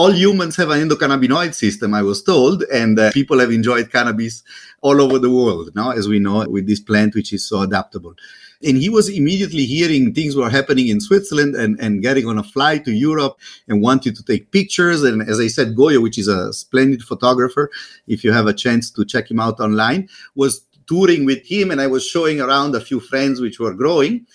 all 0.00 0.12
humans 0.24 0.54
have 0.60 0.70
an 0.74 0.80
endocannabinoid 0.84 1.54
system 1.64 1.94
i 2.00 2.02
was 2.10 2.22
told 2.32 2.56
and 2.80 2.98
uh, 2.98 3.10
people 3.12 3.38
have 3.42 3.52
enjoyed 3.60 3.90
cannabis 3.96 4.34
all 4.82 5.00
over 5.04 5.18
the 5.18 5.32
world 5.38 5.66
now 5.74 5.90
as 6.00 6.04
we 6.12 6.18
know 6.26 6.38
with 6.56 6.66
this 6.66 6.82
plant 6.90 7.14
which 7.14 7.32
is 7.32 7.42
so 7.50 7.62
adaptable 7.62 8.14
and 8.62 8.76
he 8.76 8.90
was 8.90 9.08
immediately 9.08 9.64
hearing 9.64 10.12
things 10.12 10.36
were 10.36 10.50
happening 10.50 10.88
in 10.88 11.00
Switzerland 11.00 11.54
and, 11.54 11.80
and 11.80 12.02
getting 12.02 12.26
on 12.26 12.36
a 12.36 12.42
flight 12.42 12.84
to 12.84 12.92
Europe 12.92 13.38
and 13.68 13.80
wanted 13.80 14.14
to 14.16 14.22
take 14.22 14.52
pictures. 14.52 15.02
And 15.02 15.22
as 15.22 15.40
I 15.40 15.48
said, 15.48 15.74
Goyo, 15.74 16.02
which 16.02 16.18
is 16.18 16.28
a 16.28 16.52
splendid 16.52 17.02
photographer, 17.02 17.70
if 18.06 18.22
you 18.22 18.32
have 18.32 18.46
a 18.46 18.52
chance 18.52 18.90
to 18.90 19.04
check 19.06 19.30
him 19.30 19.40
out 19.40 19.60
online, 19.60 20.10
was 20.34 20.62
touring 20.86 21.24
with 21.24 21.46
him. 21.46 21.70
And 21.70 21.80
I 21.80 21.86
was 21.86 22.06
showing 22.06 22.40
around 22.40 22.74
a 22.74 22.80
few 22.80 23.00
friends 23.00 23.40
which 23.40 23.58
were 23.60 23.72
growing. 23.72 24.26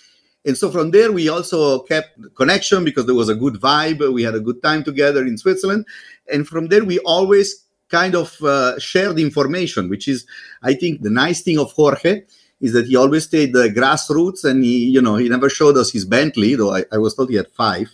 And 0.45 0.57
so 0.57 0.69
from 0.69 0.91
there, 0.91 1.11
we 1.11 1.27
also 1.27 1.79
kept 1.79 2.19
connection 2.35 2.85
because 2.85 3.05
there 3.07 3.15
was 3.15 3.29
a 3.29 3.35
good 3.35 3.55
vibe. 3.55 4.13
We 4.13 4.23
had 4.23 4.35
a 4.35 4.39
good 4.39 4.61
time 4.61 4.83
together 4.83 5.25
in 5.25 5.37
Switzerland. 5.37 5.85
And 6.31 6.47
from 6.47 6.67
there, 6.67 6.85
we 6.85 6.99
always 6.99 7.63
kind 7.89 8.15
of 8.15 8.39
uh, 8.41 8.77
shared 8.79 9.19
information, 9.19 9.89
which 9.89 10.07
is, 10.07 10.25
I 10.61 10.73
think, 10.73 11.01
the 11.01 11.09
nice 11.09 11.41
thing 11.41 11.57
of 11.57 11.71
Jorge 11.71 12.23
is 12.61 12.73
that 12.73 12.87
he 12.87 12.95
always 12.95 13.25
stayed 13.25 13.53
the 13.53 13.69
grassroots 13.69 14.43
and 14.43 14.63
he, 14.63 14.85
you 14.85 15.01
know, 15.01 15.15
he 15.15 15.29
never 15.29 15.49
showed 15.49 15.77
us 15.77 15.91
his 15.91 16.05
Bentley, 16.05 16.55
though 16.55 16.73
I, 16.73 16.85
I 16.91 16.97
was 16.97 17.15
told 17.15 17.29
he 17.29 17.35
had 17.35 17.49
five 17.49 17.89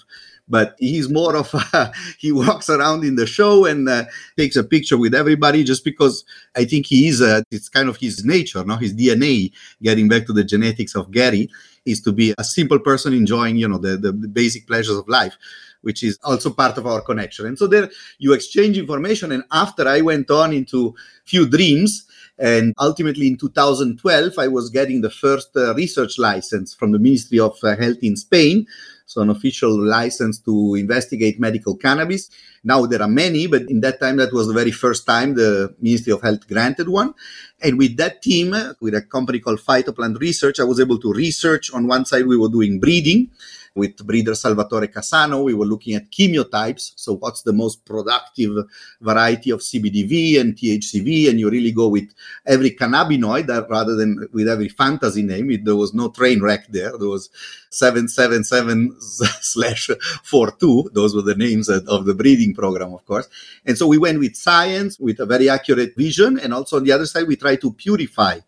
but 0.52 0.76
he's 0.78 1.10
more 1.10 1.36
of 1.36 1.52
a, 1.54 1.92
he 2.20 2.32
walks 2.32 2.70
around 2.70 3.04
in 3.06 3.16
the 3.16 3.26
show 3.26 3.66
and 3.66 3.88
uh, 3.88 4.04
takes 4.38 4.58
a 4.58 4.64
picture 4.64 4.98
with 4.98 5.16
everybody 5.16 5.64
just 5.64 5.86
because 5.86 6.26
I 6.56 6.66
think 6.66 6.86
he 6.86 7.08
is 7.08 7.22
a, 7.22 7.44
it's 7.50 7.70
kind 7.70 7.88
of 7.88 7.98
his 7.98 8.26
nature, 8.26 8.64
no, 8.64 8.76
his 8.76 8.94
DNA. 8.94 9.54
Getting 9.82 10.10
back 10.10 10.26
to 10.28 10.34
the 10.34 10.44
genetics 10.44 10.94
of 10.94 11.10
Gary 11.10 11.50
is 11.86 12.02
to 12.02 12.12
be 12.12 12.36
a 12.38 12.44
simple 12.44 12.80
person 12.80 13.14
enjoying, 13.14 13.56
you 13.56 13.68
know, 13.68 13.78
the, 13.78 13.98
the, 13.98 14.12
the 14.12 14.28
basic 14.28 14.68
pleasures 14.68 14.98
of 14.98 15.08
life 15.08 15.36
which 15.82 16.04
is 16.04 16.20
also 16.24 16.52
part 16.52 16.78
of 16.78 16.86
our 16.86 17.02
connection. 17.02 17.48
And 17.48 17.58
so 17.58 17.66
there 17.66 17.90
you 18.20 18.34
exchange 18.34 18.78
information. 18.78 19.32
And 19.32 19.44
after 19.52 19.88
I 19.88 20.02
went 20.02 20.30
on 20.30 20.54
into 20.54 20.94
few 21.26 21.50
dreams, 21.50 22.06
and 22.38 22.74
ultimately 22.80 23.28
in 23.28 23.38
2012, 23.38 24.34
I 24.38 24.48
was 24.48 24.70
getting 24.70 25.02
the 25.02 25.10
first 25.10 25.56
uh, 25.56 25.74
research 25.76 26.18
license 26.18 26.74
from 26.74 26.92
the 26.92 27.00
Ministry 27.00 27.40
of 27.40 27.58
uh, 27.64 27.76
Health 27.76 27.98
in 28.02 28.16
Spain 28.16 28.66
so 29.12 29.22
an 29.22 29.30
official 29.30 29.78
license 29.78 30.40
to 30.40 30.76
investigate 30.76 31.38
medical 31.38 31.76
cannabis. 31.76 32.30
Now 32.64 32.86
there 32.86 33.02
are 33.02 33.10
many, 33.10 33.46
but 33.46 33.64
in 33.64 33.82
that 33.82 34.00
time, 34.00 34.16
that 34.18 34.32
was 34.32 34.48
the 34.48 34.54
very 34.54 34.72
first 34.72 35.06
time 35.06 35.36
the 35.36 35.76
Ministry 35.82 36.14
of 36.14 36.22
Health 36.22 36.48
granted 36.48 36.88
one. 36.88 37.14
And 37.62 37.78
with 37.78 37.98
that 37.98 38.22
team, 38.22 38.56
with 38.80 38.96
a 38.96 39.02
company 39.02 39.40
called 39.40 39.60
Phytoplant 39.60 40.18
Research, 40.22 40.62
I 40.62 40.64
was 40.64 40.80
able 40.80 40.98
to 41.00 41.12
research. 41.12 41.74
On 41.74 41.88
one 41.88 42.06
side, 42.06 42.26
we 42.26 42.38
were 42.38 42.48
doing 42.48 42.80
breeding 42.80 43.32
with 43.76 44.06
breeder 44.06 44.36
Salvatore 44.36 44.88
Casano. 44.88 45.44
We 45.44 45.54
were 45.54 45.66
looking 45.66 45.96
at 45.96 46.12
chemotypes. 46.12 46.94
So, 46.96 47.16
what's 47.16 47.44
the 47.44 47.54
most 47.54 47.86
productive 47.86 48.66
variety 49.00 49.52
of 49.52 49.62
CBDV 49.62 50.40
and 50.40 50.56
THCV? 50.56 51.30
And 51.30 51.40
you 51.40 51.50
really 51.50 51.72
go 51.72 51.88
with 51.88 52.10
every 52.46 52.72
cannabinoid 52.72 53.50
uh, 53.50 53.66
rather 53.68 53.96
than 53.96 54.28
with 54.34 54.48
every 54.48 54.70
fantasy 54.70 55.24
name. 55.24 55.64
There 55.64 55.76
was 55.76 55.94
no 55.94 56.10
train 56.10 56.42
wreck 56.42 56.68
there. 56.68 56.98
There 56.98 57.10
was 57.10 57.30
777 57.70 58.98
slash 59.00 59.90
42. 60.24 60.92
Those 60.94 61.16
were 61.16 61.22
the 61.22 61.36
names 61.36 61.70
of 61.70 62.06
the 62.06 62.14
breeding 62.14 62.54
program, 62.54 62.94
of 62.94 63.06
course. 63.06 63.28
And 63.66 63.78
so 63.78 63.88
we 63.88 63.98
went 63.98 64.20
with 64.20 64.36
science, 64.36 65.00
with 65.00 65.20
a 65.20 65.26
very 65.26 65.50
accurate 65.50 65.96
vision. 65.96 66.40
And 66.40 66.54
also 66.54 66.78
on 66.78 66.84
the 66.84 66.92
other 66.92 67.06
side, 67.06 67.28
we 67.28 67.36
try 67.36 67.56
to 67.58 67.72
purify 67.72 68.40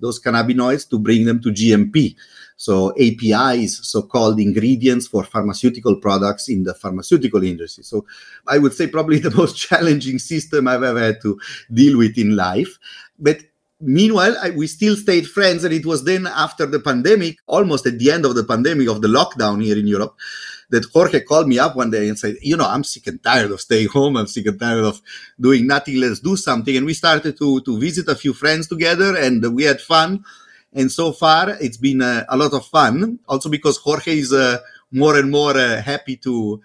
those 0.00 0.20
cannabinoids 0.20 0.88
to 0.90 0.98
bring 0.98 1.26
them 1.26 1.40
to 1.42 1.50
GMP. 1.50 2.16
So 2.60 2.92
APIs, 3.00 3.88
so-called 3.88 4.38
ingredients 4.38 5.06
for 5.06 5.24
pharmaceutical 5.24 5.96
products 5.96 6.46
in 6.50 6.64
the 6.64 6.74
pharmaceutical 6.74 7.42
industry. 7.42 7.84
So 7.84 8.04
I 8.46 8.58
would 8.58 8.74
say 8.74 8.86
probably 8.86 9.18
the 9.18 9.30
most 9.34 9.56
challenging 9.56 10.18
system 10.18 10.68
I've 10.68 10.82
ever 10.82 11.00
had 11.00 11.22
to 11.22 11.40
deal 11.72 11.96
with 11.96 12.18
in 12.18 12.36
life. 12.36 12.78
But 13.18 13.38
meanwhile, 13.80 14.36
I, 14.42 14.50
we 14.50 14.66
still 14.66 14.94
stayed 14.94 15.26
friends. 15.26 15.64
And 15.64 15.72
it 15.72 15.86
was 15.86 16.04
then 16.04 16.26
after 16.26 16.66
the 16.66 16.80
pandemic, 16.80 17.38
almost 17.46 17.86
at 17.86 17.98
the 17.98 18.10
end 18.10 18.26
of 18.26 18.34
the 18.34 18.44
pandemic 18.44 18.88
of 18.88 19.00
the 19.00 19.08
lockdown 19.08 19.64
here 19.64 19.78
in 19.78 19.86
Europe, 19.86 20.14
that 20.68 20.84
Jorge 20.92 21.20
called 21.20 21.48
me 21.48 21.58
up 21.58 21.76
one 21.76 21.90
day 21.90 22.10
and 22.10 22.18
said, 22.18 22.36
you 22.42 22.58
know, 22.58 22.68
I'm 22.68 22.84
sick 22.84 23.06
and 23.06 23.22
tired 23.22 23.52
of 23.52 23.62
staying 23.62 23.88
home. 23.88 24.18
I'm 24.18 24.26
sick 24.26 24.44
and 24.44 24.60
tired 24.60 24.84
of 24.84 25.00
doing 25.40 25.66
nothing. 25.66 25.98
Let's 25.98 26.20
do 26.20 26.36
something. 26.36 26.76
And 26.76 26.84
we 26.84 26.92
started 26.92 27.38
to, 27.38 27.62
to 27.62 27.80
visit 27.80 28.06
a 28.06 28.14
few 28.14 28.34
friends 28.34 28.66
together 28.66 29.16
and 29.16 29.54
we 29.54 29.64
had 29.64 29.80
fun. 29.80 30.26
And 30.72 30.90
so 30.90 31.12
far, 31.12 31.50
it's 31.60 31.76
been 31.76 32.02
uh, 32.02 32.24
a 32.28 32.36
lot 32.36 32.52
of 32.52 32.64
fun. 32.66 33.18
Also 33.28 33.48
because 33.48 33.76
Jorge 33.78 34.18
is 34.18 34.32
uh, 34.32 34.58
more 34.92 35.16
and 35.16 35.30
more 35.30 35.56
uh, 35.56 35.82
happy 35.82 36.16
to 36.18 36.60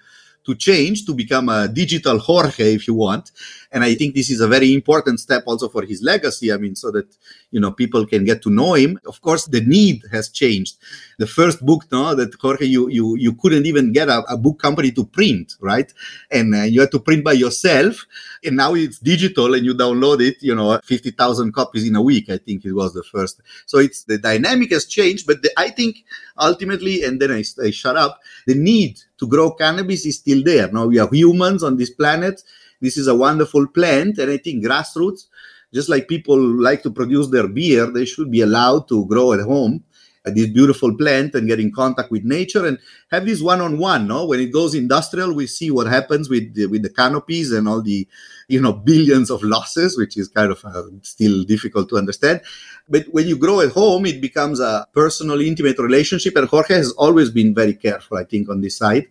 to 0.45 0.55
change 0.55 1.05
to 1.05 1.13
become 1.13 1.49
a 1.49 1.67
digital 1.67 2.19
Jorge, 2.19 2.75
if 2.75 2.87
you 2.87 2.93
want. 2.93 3.31
And 3.75 3.83
I 3.83 3.93
think 3.93 4.15
this 4.15 4.29
is 4.29 4.39
a 4.39 4.47
very 4.47 4.73
important 4.73 5.19
step 5.19 5.43
also 5.45 5.67
for 5.67 5.83
his 5.83 6.01
legacy. 6.01 6.49
I 6.53 6.55
mean, 6.55 6.75
so 6.75 6.91
that 6.91 7.13
you 7.51 7.59
know 7.59 7.71
people 7.71 8.05
can 8.05 8.23
get 8.23 8.41
to 8.43 8.49
know 8.49 8.73
him. 8.75 8.97
Of 9.05 9.21
course, 9.21 9.47
the 9.47 9.59
need 9.59 10.01
has 10.13 10.29
changed. 10.29 10.77
The 11.19 11.27
first 11.27 11.59
book, 11.65 11.83
no, 11.91 12.15
that 12.15 12.33
Jorge, 12.41 12.65
you 12.65 12.87
you 12.89 13.17
you 13.17 13.33
couldn't 13.33 13.65
even 13.65 13.91
get 13.91 14.07
a, 14.07 14.23
a 14.29 14.37
book 14.37 14.59
company 14.59 14.91
to 14.93 15.03
print, 15.03 15.55
right? 15.59 15.91
And 16.31 16.55
uh, 16.55 16.63
you 16.63 16.79
had 16.79 16.91
to 16.91 16.99
print 16.99 17.25
by 17.25 17.33
yourself. 17.33 18.05
And 18.45 18.55
now 18.55 18.75
it's 18.75 18.99
digital, 18.99 19.53
and 19.55 19.65
you 19.65 19.73
download 19.73 20.21
it. 20.21 20.37
You 20.41 20.55
know, 20.55 20.79
fifty 20.85 21.11
thousand 21.11 21.53
copies 21.53 21.85
in 21.85 21.97
a 21.97 22.01
week. 22.01 22.29
I 22.29 22.37
think 22.37 22.63
it 22.63 22.71
was 22.71 22.93
the 22.93 23.03
first. 23.03 23.41
So 23.65 23.79
it's 23.79 24.05
the 24.05 24.17
dynamic 24.17 24.71
has 24.71 24.85
changed, 24.85 25.27
but 25.27 25.41
the, 25.41 25.51
I 25.57 25.69
think 25.69 25.97
ultimately, 26.39 27.03
and 27.03 27.21
then 27.21 27.31
I, 27.31 27.43
I 27.61 27.71
shut 27.71 27.97
up. 27.97 28.21
The 28.47 28.55
need 28.55 29.01
to 29.17 29.27
grow 29.27 29.51
cannabis 29.51 30.05
is 30.05 30.15
still 30.19 30.41
there. 30.45 30.71
Now 30.71 30.85
we 30.85 30.97
are 30.97 31.09
humans 31.11 31.61
on 31.61 31.75
this 31.75 31.89
planet 31.89 32.41
this 32.85 32.97
is 32.97 33.07
a 33.07 33.15
wonderful 33.15 33.67
plant. 33.67 34.17
And 34.19 34.31
I 34.31 34.37
think 34.37 34.63
grassroots, 34.63 35.25
just 35.73 35.89
like 35.89 36.07
people 36.07 36.37
like 36.37 36.83
to 36.83 36.91
produce 36.91 37.27
their 37.27 37.47
beer, 37.47 37.87
they 37.87 38.05
should 38.05 38.31
be 38.31 38.41
allowed 38.41 38.87
to 38.89 39.05
grow 39.07 39.33
at 39.33 39.41
home 39.41 39.83
at 40.25 40.35
this 40.35 40.47
beautiful 40.47 40.95
plant 40.95 41.35
and 41.35 41.47
get 41.47 41.59
in 41.59 41.71
contact 41.71 42.11
with 42.11 42.23
nature 42.23 42.65
and 42.65 42.77
have 43.11 43.25
this 43.25 43.41
one-on-one 43.41 44.07
no 44.07 44.25
when 44.25 44.39
it 44.39 44.51
goes 44.51 44.73
industrial 44.73 45.33
we 45.33 45.47
see 45.47 45.71
what 45.71 45.87
happens 45.87 46.29
with 46.29 46.53
the, 46.55 46.65
with 46.65 46.81
the 46.81 46.89
canopies 46.89 47.51
and 47.51 47.67
all 47.67 47.81
the 47.81 48.07
you 48.47 48.59
know 48.59 48.73
billions 48.73 49.29
of 49.29 49.43
losses 49.43 49.97
which 49.97 50.17
is 50.17 50.27
kind 50.27 50.51
of 50.51 50.63
uh, 50.65 50.83
still 51.01 51.43
difficult 51.43 51.87
to 51.89 51.97
understand 51.97 52.41
but 52.89 53.05
when 53.11 53.27
you 53.27 53.37
grow 53.37 53.61
at 53.61 53.71
home 53.71 54.05
it 54.05 54.19
becomes 54.19 54.59
a 54.59 54.87
personal 54.93 55.39
intimate 55.41 55.77
relationship 55.79 56.35
and 56.35 56.47
jorge 56.49 56.73
has 56.73 56.91
always 56.93 57.29
been 57.29 57.53
very 57.53 57.73
careful 57.73 58.17
i 58.17 58.23
think 58.23 58.49
on 58.49 58.61
this 58.61 58.77
side 58.77 59.05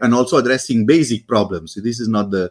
and 0.00 0.14
also 0.14 0.38
addressing 0.38 0.86
basic 0.86 1.26
problems 1.26 1.74
this 1.82 2.00
is 2.00 2.08
not 2.08 2.30
the 2.30 2.50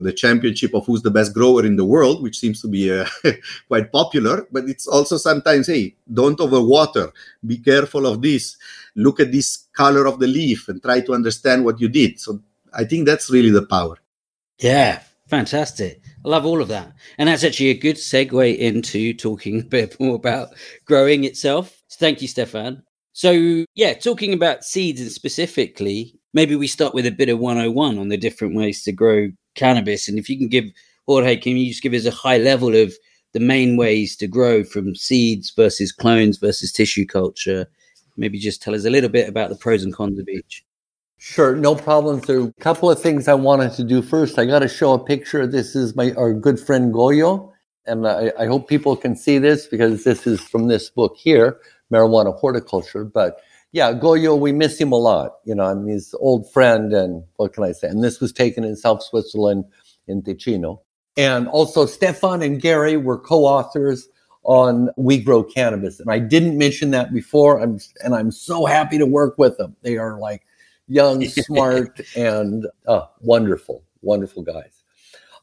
the 0.00 0.12
championship 0.12 0.74
of 0.74 0.86
who's 0.86 1.02
the 1.02 1.10
best 1.10 1.34
grower 1.34 1.64
in 1.64 1.76
the 1.76 1.84
world, 1.84 2.22
which 2.22 2.38
seems 2.38 2.60
to 2.62 2.68
be 2.68 2.90
uh, 2.92 3.06
quite 3.68 3.92
popular. 3.92 4.46
But 4.50 4.68
it's 4.68 4.86
also 4.86 5.16
sometimes, 5.16 5.66
hey, 5.66 5.94
don't 6.12 6.38
overwater. 6.38 7.12
Be 7.46 7.58
careful 7.58 8.06
of 8.06 8.22
this. 8.22 8.56
Look 8.96 9.20
at 9.20 9.32
this 9.32 9.68
color 9.72 10.06
of 10.06 10.18
the 10.18 10.26
leaf 10.26 10.68
and 10.68 10.82
try 10.82 11.00
to 11.02 11.14
understand 11.14 11.64
what 11.64 11.80
you 11.80 11.88
did. 11.88 12.18
So 12.18 12.40
I 12.72 12.84
think 12.84 13.06
that's 13.06 13.30
really 13.30 13.50
the 13.50 13.66
power. 13.66 13.98
Yeah, 14.58 15.00
fantastic. 15.28 16.02
I 16.24 16.28
love 16.28 16.46
all 16.46 16.60
of 16.60 16.68
that. 16.68 16.92
And 17.18 17.28
that's 17.28 17.44
actually 17.44 17.70
a 17.70 17.78
good 17.78 17.96
segue 17.96 18.58
into 18.58 19.14
talking 19.14 19.60
a 19.60 19.64
bit 19.64 19.98
more 20.00 20.16
about 20.16 20.50
growing 20.84 21.24
itself. 21.24 21.82
So 21.88 21.98
thank 21.98 22.22
you, 22.22 22.28
Stefan. 22.28 22.82
So, 23.12 23.64
yeah, 23.74 23.94
talking 23.94 24.32
about 24.32 24.64
seeds 24.64 25.00
and 25.00 25.10
specifically, 25.10 26.18
maybe 26.32 26.56
we 26.56 26.66
start 26.66 26.94
with 26.94 27.06
a 27.06 27.10
bit 27.10 27.28
of 27.28 27.38
101 27.38 27.98
on 27.98 28.08
the 28.08 28.16
different 28.16 28.54
ways 28.54 28.82
to 28.84 28.92
grow 28.92 29.30
cannabis. 29.60 30.08
And 30.08 30.18
if 30.18 30.28
you 30.28 30.36
can 30.38 30.48
give 30.48 30.64
Jorge, 31.06 31.36
can 31.36 31.56
you 31.56 31.68
just 31.68 31.82
give 31.82 31.94
us 31.94 32.06
a 32.06 32.10
high 32.10 32.38
level 32.38 32.74
of 32.74 32.92
the 33.32 33.40
main 33.40 33.76
ways 33.76 34.16
to 34.16 34.26
grow 34.26 34.64
from 34.64 34.94
seeds 34.94 35.52
versus 35.54 35.92
clones 35.92 36.38
versus 36.38 36.72
tissue 36.72 37.06
culture? 37.06 37.66
Maybe 38.16 38.38
just 38.38 38.62
tell 38.62 38.74
us 38.74 38.84
a 38.84 38.90
little 38.90 39.10
bit 39.10 39.28
about 39.28 39.50
the 39.50 39.56
pros 39.56 39.84
and 39.84 39.94
cons 39.94 40.18
of 40.18 40.28
each. 40.28 40.64
Sure, 41.18 41.54
no 41.54 41.74
problem. 41.74 42.22
So, 42.22 42.44
a 42.44 42.62
couple 42.62 42.90
of 42.90 43.00
things 43.00 43.28
I 43.28 43.34
wanted 43.34 43.72
to 43.74 43.84
do 43.84 44.00
first. 44.00 44.38
I 44.38 44.46
got 44.46 44.60
to 44.60 44.68
show 44.68 44.94
a 44.94 45.04
picture. 45.04 45.46
This 45.46 45.76
is 45.76 45.94
my 45.94 46.12
our 46.16 46.32
good 46.32 46.58
friend 46.58 46.94
Goyo, 46.94 47.52
and 47.86 48.08
I, 48.08 48.32
I 48.38 48.46
hope 48.46 48.68
people 48.68 48.96
can 48.96 49.14
see 49.14 49.36
this 49.38 49.66
because 49.66 50.04
this 50.04 50.26
is 50.26 50.40
from 50.40 50.68
this 50.68 50.88
book 50.88 51.14
here, 51.18 51.60
Marijuana 51.92 52.34
Horticulture. 52.34 53.04
But 53.04 53.38
yeah, 53.72 53.92
Goyo, 53.92 54.38
we 54.38 54.52
miss 54.52 54.80
him 54.80 54.92
a 54.92 54.96
lot. 54.96 55.32
You 55.44 55.54
know, 55.54 55.64
I'm 55.64 55.86
his 55.86 56.14
old 56.18 56.50
friend, 56.52 56.92
and 56.92 57.22
what 57.36 57.52
can 57.52 57.64
I 57.64 57.72
say? 57.72 57.88
And 57.88 58.02
this 58.02 58.20
was 58.20 58.32
taken 58.32 58.64
in 58.64 58.76
South 58.76 59.02
Switzerland 59.02 59.64
in 60.08 60.22
Ticino. 60.22 60.80
And 61.16 61.46
also, 61.48 61.86
Stefan 61.86 62.42
and 62.42 62.60
Gary 62.60 62.96
were 62.96 63.18
co-authors 63.18 64.08
on 64.42 64.90
We 64.96 65.18
Grow 65.18 65.44
Cannabis, 65.44 66.00
and 66.00 66.10
I 66.10 66.18
didn't 66.18 66.58
mention 66.58 66.90
that 66.92 67.12
before. 67.12 67.60
I'm 67.60 67.78
and 68.02 68.14
I'm 68.14 68.32
so 68.32 68.66
happy 68.66 68.98
to 68.98 69.06
work 69.06 69.38
with 69.38 69.56
them. 69.56 69.76
They 69.82 69.98
are 69.98 70.18
like 70.18 70.42
young, 70.88 71.24
smart, 71.28 72.00
and 72.16 72.66
uh, 72.88 73.06
wonderful, 73.20 73.84
wonderful 74.02 74.42
guys. 74.42 74.82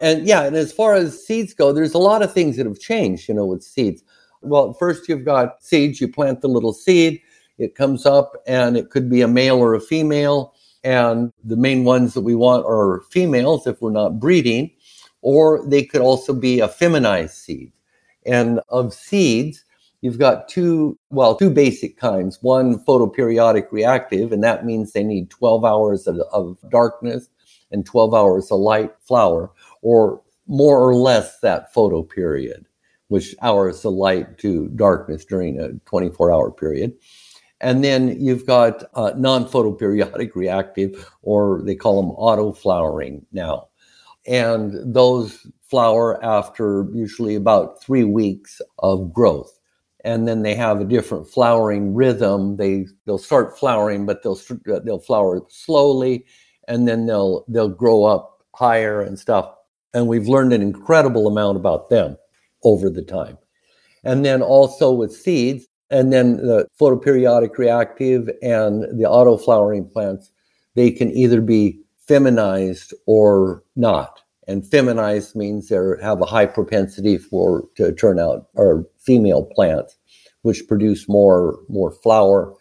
And 0.01 0.27
yeah, 0.27 0.43
and 0.43 0.55
as 0.55 0.73
far 0.73 0.95
as 0.95 1.25
seeds 1.25 1.53
go, 1.53 1.71
there's 1.71 1.93
a 1.93 1.99
lot 1.99 2.21
of 2.21 2.33
things 2.33 2.57
that 2.57 2.65
have 2.65 2.79
changed. 2.79 3.29
You 3.29 3.35
know, 3.35 3.45
with 3.45 3.63
seeds. 3.63 4.03
Well, 4.41 4.73
first 4.73 5.07
you've 5.07 5.25
got 5.25 5.63
seeds. 5.63 6.01
You 6.01 6.09
plant 6.09 6.41
the 6.41 6.49
little 6.49 6.73
seed 6.73 7.21
it 7.57 7.75
comes 7.75 8.05
up 8.05 8.33
and 8.45 8.77
it 8.77 8.89
could 8.89 9.09
be 9.09 9.21
a 9.21 9.27
male 9.27 9.57
or 9.57 9.73
a 9.73 9.81
female. 9.81 10.53
And 10.83 11.33
the 11.43 11.57
main 11.57 11.83
ones 11.83 12.13
that 12.13 12.21
we 12.21 12.35
want 12.35 12.65
are 12.65 13.01
females 13.09 13.67
if 13.67 13.81
we're 13.81 13.91
not 13.91 14.19
breeding, 14.19 14.71
or 15.21 15.67
they 15.67 15.83
could 15.83 16.01
also 16.01 16.33
be 16.33 16.59
a 16.59 16.67
feminized 16.67 17.35
seed. 17.35 17.71
And 18.25 18.61
of 18.69 18.93
seeds, 18.93 19.65
you've 20.01 20.19
got 20.19 20.47
two, 20.47 20.97
well, 21.09 21.35
two 21.35 21.49
basic 21.49 21.97
kinds. 21.97 22.37
One 22.41 22.83
photoperiodic 22.85 23.71
reactive, 23.71 24.31
and 24.31 24.43
that 24.43 24.65
means 24.65 24.91
they 24.91 25.03
need 25.03 25.29
12 25.29 25.65
hours 25.65 26.07
of, 26.07 26.19
of 26.31 26.57
darkness 26.69 27.29
and 27.71 27.85
12 27.85 28.13
hours 28.13 28.51
of 28.51 28.59
light 28.59 28.91
flower, 29.01 29.51
or 29.81 30.21
more 30.47 30.79
or 30.79 30.95
less 30.95 31.39
that 31.39 31.73
photo 31.73 32.01
period, 32.01 32.65
which 33.09 33.35
hours 33.41 33.83
of 33.83 33.93
light 33.93 34.37
to 34.37 34.69
darkness 34.69 35.25
during 35.25 35.59
a 35.59 35.73
24 35.85 36.31
hour 36.31 36.51
period. 36.51 36.93
And 37.59 37.83
then 37.83 38.19
you've 38.19 38.45
got 38.45 38.83
uh, 38.93 39.13
non 39.17 39.45
photoperiodic 39.45 40.35
reactive, 40.35 41.09
or 41.21 41.61
they 41.63 41.75
call 41.75 42.01
them 42.01 42.11
auto 42.11 42.51
flowering 42.51 43.25
now. 43.31 43.67
And 44.27 44.73
those 44.93 45.47
flower 45.69 46.23
after 46.23 46.87
usually 46.93 47.35
about 47.35 47.81
three 47.81 48.03
weeks 48.03 48.61
of 48.79 49.11
growth. 49.11 49.51
And 50.03 50.27
then 50.27 50.43
they 50.43 50.53
have 50.55 50.79
a 50.79 50.85
different 50.85 51.27
flowering 51.27 51.93
rhythm. 51.93 52.57
They 52.57 52.85
they'll 53.05 53.17
start 53.17 53.57
flowering, 53.57 54.05
but 54.05 54.23
they'll 54.23 54.39
they'll 54.85 54.99
flower 54.99 55.41
slowly, 55.49 56.25
and 56.67 56.87
then 56.87 57.07
they'll 57.07 57.43
they'll 57.47 57.69
grow 57.69 58.05
up 58.05 58.43
higher 58.55 59.01
and 59.01 59.17
stuff. 59.17 59.51
And 59.93 60.07
we've 60.07 60.27
learned 60.27 60.53
an 60.53 60.61
incredible 60.61 61.27
amount 61.27 61.57
about 61.57 61.89
them 61.89 62.17
over 62.63 62.89
the 62.89 63.01
time. 63.01 63.37
And 64.03 64.23
then 64.23 64.41
also 64.41 64.91
with 64.91 65.13
seeds, 65.13 65.67
and 65.89 66.11
then 66.11 66.37
the 66.37 66.67
photoperiodic 66.79 67.57
reactive 67.57 68.29
and 68.41 68.83
the 68.99 69.05
auto 69.05 69.37
flowering 69.37 69.89
plants, 69.89 70.31
they 70.75 70.91
can 70.91 71.11
either 71.11 71.41
be 71.41 71.79
feminized 72.07 72.93
or 73.05 73.63
not. 73.75 74.21
And 74.47 74.65
feminized 74.65 75.35
means 75.35 75.67
they 75.67 75.77
have 76.01 76.21
a 76.21 76.25
high 76.25 76.45
propensity 76.45 77.17
for 77.17 77.65
to 77.75 77.91
turn 77.93 78.19
out 78.19 78.47
or 78.53 78.87
female 78.97 79.43
plants, 79.43 79.97
which 80.41 80.67
produce 80.67 81.09
more 81.09 81.59
more 81.67 81.91
flower 81.91 82.53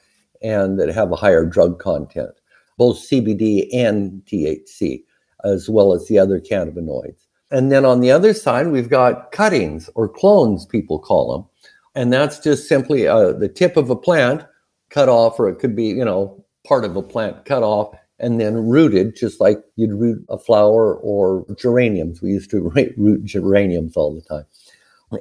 and 0.43 0.79
that 0.81 0.89
have 0.89 1.13
a 1.13 1.17
higher 1.17 1.45
drug 1.47 1.79
content, 1.79 2.33
both 2.77 2.99
CBD 2.99 3.69
and 3.73 4.23
THC, 4.27 5.03
as 5.45 5.69
well 5.69 5.93
as 5.95 6.07
the 6.09 6.19
other 6.19 6.41
cannabinoids. 6.41 7.27
And 7.51 7.71
then 7.71 7.85
on 7.85 8.01
the 8.01 8.11
other 8.11 8.35
side, 8.35 8.69
we've 8.69 8.91
got 8.91 9.31
cuttings 9.31 9.89
or 9.95 10.09
clones, 10.09 10.67
people 10.67 10.99
call 10.99 11.33
them 11.33 11.49
and 11.97 12.13
that's 12.13 12.39
just 12.39 12.69
simply 12.69 13.09
uh, 13.09 13.33
the 13.33 13.49
tip 13.49 13.77
of 13.77 13.89
a 13.89 13.97
plant 13.97 14.45
cut 14.91 15.09
off, 15.09 15.41
or 15.41 15.49
it 15.49 15.59
could 15.59 15.75
be, 15.75 15.87
you 15.87 16.05
know, 16.05 16.45
part 16.67 16.85
of 16.85 16.95
a 16.95 17.03
plant 17.03 17.45
cut 17.47 17.63
off 17.63 17.97
and 18.19 18.39
then 18.39 18.69
rooted, 18.69 19.17
just 19.17 19.41
like 19.41 19.59
you'd 19.77 19.93
root 19.93 20.25
a 20.29 20.39
flower 20.39 20.97
or 20.97 21.45
geraniums. 21.57 22.21
We 22.21 22.31
used 22.31 22.51
to 22.51 22.61
root 22.97 23.25
geraniums 23.25 23.97
all 23.97 24.15
the 24.15 24.21
time. 24.21 24.45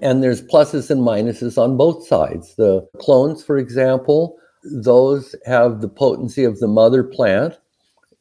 And 0.01 0.21
there's 0.21 0.41
pluses 0.41 0.91
and 0.91 1.01
minuses 1.01 1.57
on 1.57 1.77
both 1.77 2.05
sides. 2.05 2.55
The 2.55 2.85
clones, 2.99 3.43
for 3.43 3.57
example, 3.57 4.37
those 4.63 5.33
have 5.45 5.79
the 5.79 5.89
potency 5.89 6.43
of 6.43 6.59
the 6.59 6.67
mother 6.67 7.03
plant 7.03 7.57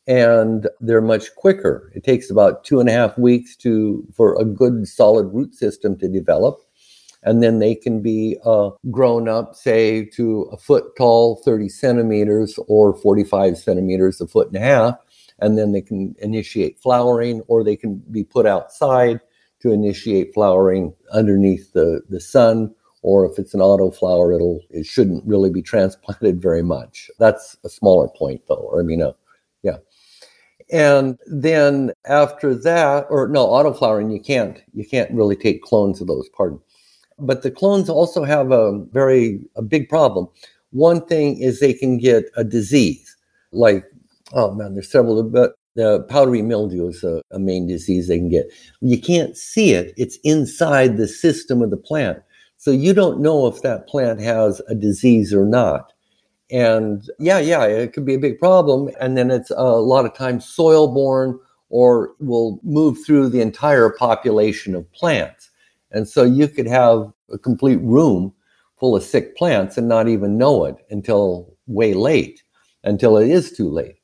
and 0.07 0.69
they're 0.81 1.01
much 1.01 1.35
quicker. 1.35 1.90
It 1.95 2.05
takes 2.05 2.31
about 2.31 2.64
two 2.64 2.79
and 2.79 2.88
a 2.88 2.93
half 2.93 3.17
weeks 3.17 3.57
to 3.57 4.07
for 4.14 4.38
a 4.38 4.45
good 4.45 4.87
solid 4.87 5.33
root 5.33 5.55
system 5.55 5.99
to 5.99 6.09
develop 6.09 6.61
and 7.24 7.42
then 7.42 7.58
they 7.58 7.74
can 7.74 8.00
be 8.00 8.37
uh, 8.44 8.70
grown 8.90 9.28
up, 9.28 9.54
say, 9.54 10.04
to 10.04 10.42
a 10.52 10.58
foot 10.58 10.94
tall, 10.96 11.40
30 11.44 11.68
centimeters, 11.70 12.58
or 12.68 12.94
45 12.94 13.56
centimeters, 13.56 14.20
a 14.20 14.26
foot 14.26 14.48
and 14.48 14.56
a 14.56 14.60
half. 14.60 14.96
And 15.40 15.58
then 15.58 15.72
they 15.72 15.80
can 15.80 16.14
initiate 16.20 16.78
flowering, 16.78 17.40
or 17.48 17.64
they 17.64 17.76
can 17.76 18.02
be 18.10 18.24
put 18.24 18.46
outside 18.46 19.20
to 19.62 19.72
initiate 19.72 20.34
flowering 20.34 20.94
underneath 21.12 21.72
the, 21.72 22.02
the 22.10 22.20
sun. 22.20 22.74
Or 23.02 23.26
if 23.26 23.38
it's 23.38 23.54
an 23.54 23.60
auto 23.60 23.90
flower, 23.90 24.32
it'll 24.32 24.60
it 24.70 24.87
shouldn't 24.87 25.24
really 25.26 25.50
be 25.50 25.62
transplanted 25.72 26.40
very 26.40 26.62
much. 26.62 27.10
That's 27.18 27.56
a 27.64 27.70
smaller 27.70 28.08
point, 28.08 28.42
though. 28.48 28.68
Or 28.70 28.80
I 28.80 28.82
mean, 28.82 29.02
uh, 29.02 29.12
yeah. 29.62 29.78
And 30.70 31.18
then 31.26 31.92
after 32.06 32.54
that, 32.54 33.06
or 33.10 33.28
no, 33.28 33.46
auto 33.46 33.72
flowering, 33.72 34.10
you 34.10 34.20
can't 34.20 34.62
you 34.72 34.87
can't 34.87 35.10
really 35.10 35.37
take 35.37 35.62
clones 35.62 36.00
of 36.00 36.06
those. 36.06 36.28
Pardon. 36.30 36.60
But 37.18 37.42
the 37.42 37.50
clones 37.50 37.88
also 37.88 38.24
have 38.24 38.50
a 38.50 38.79
very 38.92 39.40
a 39.57 39.62
big 39.62 39.88
problem. 39.88 40.29
One 40.70 41.05
thing 41.07 41.38
is 41.38 41.61
they 41.61 41.72
can 41.72 41.98
get 41.98 42.24
a 42.37 42.44
disease, 42.44 43.16
like 43.53 43.85
oh 44.33 44.53
man, 44.53 44.74
there's 44.74 44.90
several, 44.90 45.22
but 45.22 45.55
the 45.77 46.03
powdery 46.09 46.42
mildew 46.42 46.88
is 46.88 47.05
a, 47.05 47.22
a 47.31 47.38
main 47.38 47.66
disease 47.66 48.09
they 48.09 48.18
can 48.18 48.29
get. 48.29 48.46
You 48.81 49.00
can't 49.00 49.37
see 49.37 49.72
it; 49.72 49.94
it's 49.96 50.18
inside 50.24 50.96
the 50.96 51.09
system 51.09 51.62
of 51.62 51.70
the 51.70 51.77
plant, 51.77 52.22
so 52.57 52.70
you 52.70 52.94
don't 52.94 53.20
know 53.20 53.46
if 53.46 53.62
that 53.62 53.87
plant 53.87 54.20
has 54.20 54.61
a 54.68 54.74
disease 54.74 55.33
or 55.33 55.44
not. 55.44 55.92
And 56.50 57.09
yeah, 57.18 57.38
yeah, 57.38 57.64
it 57.64 57.92
could 57.92 58.05
be 58.05 58.14
a 58.14 58.18
big 58.18 58.38
problem. 58.38 58.90
And 59.00 59.16
then 59.16 59.31
it's 59.31 59.50
a 59.50 59.62
lot 59.62 60.05
of 60.05 60.14
times 60.14 60.44
soil 60.44 60.92
borne 60.92 61.38
or 61.70 62.14
will 62.20 62.61
move 62.62 62.98
through 63.05 63.29
the 63.29 63.40
entire 63.40 63.90
population 63.90 64.74
of 64.74 64.90
plants. 64.92 65.50
And 65.94 66.07
so 66.07 66.24
you 66.24 66.48
could 66.48 66.66
have 66.66 67.11
a 67.33 67.38
complete 67.38 67.80
room 67.80 68.35
full 68.78 68.94
of 68.96 69.02
sick 69.02 69.37
plants 69.37 69.78
and 69.78 69.88
not 69.88 70.09
even 70.09 70.37
know 70.37 70.66
it 70.66 70.76
until 70.90 71.54
way 71.66 71.94
late, 71.94 72.42
until 72.83 73.16
it 73.16 73.30
is 73.30 73.52
too 73.52 73.70
late. 73.70 73.96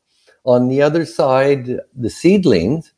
On 0.44 0.68
the 0.68 0.80
other 0.80 1.04
side, 1.04 1.80
the 1.94 2.08
seedlings, 2.08 2.92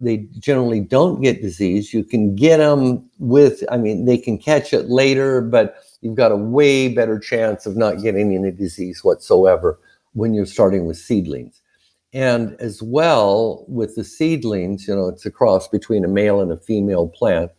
They 0.00 0.28
generally 0.38 0.80
don't 0.80 1.22
get 1.22 1.40
disease. 1.42 1.94
You 1.94 2.04
can 2.04 2.34
get 2.36 2.58
them 2.58 3.08
with, 3.18 3.64
I 3.70 3.78
mean, 3.78 4.04
they 4.04 4.18
can 4.18 4.38
catch 4.38 4.72
it 4.72 4.90
later, 4.90 5.40
but 5.40 5.76
you've 6.02 6.16
got 6.16 6.32
a 6.32 6.36
way 6.36 6.88
better 6.88 7.18
chance 7.18 7.66
of 7.66 7.76
not 7.76 8.02
getting 8.02 8.34
any 8.34 8.50
disease 8.50 9.02
whatsoever 9.02 9.78
when 10.12 10.34
you're 10.34 10.46
starting 10.46 10.86
with 10.86 10.98
seedlings. 10.98 11.60
And 12.12 12.56
as 12.60 12.82
well 12.82 13.64
with 13.68 13.94
the 13.94 14.04
seedlings, 14.04 14.86
you 14.86 14.94
know, 14.94 15.08
it's 15.08 15.26
a 15.26 15.30
cross 15.30 15.68
between 15.68 16.04
a 16.04 16.08
male 16.08 16.40
and 16.40 16.52
a 16.52 16.56
female 16.58 17.08
plant. 17.08 17.50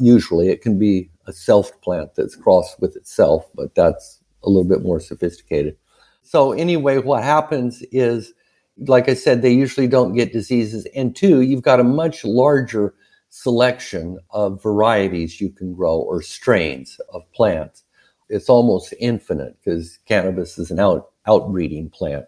Usually 0.00 0.48
it 0.48 0.62
can 0.62 0.78
be 0.78 1.10
a 1.26 1.32
self 1.32 1.78
plant 1.82 2.14
that's 2.16 2.34
crossed 2.34 2.80
with 2.80 2.96
itself, 2.96 3.46
but 3.54 3.74
that's 3.74 4.20
a 4.42 4.48
little 4.48 4.68
bit 4.68 4.82
more 4.82 4.98
sophisticated. 4.98 5.76
So, 6.22 6.52
anyway, 6.52 6.98
what 6.98 7.22
happens 7.22 7.82
is, 7.92 8.32
like 8.86 9.08
I 9.08 9.14
said, 9.14 9.42
they 9.42 9.52
usually 9.52 9.86
don't 9.86 10.14
get 10.14 10.32
diseases. 10.32 10.86
And 10.96 11.14
two, 11.14 11.42
you've 11.42 11.62
got 11.62 11.80
a 11.80 11.84
much 11.84 12.24
larger 12.24 12.94
selection 13.30 14.18
of 14.30 14.62
varieties 14.62 15.40
you 15.40 15.50
can 15.50 15.74
grow 15.74 15.98
or 15.98 16.22
strains 16.22 17.00
of 17.12 17.30
plants. 17.32 17.84
It's 18.28 18.48
almost 18.48 18.94
infinite 18.98 19.56
because 19.58 19.98
cannabis 20.06 20.58
is 20.58 20.70
an 20.70 20.78
out, 20.78 21.10
outbreeding 21.26 21.92
plant. 21.92 22.26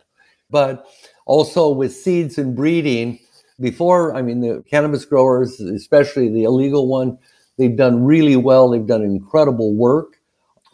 But 0.51 0.87
also 1.27 1.71
with 1.71 1.95
seeds 1.95 2.39
and 2.39 2.55
breeding, 2.55 3.19
before, 3.61 4.15
I 4.15 4.23
mean, 4.23 4.41
the 4.41 4.65
cannabis 4.69 5.05
growers, 5.05 5.61
especially 5.61 6.29
the 6.29 6.45
illegal 6.45 6.89
one, 6.89 7.19
they've 7.59 7.77
done 7.77 8.05
really 8.05 8.37
well. 8.37 8.71
They've 8.71 8.87
done 8.87 9.03
incredible 9.03 9.75
work 9.75 10.19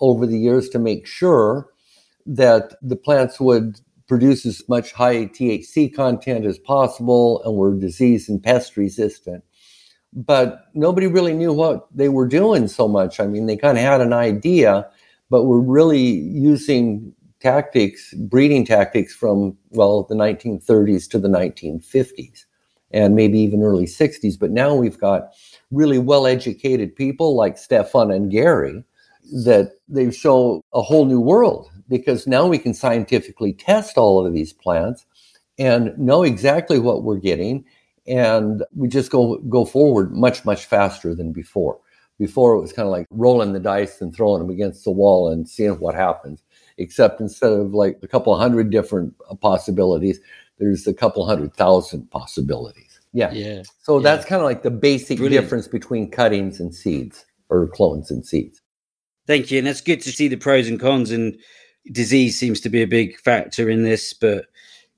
over 0.00 0.26
the 0.26 0.38
years 0.38 0.68
to 0.70 0.78
make 0.78 1.06
sure 1.06 1.68
that 2.26 2.74
the 2.82 2.96
plants 2.96 3.40
would 3.40 3.80
produce 4.06 4.46
as 4.46 4.62
much 4.68 4.92
high 4.92 5.26
THC 5.26 5.94
content 5.94 6.46
as 6.46 6.58
possible 6.58 7.42
and 7.44 7.56
were 7.56 7.74
disease 7.74 8.28
and 8.28 8.42
pest 8.42 8.76
resistant. 8.76 9.44
But 10.14 10.64
nobody 10.74 11.06
really 11.06 11.34
knew 11.34 11.52
what 11.52 11.86
they 11.94 12.08
were 12.08 12.26
doing 12.26 12.68
so 12.68 12.88
much. 12.88 13.20
I 13.20 13.26
mean, 13.26 13.46
they 13.46 13.56
kind 13.56 13.76
of 13.76 13.84
had 13.84 14.00
an 14.00 14.14
idea, 14.14 14.88
but 15.28 15.44
were 15.44 15.60
really 15.60 16.00
using 16.00 17.14
tactics, 17.40 18.14
breeding 18.14 18.64
tactics 18.64 19.14
from, 19.14 19.56
well, 19.70 20.04
the 20.04 20.14
1930s 20.14 21.08
to 21.10 21.18
the 21.18 21.28
1950s 21.28 22.46
and 22.90 23.14
maybe 23.14 23.38
even 23.38 23.62
early 23.62 23.84
60s. 23.84 24.38
But 24.38 24.50
now 24.50 24.74
we've 24.74 24.98
got 24.98 25.34
really 25.70 25.98
well 25.98 26.26
educated 26.26 26.96
people 26.96 27.36
like 27.36 27.58
Stefan 27.58 28.10
and 28.10 28.30
Gary 28.30 28.82
that 29.44 29.72
they 29.88 30.10
show 30.10 30.64
a 30.72 30.82
whole 30.82 31.04
new 31.04 31.20
world 31.20 31.70
because 31.88 32.26
now 32.26 32.46
we 32.46 32.58
can 32.58 32.74
scientifically 32.74 33.52
test 33.52 33.98
all 33.98 34.24
of 34.24 34.32
these 34.32 34.52
plants 34.52 35.04
and 35.58 35.96
know 35.98 36.22
exactly 36.22 36.78
what 36.78 37.02
we're 37.02 37.18
getting 37.18 37.64
and 38.06 38.64
we 38.74 38.88
just 38.88 39.10
go 39.10 39.36
go 39.50 39.64
forward 39.64 40.12
much 40.12 40.44
much 40.44 40.64
faster 40.64 41.14
than 41.14 41.32
before. 41.32 41.78
Before 42.18 42.54
it 42.54 42.60
was 42.60 42.72
kind 42.72 42.86
of 42.86 42.90
like 42.90 43.06
rolling 43.10 43.52
the 43.52 43.60
dice 43.60 44.00
and 44.00 44.14
throwing 44.14 44.40
them 44.40 44.50
against 44.50 44.84
the 44.84 44.90
wall 44.90 45.28
and 45.28 45.48
seeing 45.48 45.78
what 45.78 45.94
happens 45.94 46.42
except 46.78 47.20
instead 47.20 47.52
of 47.52 47.74
like 47.74 47.98
a 48.02 48.08
couple 48.08 48.36
hundred 48.36 48.70
different 48.70 49.14
possibilities 49.40 50.20
there's 50.58 50.86
a 50.86 50.94
couple 50.94 51.26
hundred 51.26 51.54
thousand 51.54 52.10
possibilities 52.10 52.87
yeah 53.12 53.30
Yeah. 53.32 53.62
so 53.82 53.98
Yeah. 53.98 54.02
that's 54.02 54.24
kind 54.26 54.40
of 54.40 54.46
like 54.46 54.62
the 54.62 54.70
basic 54.70 55.18
Brilliant. 55.18 55.44
difference 55.44 55.68
between 55.68 56.10
cuttings 56.10 56.60
and 56.60 56.74
seeds 56.74 57.24
or 57.48 57.66
clones 57.68 58.10
and 58.10 58.24
seeds 58.26 58.60
Thank 59.26 59.50
you. 59.50 59.58
And 59.58 59.68
it's 59.68 59.82
good 59.82 60.00
to 60.00 60.10
see 60.10 60.26
the 60.26 60.36
pros 60.38 60.68
and 60.68 60.80
cons. 60.80 61.10
And 61.10 61.38
disease 61.92 62.38
seems 62.38 62.60
to 62.62 62.70
be 62.70 62.80
a 62.80 62.86
big 62.86 63.18
factor 63.20 63.68
in 63.68 63.82
this, 63.84 64.14
but 64.14 64.46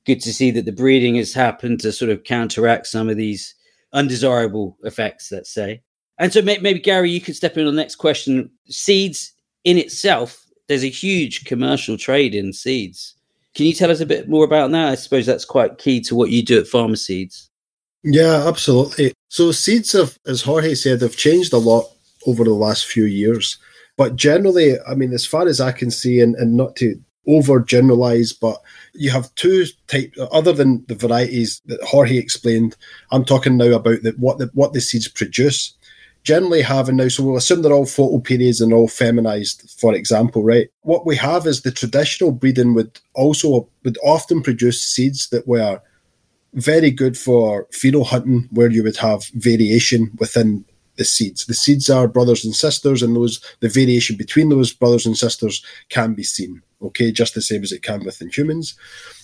good 0.07 0.21
to 0.21 0.33
see 0.33 0.53
that 0.53 0.67
the 0.67 0.71
breeding 0.73 1.17
has 1.17 1.35
happened 1.35 1.81
to 1.81 1.91
sort 1.91 2.13
of 2.13 2.23
counteract 2.23 2.87
some 2.87 3.09
of 3.09 3.17
these 3.17 3.57
undesirable 3.93 4.79
effects, 4.85 5.33
let's 5.33 5.53
say. 5.53 5.83
And 6.19 6.33
so 6.33 6.43
maybe, 6.43 6.79
Gary, 6.79 7.11
you 7.11 7.21
could 7.21 7.35
step 7.35 7.57
in 7.57 7.67
on 7.67 7.75
the 7.75 7.83
next 7.83 7.97
question. 7.97 8.49
Seeds 8.69 9.33
in 9.65 9.77
itself, 9.79 10.47
there's 10.69 10.85
a 10.85 10.89
huge 10.89 11.45
commercial 11.45 11.99
trade 11.99 12.33
in 12.33 12.53
seeds. 12.53 13.17
Can 13.57 13.67
you 13.67 13.73
tell 13.73 13.91
us 13.91 13.99
a 13.99 14.07
bit 14.07 14.29
more 14.29 14.45
about 14.45 14.71
that? 14.71 14.91
I 14.91 14.95
suppose 14.95 15.27
that's 15.27 15.45
quite 15.45 15.79
key 15.79 16.01
to 16.03 16.15
what 16.15 16.31
you 16.31 16.45
do 16.45 16.61
at 16.61 16.67
Pharma 16.67 16.97
Seeds. 16.97 17.50
Yeah, 18.03 18.49
absolutely. 18.49 19.13
So 19.29 19.53
seeds 19.53 19.93
have, 19.93 20.19
as 20.27 20.43
Jorge 20.43 20.75
said, 20.75 21.03
have 21.03 21.17
changed 21.17 21.53
a 21.53 21.59
lot 21.59 21.85
over 22.27 22.45
the 22.45 22.55
last 22.55 22.87
few 22.87 23.05
years. 23.05 23.59
But 23.97 24.17
generally, 24.17 24.77
I 24.89 24.95
mean, 24.95 25.13
as 25.13 25.27
far 25.27 25.47
as 25.47 25.61
I 25.61 25.73
can 25.73 25.91
see, 25.91 26.21
and, 26.21 26.35
and 26.37 26.57
not 26.57 26.77
to 26.77 26.99
overgeneralize, 27.29 28.35
but 28.41 28.57
you 28.95 29.11
have 29.11 29.35
two 29.35 29.67
types, 29.89 30.19
other 30.33 30.53
than 30.53 30.85
the 30.89 30.95
varieties 30.95 31.61
that 31.67 31.83
Jorge 31.83 32.17
explained, 32.17 32.77
I'm 33.13 33.25
talking 33.25 33.59
now 33.59 33.73
about 33.73 34.03
the, 34.03 34.15
what, 34.19 34.39
the, 34.39 34.51
what 34.55 34.73
the 34.73 34.81
seeds 34.81 35.07
produce. 35.07 35.75
Generally 36.23 36.63
having 36.63 36.97
now, 36.97 37.09
so 37.09 37.23
we'll 37.23 37.37
assume 37.37 37.63
they're 37.63 37.73
all 37.73 37.87
photoperiods 37.87 38.61
and 38.63 38.75
all 38.75 38.89
feminized, 38.89 39.75
for 39.79 39.95
example, 39.95 40.43
right? 40.43 40.69
What 40.83 41.07
we 41.07 41.17
have 41.17 41.47
is 41.47 41.63
the 41.63 41.71
traditional 41.71 42.31
breeding 42.33 42.75
would 42.75 42.99
also, 43.15 43.69
would 43.85 43.97
often 44.03 44.43
produce 44.43 44.83
seeds 44.83 45.29
that 45.31 45.47
were 45.49 45.81
very 46.55 46.91
good 46.91 47.17
for 47.17 47.67
pheno 47.67 48.05
hunting, 48.05 48.49
where 48.53 48.71
you 48.71 48.83
would 48.83 48.97
have 48.97 49.27
variation 49.35 50.11
within 50.19 50.65
the 50.97 51.05
seeds. 51.05 51.47
The 51.47 51.55
seeds 51.55 51.89
are 51.89 52.09
brothers 52.09 52.45
and 52.45 52.55
sisters, 52.55 53.03
and 53.03 53.17
those 53.17 53.41
the 53.61 53.69
variation 53.69 54.17
between 54.17 54.49
those 54.49 54.73
brothers 54.73 55.07
and 55.07 55.17
sisters 55.17 55.65
can 55.89 56.15
be 56.15 56.23
seen. 56.23 56.63
Okay, 56.83 57.13
just 57.13 57.35
the 57.35 57.43
same 57.43 57.63
as 57.63 57.73
it 57.73 57.83
can 57.83 58.05
within 58.05 58.31
humans. 58.31 58.75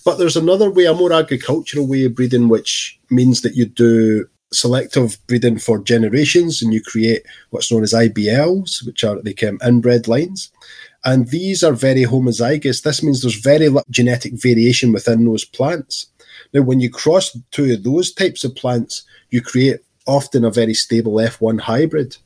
But 0.05 0.17
there's 0.17 0.37
another 0.37 0.69
way, 0.69 0.85
a 0.85 0.93
more 0.93 1.13
agricultural 1.13 1.87
way 1.87 2.05
of 2.05 2.15
breeding, 2.15 2.49
which 2.49 2.99
means 3.09 3.41
that 3.41 3.55
you 3.55 3.65
do 3.65 4.27
selective 4.53 5.17
breeding 5.27 5.59
for 5.59 5.79
generations, 5.79 6.61
and 6.61 6.73
you 6.73 6.81
create 6.81 7.23
what's 7.49 7.71
known 7.71 7.83
as 7.83 7.93
IBLs, 7.93 8.85
which 8.85 9.03
are 9.03 9.21
they 9.21 9.33
call 9.33 9.57
inbred 9.65 10.07
lines. 10.07 10.51
And 11.03 11.27
these 11.29 11.63
are 11.63 11.73
very 11.73 12.03
homozygous. 12.03 12.83
This 12.83 13.03
means 13.03 13.21
there's 13.21 13.35
very 13.35 13.69
little 13.69 13.85
genetic 13.89 14.33
variation 14.33 14.91
within 14.91 15.25
those 15.25 15.45
plants. 15.45 16.07
Now, 16.53 16.61
when 16.61 16.79
you 16.79 16.89
cross 16.89 17.37
two 17.51 17.73
of 17.73 17.83
those 17.83 18.13
types 18.13 18.43
of 18.43 18.55
plants, 18.55 19.03
you 19.29 19.41
create 19.41 19.79
often 20.05 20.45
a 20.45 20.51
very 20.51 20.73
stable 20.73 21.13
F1 21.13 21.59
hybrid. 21.59 22.17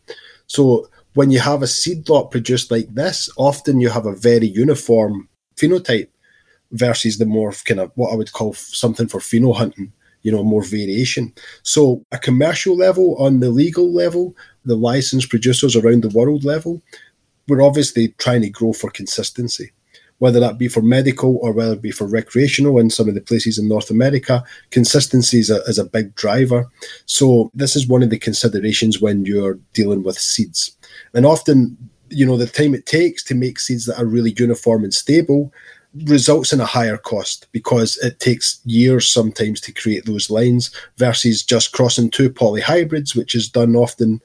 So 0.48 0.88
when 1.14 1.32
you 1.32 1.40
have 1.40 1.62
a 1.62 1.68
seed 1.68 2.08
lot 2.10 2.32
produced 2.32 2.72
like 2.72 2.94
this, 2.94 3.30
often 3.38 3.82
you 3.82 3.90
have 3.90 4.06
a 4.06 4.16
very 4.16 4.48
uniform 4.48 5.28
phenotype 5.56 6.08
versus 6.72 7.18
the 7.18 7.26
more 7.26 7.52
kind 7.52 7.80
of 7.80 7.92
what 7.96 8.14
I 8.14 8.16
would 8.16 8.32
call 8.32 8.54
something 8.54 9.08
for 9.08 9.20
pheno 9.20 9.56
hunting, 9.56 9.92
you 10.22 10.32
know, 10.32 10.44
more 10.44 10.64
variation. 10.64 11.34
So 11.64 12.06
a 12.12 12.18
commercial 12.18 12.78
level, 12.78 13.16
on 13.18 13.40
the 13.40 13.50
legal 13.50 13.92
level, 13.92 14.36
the 14.64 14.76
licensed 14.76 15.30
producers 15.30 15.76
around 15.76 16.04
the 16.04 16.10
world 16.10 16.46
level, 16.46 16.82
we're 17.48 17.62
obviously 17.62 18.10
trying 18.20 18.42
to 18.44 18.50
grow 18.50 18.72
for 18.72 18.90
consistency 18.90 19.72
whether 20.22 20.40
that 20.40 20.60
be 20.60 20.68
for 20.68 20.84
medical 20.84 21.40
or 21.42 21.52
whether 21.52 21.74
it 21.74 21.82
be 21.82 21.90
for 21.90 22.06
recreational 22.06 22.78
in 22.78 22.92
some 22.92 23.10
of 23.10 23.16
the 23.16 23.22
places 23.22 23.58
in 23.58 23.68
North 23.68 23.90
America, 23.90 24.44
consistency 24.70 25.40
is 25.40 25.50
a, 25.50 25.62
is 25.64 25.80
a 25.80 25.84
big 25.84 26.14
driver. 26.14 26.70
So 27.08 27.50
this 27.56 27.76
is 27.76 27.88
one 27.88 28.04
of 28.04 28.12
the 28.12 28.20
considerations 28.20 29.02
when 29.02 29.26
you're 29.26 29.58
dealing 29.74 30.04
with 30.04 30.20
seeds. 30.20 30.78
And 31.16 31.26
often, 31.26 31.76
you 32.10 32.24
know, 32.24 32.38
the 32.38 32.46
time 32.46 32.76
it 32.76 32.86
takes 32.86 33.24
to 33.24 33.34
make 33.34 33.60
seeds 33.60 33.88
that 33.88 33.98
are 33.98 34.06
really 34.06 34.36
uniform 34.38 34.84
and 34.84 34.94
stable 34.94 35.52
results 36.06 36.54
in 36.54 36.62
a 36.62 36.66
higher 36.66 36.98
cost 36.98 37.48
because 37.52 37.98
it 37.98 38.20
takes 38.20 38.62
years 38.64 39.10
sometimes 39.10 39.60
to 39.62 39.72
create 39.72 40.06
those 40.06 40.30
lines 40.30 40.70
versus 40.98 41.42
just 41.42 41.72
crossing 41.72 42.12
two 42.12 42.30
polyhybrids, 42.30 43.16
which 43.16 43.34
is 43.34 43.50
done 43.50 43.76
often 43.76 44.22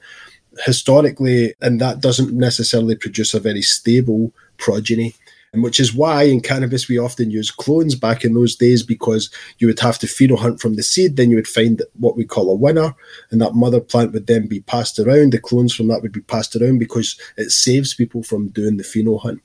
historically, 0.63 1.55
and 1.59 1.81
that 1.81 2.01
doesn't 2.01 2.33
necessarily 2.33 2.95
produce 2.95 3.33
a 3.33 3.39
very 3.39 3.63
stable 3.63 4.31
progeny. 4.57 5.15
And 5.53 5.63
which 5.63 5.79
is 5.79 5.93
why 5.93 6.23
in 6.23 6.41
cannabis 6.41 6.87
we 6.87 6.97
often 6.97 7.31
use 7.31 7.51
clones 7.51 7.95
back 7.95 8.25
in 8.25 8.33
those 8.33 8.55
days 8.55 8.83
because 8.83 9.29
you 9.59 9.67
would 9.67 9.79
have 9.79 9.97
to 9.99 10.07
pheno 10.07 10.37
hunt 10.37 10.59
from 10.59 10.75
the 10.75 10.83
seed, 10.83 11.15
then 11.15 11.29
you 11.29 11.37
would 11.37 11.47
find 11.47 11.81
what 11.99 12.17
we 12.17 12.25
call 12.25 12.51
a 12.51 12.55
winner, 12.55 12.93
and 13.31 13.41
that 13.41 13.55
mother 13.55 13.79
plant 13.79 14.11
would 14.11 14.27
then 14.27 14.47
be 14.47 14.59
passed 14.61 14.99
around. 14.99 15.31
The 15.31 15.39
clones 15.39 15.73
from 15.73 15.87
that 15.87 16.01
would 16.01 16.11
be 16.11 16.21
passed 16.21 16.55
around 16.55 16.79
because 16.79 17.19
it 17.37 17.51
saves 17.51 17.93
people 17.93 18.23
from 18.23 18.49
doing 18.49 18.77
the 18.77 18.83
pheno 18.83 19.21
hunt. 19.21 19.41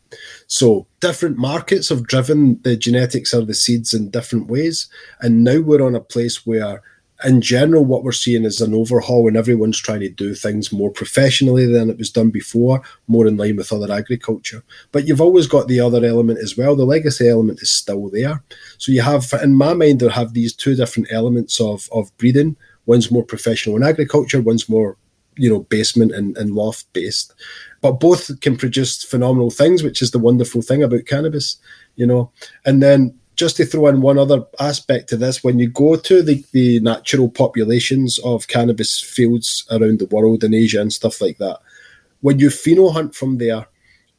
So 0.48 0.86
different 1.00 1.38
markets 1.38 1.88
have 1.88 2.06
driven 2.06 2.60
the 2.62 2.76
genetics 2.76 3.32
of 3.32 3.46
the 3.46 3.54
seeds 3.54 3.94
in 3.94 4.10
different 4.10 4.48
ways, 4.48 4.88
and 5.20 5.44
now 5.44 5.60
we're 5.60 5.86
on 5.86 5.94
a 5.94 6.00
place 6.00 6.44
where 6.44 6.82
in 7.24 7.40
general, 7.40 7.84
what 7.84 8.04
we're 8.04 8.12
seeing 8.12 8.44
is 8.44 8.60
an 8.60 8.74
overhaul 8.74 9.28
and 9.28 9.36
everyone's 9.36 9.80
trying 9.80 10.00
to 10.00 10.08
do 10.08 10.34
things 10.34 10.72
more 10.72 10.90
professionally 10.90 11.66
than 11.66 11.90
it 11.90 11.98
was 11.98 12.10
done 12.10 12.30
before, 12.30 12.82
more 13.06 13.26
in 13.26 13.36
line 13.36 13.56
with 13.56 13.72
other 13.72 13.92
agriculture. 13.92 14.62
But 14.92 15.06
you've 15.06 15.20
always 15.20 15.46
got 15.46 15.68
the 15.68 15.80
other 15.80 16.04
element 16.04 16.38
as 16.38 16.56
well. 16.56 16.76
The 16.76 16.84
legacy 16.84 17.28
element 17.28 17.62
is 17.62 17.70
still 17.70 18.08
there. 18.10 18.42
So 18.78 18.92
you 18.92 19.02
have, 19.02 19.32
in 19.42 19.54
my 19.54 19.74
mind, 19.74 20.00
there 20.00 20.10
have 20.10 20.34
these 20.34 20.54
two 20.54 20.74
different 20.74 21.08
elements 21.10 21.60
of, 21.60 21.88
of 21.92 22.16
breeding. 22.18 22.56
One's 22.86 23.10
more 23.10 23.24
professional 23.24 23.76
in 23.76 23.84
agriculture, 23.84 24.40
one's 24.40 24.68
more, 24.68 24.96
you 25.36 25.48
know, 25.48 25.60
basement 25.60 26.12
and, 26.12 26.36
and 26.36 26.54
loft 26.54 26.92
based. 26.92 27.32
But 27.80 28.00
both 28.00 28.40
can 28.40 28.56
produce 28.56 29.02
phenomenal 29.02 29.50
things, 29.50 29.82
which 29.82 30.02
is 30.02 30.10
the 30.10 30.18
wonderful 30.18 30.62
thing 30.62 30.82
about 30.82 31.06
cannabis, 31.06 31.56
you 31.96 32.06
know. 32.06 32.30
And 32.64 32.82
then 32.82 33.18
just 33.36 33.56
to 33.56 33.64
throw 33.64 33.86
in 33.88 34.02
one 34.02 34.18
other 34.18 34.44
aspect 34.60 35.08
to 35.08 35.16
this, 35.16 35.42
when 35.42 35.58
you 35.58 35.68
go 35.68 35.96
to 35.96 36.22
the, 36.22 36.44
the 36.52 36.80
natural 36.80 37.28
populations 37.28 38.18
of 38.20 38.48
cannabis 38.48 39.00
fields 39.00 39.66
around 39.70 39.98
the 39.98 40.06
world 40.06 40.44
in 40.44 40.54
Asia 40.54 40.80
and 40.80 40.92
stuff 40.92 41.20
like 41.20 41.38
that, 41.38 41.58
when 42.20 42.38
you 42.38 42.48
pheno 42.48 42.92
hunt 42.92 43.14
from 43.14 43.38
there, 43.38 43.66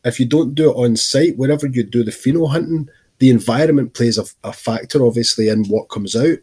if 0.04 0.19
you 0.19 0.26
don't 0.26 0.56
do 0.56 0.71
it 0.71 0.76
on 0.76 0.95
site, 0.95 1.38
wherever 1.38 1.67
you 1.67 1.84
do 1.84 2.04
the 2.04 2.12
pheno 2.12 2.49
hunting, 2.49 2.89
the 3.19 3.30
environment 3.30 3.93
plays 3.93 4.17
a, 4.17 4.26
a 4.43 4.52
factor, 4.52 5.06
obviously, 5.06 5.47
in 5.47 5.65
what 5.65 5.89
comes 5.89 6.15
out. 6.15 6.39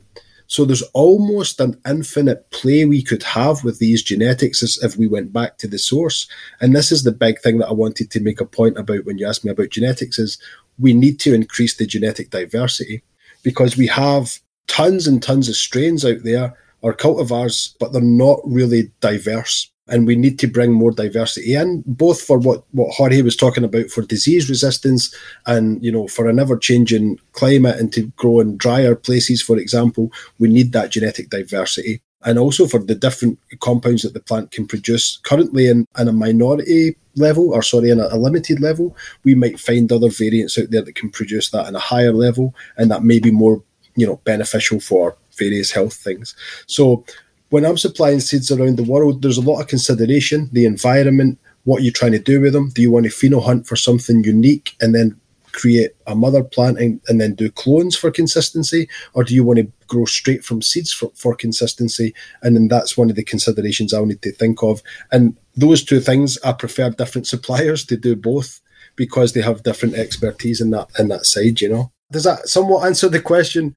So 0.47 0.65
there's 0.65 0.83
almost 0.95 1.61
an 1.61 1.81
infinite 1.87 2.51
play 2.51 2.85
we 2.85 3.05
could 3.05 3.23
have 3.23 3.63
with 3.63 3.79
these 3.79 4.03
genetics 4.03 4.65
as 4.65 4.79
if 4.83 4.97
we 4.97 5.07
went 5.07 5.33
back 5.33 5.59
to 5.59 5.69
the 5.69 5.79
source. 5.79 6.27
And 6.61 6.75
this 6.75 6.91
is 6.91 7.05
the 7.05 7.13
big 7.13 7.41
thing 7.41 7.59
that 7.59 7.69
I 7.69 7.73
wanted 7.73 8.11
to 8.11 8.21
make 8.21 8.41
a 8.41 8.45
point 8.45 8.77
about 8.77 9.05
when 9.05 9.17
you 9.17 9.29
asked 9.29 9.45
me 9.45 9.53
about 9.53 9.69
genetics 9.71 10.19
is 10.19 10.43
we 10.81 10.95
need 10.95 11.21
to 11.21 11.35
increase 11.35 11.77
the 11.77 11.87
genetic 11.87 12.31
diversity 12.31 13.03
because 13.43 13.77
we 13.77 13.87
have 13.87 14.38
tons 14.66 15.07
and 15.07 15.23
tons 15.23 15.49
of 15.49 15.57
strains 15.57 16.05
out 16.05 16.23
there 16.23 16.55
or 16.83 16.95
cultivars, 16.95 17.75
but 17.79 17.93
they're 17.93 18.01
not 18.01 18.40
really 18.45 18.90
diverse 19.01 19.71
and 19.90 20.07
we 20.07 20.14
need 20.14 20.38
to 20.38 20.47
bring 20.47 20.73
more 20.73 20.93
diversity 20.93 21.55
in, 21.55 21.83
both 21.85 22.23
for 22.23 22.38
what, 22.38 22.64
what 22.71 22.95
Jorge 22.95 23.23
was 23.23 23.37
talking 23.37 23.64
about 23.64 23.90
for 23.90 24.03
disease 24.03 24.49
resistance 24.49 25.12
and, 25.47 25.85
you 25.85 25.90
know, 25.90 26.07
for 26.07 26.29
an 26.29 26.38
ever 26.38 26.57
changing 26.57 27.19
climate 27.33 27.79
and 27.79 27.93
to 27.93 28.07
grow 28.16 28.38
in 28.38 28.57
drier 28.57 28.95
places, 28.95 29.43
for 29.43 29.59
example, 29.59 30.12
we 30.38 30.49
need 30.49 30.73
that 30.73 30.90
genetic 30.90 31.29
diversity. 31.29 32.01
And 32.23 32.39
also 32.39 32.67
for 32.67 32.81
the 32.81 32.95
different 32.95 33.39
compounds 33.61 34.03
that 34.03 34.13
the 34.13 34.21
plant 34.21 34.51
can 34.51 34.67
produce. 34.67 35.19
Currently, 35.23 35.69
in, 35.69 35.87
in 35.99 36.09
a 36.09 36.13
minority 36.13 36.97
level, 37.17 37.53
or 37.55 37.63
sorry, 37.63 37.91
in 37.91 38.01
a, 38.01 38.09
a 38.11 38.19
limited 38.19 38.61
level, 38.61 38.97
we 39.25 39.35
might 39.35 39.59
find 39.59 39.91
other 39.91 40.11
variants 40.11 40.59
out 40.59 40.71
there 40.71 40.83
that 40.83 40.95
can 40.95 41.11
produce 41.11 41.51
that 41.51 41.67
in 41.67 41.75
a 41.75 41.81
higher 41.81 42.13
level, 42.13 42.55
and 42.77 42.91
that 42.91 43.03
may 43.03 43.21
be 43.21 43.31
more, 43.31 43.63
you 43.97 44.07
know, 44.07 44.17
beneficial 44.25 44.81
for 44.81 45.17
various 45.39 45.71
health 45.71 45.95
things. 45.95 46.37
So 46.67 47.05
when 47.51 47.65
I'm 47.65 47.79
supplying 47.79 48.21
seeds 48.21 48.51
around 48.51 48.77
the 48.77 48.85
world, 48.85 49.23
there's 49.23 49.39
a 49.39 49.43
lot 49.43 49.61
of 49.61 49.69
consideration, 49.69 50.49
the 50.53 50.67
environment, 50.67 51.39
what 51.65 51.83
you're 51.83 51.93
trying 51.93 52.13
to 52.13 52.19
do 52.19 52.41
with 52.41 52.53
them. 52.53 52.71
Do 52.71 52.81
you 52.83 52.91
want 52.91 53.07
to 53.07 53.13
pheno 53.13 53.43
hunt 53.43 53.67
for 53.67 53.77
something 53.77 54.25
unique 54.25 54.77
and 54.81 54.95
then 54.95 55.20
create 55.53 55.91
a 56.07 56.15
mother 56.15 56.43
plant 56.43 56.79
and, 56.79 57.01
and 57.09 57.21
then 57.21 57.35
do 57.35 57.51
clones 57.51 57.97
for 57.97 58.11
consistency? 58.11 58.89
Or 59.15 59.25
do 59.25 59.35
you 59.35 59.45
want 59.45 59.59
to 59.59 59.73
grow 59.87 60.05
straight 60.05 60.45
from 60.45 60.63
seeds 60.63 60.93
for, 60.93 61.11
for 61.15 61.35
consistency? 61.35 62.15
And 62.43 62.57
then 62.57 62.69
that's 62.69 62.97
one 62.97 63.11
of 63.11 63.17
the 63.17 63.25
considerations 63.25 63.93
I'll 63.93 64.07
need 64.07 64.23
to 64.23 64.33
think 64.33 64.63
of. 64.63 64.83
And 65.13 65.37
those 65.57 65.85
two 65.85 66.01
things, 66.01 66.39
I 66.45 66.53
prefer 66.53 66.91
different 66.91 67.27
suppliers 67.27 67.85
to 67.87 67.97
do 67.97 68.17
both 68.17 68.61
because 68.97 69.33
they 69.33 69.43
have 69.43 69.63
different 69.63 69.95
expertise 69.95 70.61
in 70.61 70.71
that 70.71 70.89
in 70.99 71.09
that 71.09 71.27
side, 71.27 71.61
you 71.61 71.69
know. 71.69 71.93
Does 72.13 72.25
that 72.25 72.49
somewhat 72.49 72.87
answer 72.87 73.09
the 73.09 73.23
question? 73.23 73.75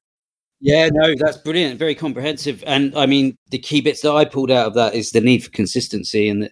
Yeah, 0.60 0.88
no, 0.92 1.14
that's 1.18 1.36
brilliant, 1.36 1.78
very 1.78 1.94
comprehensive. 1.94 2.64
And 2.66 2.96
I 2.96 3.06
mean, 3.06 3.36
the 3.50 3.58
key 3.58 3.80
bits 3.80 4.00
that 4.00 4.12
I 4.12 4.24
pulled 4.24 4.50
out 4.50 4.66
of 4.66 4.74
that 4.74 4.94
is 4.94 5.10
the 5.10 5.20
need 5.20 5.44
for 5.44 5.50
consistency 5.50 6.28
and 6.28 6.44
the, 6.44 6.50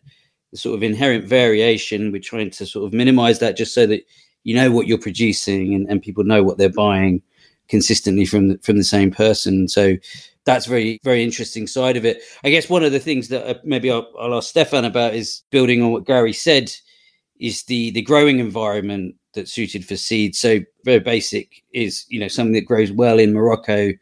the 0.51 0.59
sort 0.59 0.75
of 0.75 0.83
inherent 0.83 1.25
variation. 1.25 2.13
We're 2.13 2.21
trying 2.21 2.51
to 2.51 2.67
sort 2.67 2.87
of 2.87 2.93
minimize 2.93 3.39
that 3.39 3.57
just 3.57 3.75
so 3.75 3.87
that 3.87 4.03
you 4.45 4.55
know 4.55 4.71
what 4.71 4.87
you're 4.87 4.99
producing 4.99 5.75
and, 5.75 5.89
and 5.89 6.03
people 6.03 6.25
know 6.25 6.43
what 6.43 6.59
they're 6.59 6.69
buying 6.69 7.23
consistently 7.69 8.27
from 8.27 8.49
the, 8.49 8.59
from 8.59 8.77
the 8.77 8.85
same 8.85 9.11
person. 9.11 9.69
So 9.69 9.97
that's 10.45 10.67
very 10.67 10.99
very 11.05 11.23
interesting 11.23 11.67
side 11.67 11.97
of 11.97 12.05
it. 12.05 12.23
I 12.45 12.51
guess 12.51 12.69
one 12.69 12.85
of 12.85 12.93
the 12.93 12.99
things 12.99 13.29
that 13.29 13.47
uh, 13.49 13.59
maybe 13.65 13.91
I'll, 13.91 14.11
I'll 14.19 14.35
ask 14.35 14.51
Stefan 14.51 14.85
about 14.85 15.15
is 15.15 15.43
building 15.51 15.83
on 15.83 15.93
what 15.93 16.07
Gary 16.07 16.33
said 16.33 16.73
is 17.39 17.65
the 17.65 17.91
the 17.93 18.03
growing 18.03 18.39
environment 18.39 19.17
that's 19.35 19.53
suited 19.53 19.85
for 19.85 19.97
seeds. 19.97 20.39
So 20.39 20.61
very 20.85 21.01
basic 21.01 21.63
is 21.73 22.05
you 22.09 22.19
know 22.21 22.29
something 22.29 22.55
that 22.55 22.67
grows 22.67 22.93
well 22.93 23.19
in 23.19 23.33
Morocco. 23.33 23.93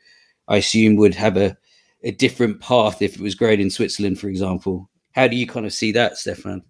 I 0.48 0.56
assume 0.56 0.96
would 0.96 1.14
have 1.14 1.36
a 1.36 1.56
a 2.02 2.10
different 2.12 2.60
path 2.60 3.02
if 3.02 3.16
it 3.16 3.20
was 3.20 3.34
grown 3.34 3.60
in 3.60 3.70
Switzerland, 3.70 4.18
for 4.18 4.28
example. 4.28 4.88
How 5.12 5.28
do 5.28 5.36
you 5.36 5.46
kind 5.46 5.66
of 5.66 5.72
see 5.72 5.92
that, 5.92 6.16
Stefan? 6.16 6.62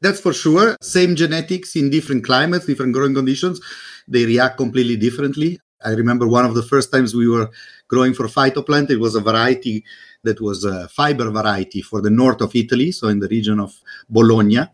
That's 0.00 0.20
for 0.20 0.32
sure. 0.32 0.76
Same 0.80 1.14
genetics 1.14 1.76
in 1.76 1.90
different 1.90 2.24
climates, 2.24 2.66
different 2.66 2.94
growing 2.94 3.14
conditions, 3.14 3.60
they 4.08 4.24
react 4.24 4.56
completely 4.56 4.96
differently. 4.96 5.60
I 5.84 5.90
remember 5.90 6.26
one 6.26 6.44
of 6.44 6.54
the 6.54 6.62
first 6.62 6.92
times 6.92 7.14
we 7.14 7.28
were 7.28 7.50
growing 7.88 8.12
for 8.12 8.26
phytoplant. 8.26 8.90
It 8.90 8.98
was 8.98 9.14
a 9.14 9.20
variety 9.20 9.84
that 10.24 10.40
was 10.40 10.64
a 10.64 10.88
fiber 10.88 11.30
variety 11.30 11.80
for 11.80 12.00
the 12.02 12.10
north 12.10 12.40
of 12.40 12.54
Italy, 12.54 12.92
so 12.92 13.08
in 13.08 13.20
the 13.20 13.28
region 13.28 13.60
of 13.60 13.74
Bologna. 14.08 14.66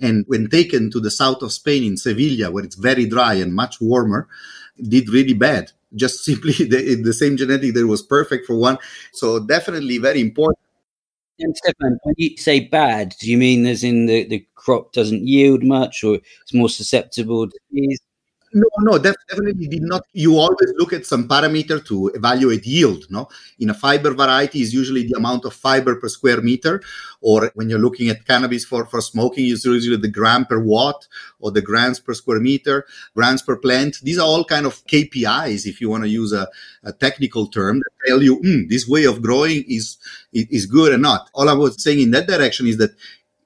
And 0.00 0.24
when 0.28 0.48
taken 0.48 0.90
to 0.90 1.00
the 1.00 1.10
south 1.10 1.42
of 1.42 1.52
Spain 1.52 1.84
in 1.84 1.96
Sevilla, 1.96 2.50
where 2.50 2.64
it's 2.64 2.76
very 2.76 3.06
dry 3.06 3.34
and 3.34 3.54
much 3.54 3.80
warmer, 3.80 4.28
did 4.80 5.08
really 5.08 5.34
bad. 5.34 5.72
Just 5.94 6.24
simply 6.24 6.52
the, 6.52 7.00
the 7.02 7.12
same 7.12 7.36
genetic 7.36 7.74
that 7.74 7.86
was 7.86 8.02
perfect 8.02 8.46
for 8.46 8.56
one. 8.56 8.78
So 9.12 9.40
definitely 9.40 9.98
very 9.98 10.20
important. 10.20 10.65
And 11.38 11.56
Stefan, 11.56 11.98
when 12.04 12.14
you 12.18 12.36
say 12.38 12.60
bad, 12.60 13.14
do 13.20 13.30
you 13.30 13.36
mean 13.36 13.66
as 13.66 13.84
in 13.84 14.06
the, 14.06 14.24
the 14.26 14.46
crop 14.54 14.92
doesn't 14.92 15.26
yield 15.26 15.62
much 15.64 16.02
or 16.02 16.14
it's 16.16 16.54
more 16.54 16.68
susceptible 16.68 17.48
to 17.48 17.58
disease? 17.70 18.00
No, 18.56 18.68
no, 18.78 18.96
definitely 18.96 19.66
did 19.68 19.82
not. 19.82 20.06
You 20.14 20.38
always 20.38 20.72
look 20.78 20.94
at 20.94 21.04
some 21.04 21.28
parameter 21.28 21.84
to 21.88 22.08
evaluate 22.14 22.64
yield. 22.64 23.04
No, 23.10 23.28
in 23.58 23.68
a 23.68 23.74
fiber 23.74 24.14
variety 24.14 24.62
is 24.62 24.72
usually 24.72 25.02
the 25.06 25.18
amount 25.18 25.44
of 25.44 25.52
fiber 25.52 25.94
per 25.96 26.08
square 26.08 26.40
meter, 26.40 26.80
or 27.20 27.50
when 27.54 27.68
you're 27.68 27.78
looking 27.86 28.08
at 28.08 28.24
cannabis 28.24 28.64
for 28.64 28.86
for 28.86 29.02
smoking, 29.02 29.44
is 29.46 29.66
usually 29.66 29.98
the 29.98 30.08
gram 30.08 30.46
per 30.46 30.58
watt 30.58 31.06
or 31.38 31.50
the 31.50 31.60
grams 31.60 32.00
per 32.00 32.14
square 32.14 32.40
meter, 32.40 32.86
grams 33.14 33.42
per 33.42 33.56
plant. 33.56 33.98
These 34.02 34.18
are 34.18 34.26
all 34.26 34.44
kind 34.44 34.64
of 34.64 34.82
KPIs, 34.86 35.66
if 35.66 35.82
you 35.82 35.90
want 35.90 36.04
to 36.04 36.08
use 36.08 36.32
a, 36.32 36.48
a 36.82 36.94
technical 36.94 37.48
term, 37.48 37.80
that 37.80 38.08
tell 38.08 38.22
you 38.22 38.40
mm, 38.40 38.70
this 38.70 38.88
way 38.88 39.04
of 39.04 39.20
growing 39.20 39.64
is 39.68 39.98
is 40.32 40.64
good 40.64 40.94
or 40.94 40.98
not. 40.98 41.28
All 41.34 41.50
I 41.50 41.52
was 41.52 41.82
saying 41.82 42.00
in 42.00 42.10
that 42.12 42.26
direction 42.26 42.66
is 42.66 42.78
that 42.78 42.92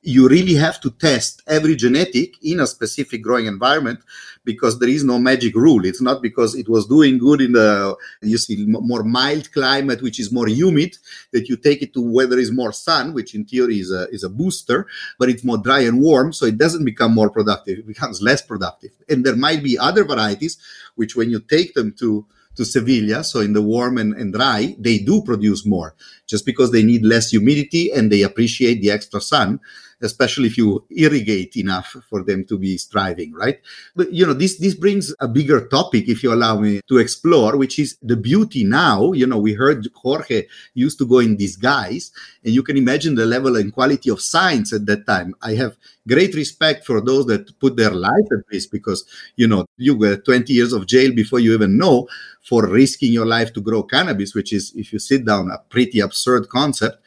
you 0.02 0.28
really 0.28 0.54
have 0.54 0.80
to 0.80 0.90
test 0.90 1.42
every 1.46 1.76
genetic 1.76 2.34
in 2.42 2.60
a 2.60 2.66
specific 2.66 3.22
growing 3.22 3.46
environment 3.46 4.00
because 4.44 4.79
there 4.79 4.88
is 4.88 5.05
no 5.05 5.18
magic 5.18 5.55
rule. 5.55 5.85
It's 5.85 6.00
not 6.00 6.22
because 6.22 6.55
it 6.55 6.68
was 6.68 6.87
doing 6.87 7.18
good 7.18 7.40
in 7.40 7.53
the 7.53 7.96
you 8.22 8.38
see 8.38 8.64
more 8.66 9.03
mild 9.05 9.53
climate, 9.53 10.03
which 10.03 10.18
is 10.18 10.33
more 10.33 10.48
humid, 10.48 10.96
that 11.33 11.48
you 11.48 11.57
take 11.57 11.83
it 11.83 11.92
to 11.94 12.00
where 12.00 12.26
there 12.26 12.38
is 12.38 12.50
more 12.50 12.72
sun, 12.72 13.12
which 13.12 13.35
in 13.35 13.44
theory 13.44 13.81
is 13.81 13.92
a 13.92 14.09
is 14.11 14.24
a 14.24 14.29
booster, 14.29 14.87
but 15.18 15.29
it's 15.29 15.44
more 15.44 15.59
dry 15.59 15.81
and 15.81 16.00
warm, 16.00 16.33
so 16.33 16.46
it 16.46 16.59
doesn't 16.59 16.85
become 16.85 17.12
more 17.14 17.31
productive. 17.31 17.79
It 17.79 17.87
becomes 17.87 18.22
less 18.22 18.42
productive. 18.42 18.90
And 19.09 19.24
there 19.24 19.37
might 19.37 19.62
be 19.62 19.79
other 19.79 20.05
varieties 20.05 20.59
which, 20.94 21.16
when 21.16 21.31
you 21.31 21.40
take 21.40 21.74
them 21.74 21.94
to 21.98 22.26
to 22.57 22.64
Sevilla, 22.64 23.22
so 23.22 23.40
in 23.40 23.53
the 23.53 23.62
warm 23.62 23.96
and, 23.96 24.12
and 24.14 24.35
dry, 24.35 24.74
they 24.79 24.98
do 24.98 25.22
produce 25.22 25.64
more 25.64 25.94
just 26.26 26.44
because 26.44 26.72
they 26.72 26.83
need 26.83 27.05
less 27.05 27.31
humidity 27.31 27.92
and 27.92 28.11
they 28.11 28.22
appreciate 28.22 28.83
the 28.83 28.90
extra 28.90 29.20
sun 29.20 29.61
especially 30.02 30.46
if 30.46 30.56
you 30.56 30.84
irrigate 30.90 31.56
enough 31.56 31.96
for 32.08 32.22
them 32.22 32.44
to 32.46 32.58
be 32.58 32.76
thriving, 32.76 33.32
right? 33.34 33.60
But 33.94 34.12
you 34.12 34.26
know, 34.26 34.32
this 34.32 34.58
this 34.58 34.74
brings 34.74 35.14
a 35.20 35.28
bigger 35.28 35.66
topic, 35.66 36.08
if 36.08 36.22
you 36.22 36.32
allow 36.32 36.58
me 36.58 36.80
to 36.88 36.98
explore, 36.98 37.56
which 37.56 37.78
is 37.78 37.96
the 38.02 38.16
beauty 38.16 38.64
now. 38.64 39.12
You 39.12 39.26
know, 39.26 39.38
we 39.38 39.52
heard 39.54 39.86
Jorge 39.94 40.46
used 40.74 40.98
to 40.98 41.06
go 41.06 41.18
in 41.18 41.36
disguise, 41.36 42.10
and 42.44 42.54
you 42.54 42.62
can 42.62 42.76
imagine 42.76 43.14
the 43.14 43.26
level 43.26 43.56
and 43.56 43.72
quality 43.72 44.10
of 44.10 44.20
science 44.20 44.72
at 44.72 44.86
that 44.86 45.06
time. 45.06 45.34
I 45.42 45.54
have 45.54 45.76
great 46.08 46.34
respect 46.34 46.84
for 46.86 47.00
those 47.00 47.26
that 47.26 47.58
put 47.60 47.76
their 47.76 47.90
life 47.90 48.28
at 48.32 48.44
risk 48.50 48.70
because 48.70 49.04
you 49.36 49.46
know 49.46 49.66
you 49.76 49.98
get 49.98 50.24
20 50.24 50.52
years 50.52 50.72
of 50.72 50.86
jail 50.86 51.12
before 51.14 51.40
you 51.40 51.54
even 51.54 51.76
know 51.76 52.08
for 52.42 52.66
risking 52.66 53.12
your 53.12 53.26
life 53.26 53.52
to 53.52 53.60
grow 53.60 53.82
cannabis, 53.82 54.34
which 54.34 54.52
is, 54.52 54.72
if 54.74 54.92
you 54.92 54.98
sit 54.98 55.24
down, 55.24 55.50
a 55.50 55.58
pretty 55.68 56.00
absurd 56.00 56.48
concept. 56.48 56.98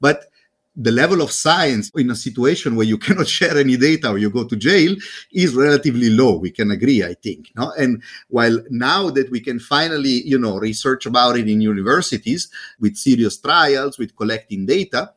But 0.00 0.26
the 0.74 0.90
level 0.92 1.20
of 1.20 1.30
science 1.30 1.90
in 1.94 2.10
a 2.10 2.16
situation 2.16 2.76
where 2.76 2.86
you 2.86 2.98
cannot 3.06 3.28
share 3.28 3.56
any 3.58 3.76
data 3.76 4.10
or 4.10 4.18
you 4.18 4.30
go 4.30 4.44
to 4.44 4.56
jail 4.56 4.94
is 5.32 5.54
relatively 5.54 6.10
low. 6.10 6.38
We 6.38 6.50
can 6.50 6.70
agree 6.70 7.04
i 7.04 7.14
think 7.14 7.50
no? 7.56 7.72
And 7.78 8.02
while 8.28 8.58
now 8.70 9.10
that 9.10 9.30
we 9.30 9.40
can 9.40 9.58
finally 9.58 10.22
you 10.24 10.38
know 10.38 10.58
research 10.58 11.06
about 11.06 11.36
it 11.36 11.48
in 11.48 11.60
universities 11.60 12.48
with 12.80 12.96
serious 12.96 13.36
trials 13.38 13.98
with 13.98 14.16
collecting 14.16 14.66
data 14.66 15.12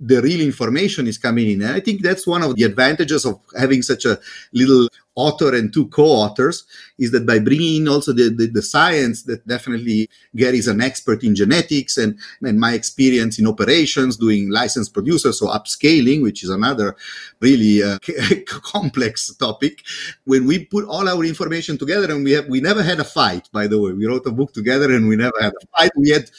the 0.00 0.22
real 0.22 0.40
information 0.40 1.06
is 1.06 1.18
coming 1.18 1.50
in. 1.50 1.62
And 1.62 1.72
I 1.72 1.80
think 1.80 2.02
that's 2.02 2.26
one 2.26 2.42
of 2.42 2.56
the 2.56 2.64
advantages 2.64 3.26
of 3.26 3.38
having 3.58 3.82
such 3.82 4.06
a 4.06 4.18
little 4.52 4.88
author 5.14 5.54
and 5.54 5.72
two 5.72 5.86
co-authors 5.88 6.64
is 6.98 7.10
that 7.10 7.26
by 7.26 7.38
bringing 7.38 7.82
in 7.82 7.88
also 7.88 8.12
the, 8.12 8.30
the, 8.30 8.46
the, 8.46 8.62
science 8.62 9.24
that 9.24 9.46
definitely 9.46 10.08
Gary 10.36 10.58
is 10.58 10.68
an 10.68 10.80
expert 10.80 11.22
in 11.22 11.34
genetics 11.34 11.98
and, 11.98 12.18
and 12.42 12.58
my 12.58 12.72
experience 12.72 13.38
in 13.38 13.46
operations 13.46 14.16
doing 14.16 14.50
licensed 14.50 14.94
producers, 14.94 15.40
so 15.40 15.48
upscaling, 15.48 16.22
which 16.22 16.42
is 16.42 16.48
another 16.48 16.96
really 17.40 17.82
uh, 17.82 17.98
complex 18.46 19.34
topic. 19.34 19.82
When 20.24 20.46
we 20.46 20.64
put 20.64 20.86
all 20.86 21.08
our 21.08 21.24
information 21.24 21.76
together 21.76 22.10
and 22.10 22.24
we 22.24 22.32
have, 22.32 22.46
we 22.46 22.60
never 22.60 22.82
had 22.82 23.00
a 23.00 23.04
fight, 23.04 23.48
by 23.52 23.66
the 23.66 23.78
way, 23.78 23.92
we 23.92 24.06
wrote 24.06 24.26
a 24.26 24.30
book 24.30 24.54
together 24.54 24.94
and 24.94 25.08
we 25.08 25.16
never 25.16 25.38
had 25.40 25.52
a 25.52 25.66
fight. 25.76 25.90
We 25.96 26.10
had 26.10 26.30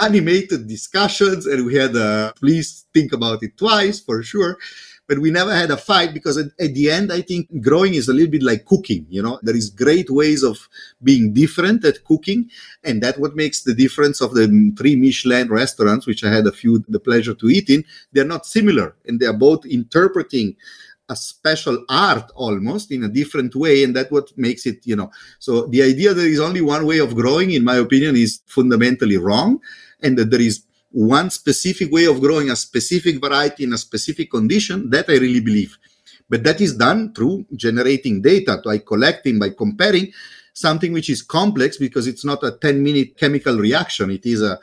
animated 0.00 0.66
discussions 0.66 1.46
and 1.46 1.66
we 1.66 1.74
had 1.74 1.94
a 1.96 2.32
please 2.38 2.86
think 2.94 3.12
about 3.12 3.42
it 3.42 3.56
twice 3.56 4.00
for 4.00 4.22
sure 4.22 4.58
but 5.08 5.20
we 5.20 5.30
never 5.30 5.54
had 5.54 5.70
a 5.70 5.76
fight 5.76 6.12
because 6.12 6.36
at, 6.36 6.48
at, 6.60 6.74
the 6.74 6.90
end, 6.90 7.10
I 7.10 7.22
think 7.22 7.62
growing 7.62 7.94
is 7.94 8.08
a 8.08 8.12
little 8.12 8.30
bit 8.30 8.42
like 8.42 8.66
cooking. 8.66 9.06
You 9.08 9.22
know, 9.22 9.40
there 9.42 9.56
is 9.56 9.70
great 9.70 10.10
ways 10.10 10.44
of 10.44 10.68
being 11.02 11.32
different 11.32 11.82
at 11.86 12.04
cooking. 12.04 12.50
And 12.84 13.02
that 13.02 13.18
what 13.18 13.34
makes 13.34 13.62
the 13.62 13.74
difference 13.74 14.20
of 14.20 14.34
the 14.34 14.46
three 14.76 14.96
Michelin 14.96 15.48
restaurants, 15.48 16.06
which 16.06 16.24
I 16.24 16.30
had 16.30 16.46
a 16.46 16.52
few, 16.52 16.84
the 16.88 17.00
pleasure 17.00 17.34
to 17.34 17.48
eat 17.48 17.70
in. 17.70 17.84
They're 18.12 18.24
not 18.24 18.44
similar 18.44 18.96
and 19.06 19.18
they're 19.18 19.32
both 19.32 19.64
interpreting 19.64 20.56
a 21.08 21.16
special 21.16 21.82
art 21.88 22.30
almost 22.34 22.92
in 22.92 23.02
a 23.02 23.08
different 23.08 23.56
way 23.56 23.82
and 23.82 23.96
that 23.96 24.12
what 24.12 24.36
makes 24.36 24.66
it 24.66 24.86
you 24.86 24.94
know 24.94 25.10
so 25.38 25.62
the 25.68 25.82
idea 25.82 26.12
there 26.12 26.28
is 26.28 26.38
only 26.38 26.60
one 26.60 26.84
way 26.84 26.98
of 26.98 27.14
growing 27.14 27.52
in 27.52 27.64
my 27.64 27.76
opinion 27.76 28.14
is 28.14 28.42
fundamentally 28.44 29.16
wrong 29.16 29.58
and 30.02 30.16
that 30.18 30.30
there 30.30 30.40
is 30.40 30.64
one 30.90 31.30
specific 31.30 31.92
way 31.92 32.06
of 32.06 32.20
growing 32.20 32.50
a 32.50 32.56
specific 32.56 33.20
variety 33.20 33.64
in 33.64 33.72
a 33.72 33.78
specific 33.78 34.30
condition 34.30 34.88
that 34.90 35.08
i 35.08 35.12
really 35.12 35.40
believe. 35.40 35.76
But 36.30 36.44
that 36.44 36.60
is 36.60 36.76
done 36.76 37.12
through 37.14 37.46
generating 37.54 38.20
data 38.22 38.60
by 38.64 38.78
collecting 38.78 39.38
by 39.38 39.50
comparing 39.50 40.12
something 40.52 40.92
which 40.92 41.08
is 41.08 41.22
complex 41.22 41.76
because 41.78 42.06
it's 42.06 42.24
not 42.24 42.42
a 42.42 42.52
10 42.52 42.82
minute 42.82 43.16
chemical 43.16 43.56
reaction. 43.56 44.10
It 44.10 44.26
is 44.26 44.42
a 44.42 44.58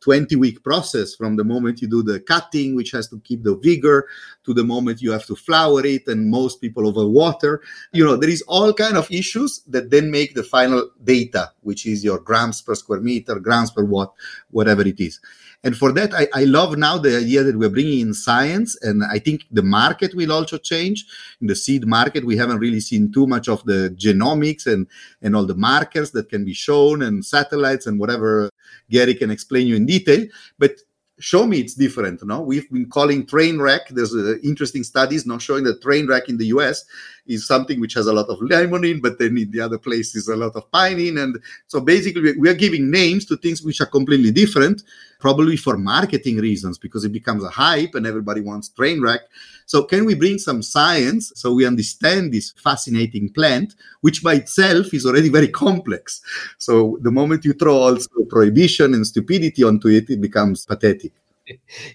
20 0.00 0.36
week 0.36 0.62
process 0.62 1.14
from 1.14 1.36
the 1.36 1.44
moment 1.44 1.80
you 1.80 1.88
do 1.88 2.02
the 2.02 2.20
cutting, 2.20 2.74
which 2.74 2.90
has 2.90 3.08
to 3.08 3.20
keep 3.20 3.42
the 3.42 3.56
vigor, 3.56 4.08
to 4.44 4.54
the 4.54 4.64
moment 4.64 5.02
you 5.02 5.12
have 5.12 5.26
to 5.26 5.36
flower 5.36 5.84
it, 5.84 6.06
and 6.08 6.30
most 6.30 6.60
people 6.60 6.86
over 6.86 7.06
water. 7.06 7.62
You 7.92 8.04
know, 8.04 8.16
there 8.16 8.30
is 8.30 8.42
all 8.42 8.72
kind 8.72 8.96
of 8.96 9.10
issues 9.10 9.62
that 9.68 9.90
then 9.90 10.10
make 10.10 10.34
the 10.34 10.42
final 10.42 10.90
data, 11.02 11.52
which 11.62 11.86
is 11.86 12.04
your 12.04 12.18
grams 12.18 12.62
per 12.62 12.74
square 12.74 13.00
meter, 13.00 13.38
grams 13.38 13.70
per 13.70 13.84
watt, 13.84 14.14
whatever 14.50 14.82
it 14.82 15.00
is. 15.00 15.20
And 15.62 15.76
for 15.76 15.92
that, 15.92 16.14
I, 16.14 16.26
I 16.34 16.44
love 16.44 16.76
now 16.78 16.96
the 16.96 17.18
idea 17.18 17.42
that 17.42 17.58
we're 17.58 17.68
bringing 17.68 18.00
in 18.00 18.14
science. 18.14 18.78
And 18.80 19.04
I 19.04 19.18
think 19.18 19.42
the 19.50 19.62
market 19.62 20.14
will 20.14 20.32
also 20.32 20.56
change. 20.56 21.04
In 21.40 21.48
the 21.48 21.56
seed 21.56 21.86
market, 21.86 22.24
we 22.24 22.36
haven't 22.36 22.58
really 22.58 22.80
seen 22.80 23.12
too 23.12 23.26
much 23.26 23.46
of 23.48 23.62
the 23.64 23.94
genomics 23.98 24.66
and, 24.66 24.86
and 25.20 25.36
all 25.36 25.44
the 25.44 25.54
markers 25.54 26.12
that 26.12 26.30
can 26.30 26.46
be 26.46 26.54
shown 26.54 27.02
and 27.02 27.24
satellites 27.24 27.86
and 27.86 28.00
whatever 28.00 28.49
Gary 28.90 29.14
can 29.14 29.30
explain 29.30 29.66
you 29.66 29.76
in 29.76 29.86
detail. 29.86 30.26
But 30.58 30.76
show 31.20 31.46
me 31.46 31.60
it's 31.60 31.74
different 31.74 32.24
no 32.24 32.40
we've 32.40 32.68
been 32.70 32.88
calling 32.88 33.26
Trainwreck 33.26 33.88
there's 33.90 34.14
uh, 34.14 34.36
interesting 34.42 34.82
studies 34.82 35.26
now 35.26 35.36
showing 35.36 35.64
that 35.64 35.82
Trainwreck 35.82 36.30
in 36.30 36.38
the 36.38 36.46
us 36.46 36.86
is 37.26 37.46
something 37.46 37.80
which 37.80 37.94
has 37.94 38.06
a 38.06 38.12
lot 38.12 38.28
of 38.28 38.38
limonene 38.40 39.00
but 39.00 39.18
then 39.18 39.36
in 39.36 39.50
the 39.50 39.60
other 39.60 39.78
places 39.78 40.28
a 40.28 40.36
lot 40.36 40.54
of 40.56 40.70
pinene. 40.70 41.22
And 41.22 41.38
so 41.66 41.80
basically 41.80 42.36
we 42.38 42.48
are 42.48 42.54
giving 42.54 42.90
names 42.90 43.24
to 43.26 43.36
things 43.36 43.62
which 43.62 43.80
are 43.80 43.86
completely 43.86 44.30
different 44.30 44.82
probably 45.18 45.56
for 45.56 45.76
marketing 45.76 46.38
reasons 46.38 46.78
because 46.78 47.04
it 47.04 47.12
becomes 47.12 47.44
a 47.44 47.50
hype 47.50 47.94
and 47.94 48.06
everybody 48.06 48.40
wants 48.40 48.70
Trainwreck. 48.70 49.20
So 49.66 49.84
can 49.84 50.04
we 50.04 50.14
bring 50.14 50.38
some 50.38 50.62
science 50.62 51.32
so 51.36 51.52
we 51.52 51.66
understand 51.66 52.32
this 52.32 52.52
fascinating 52.52 53.32
plant 53.32 53.74
which 54.00 54.22
by 54.22 54.34
itself 54.34 54.92
is 54.94 55.06
already 55.06 55.28
very 55.28 55.48
complex? 55.48 56.22
So 56.58 56.98
the 57.02 57.10
moment 57.10 57.44
you 57.44 57.52
throw 57.52 57.76
also 57.76 58.08
prohibition 58.28 58.94
and 58.94 59.06
stupidity 59.06 59.62
onto 59.62 59.88
it 59.88 60.08
it 60.10 60.20
becomes 60.20 60.64
pathetic 60.64 61.12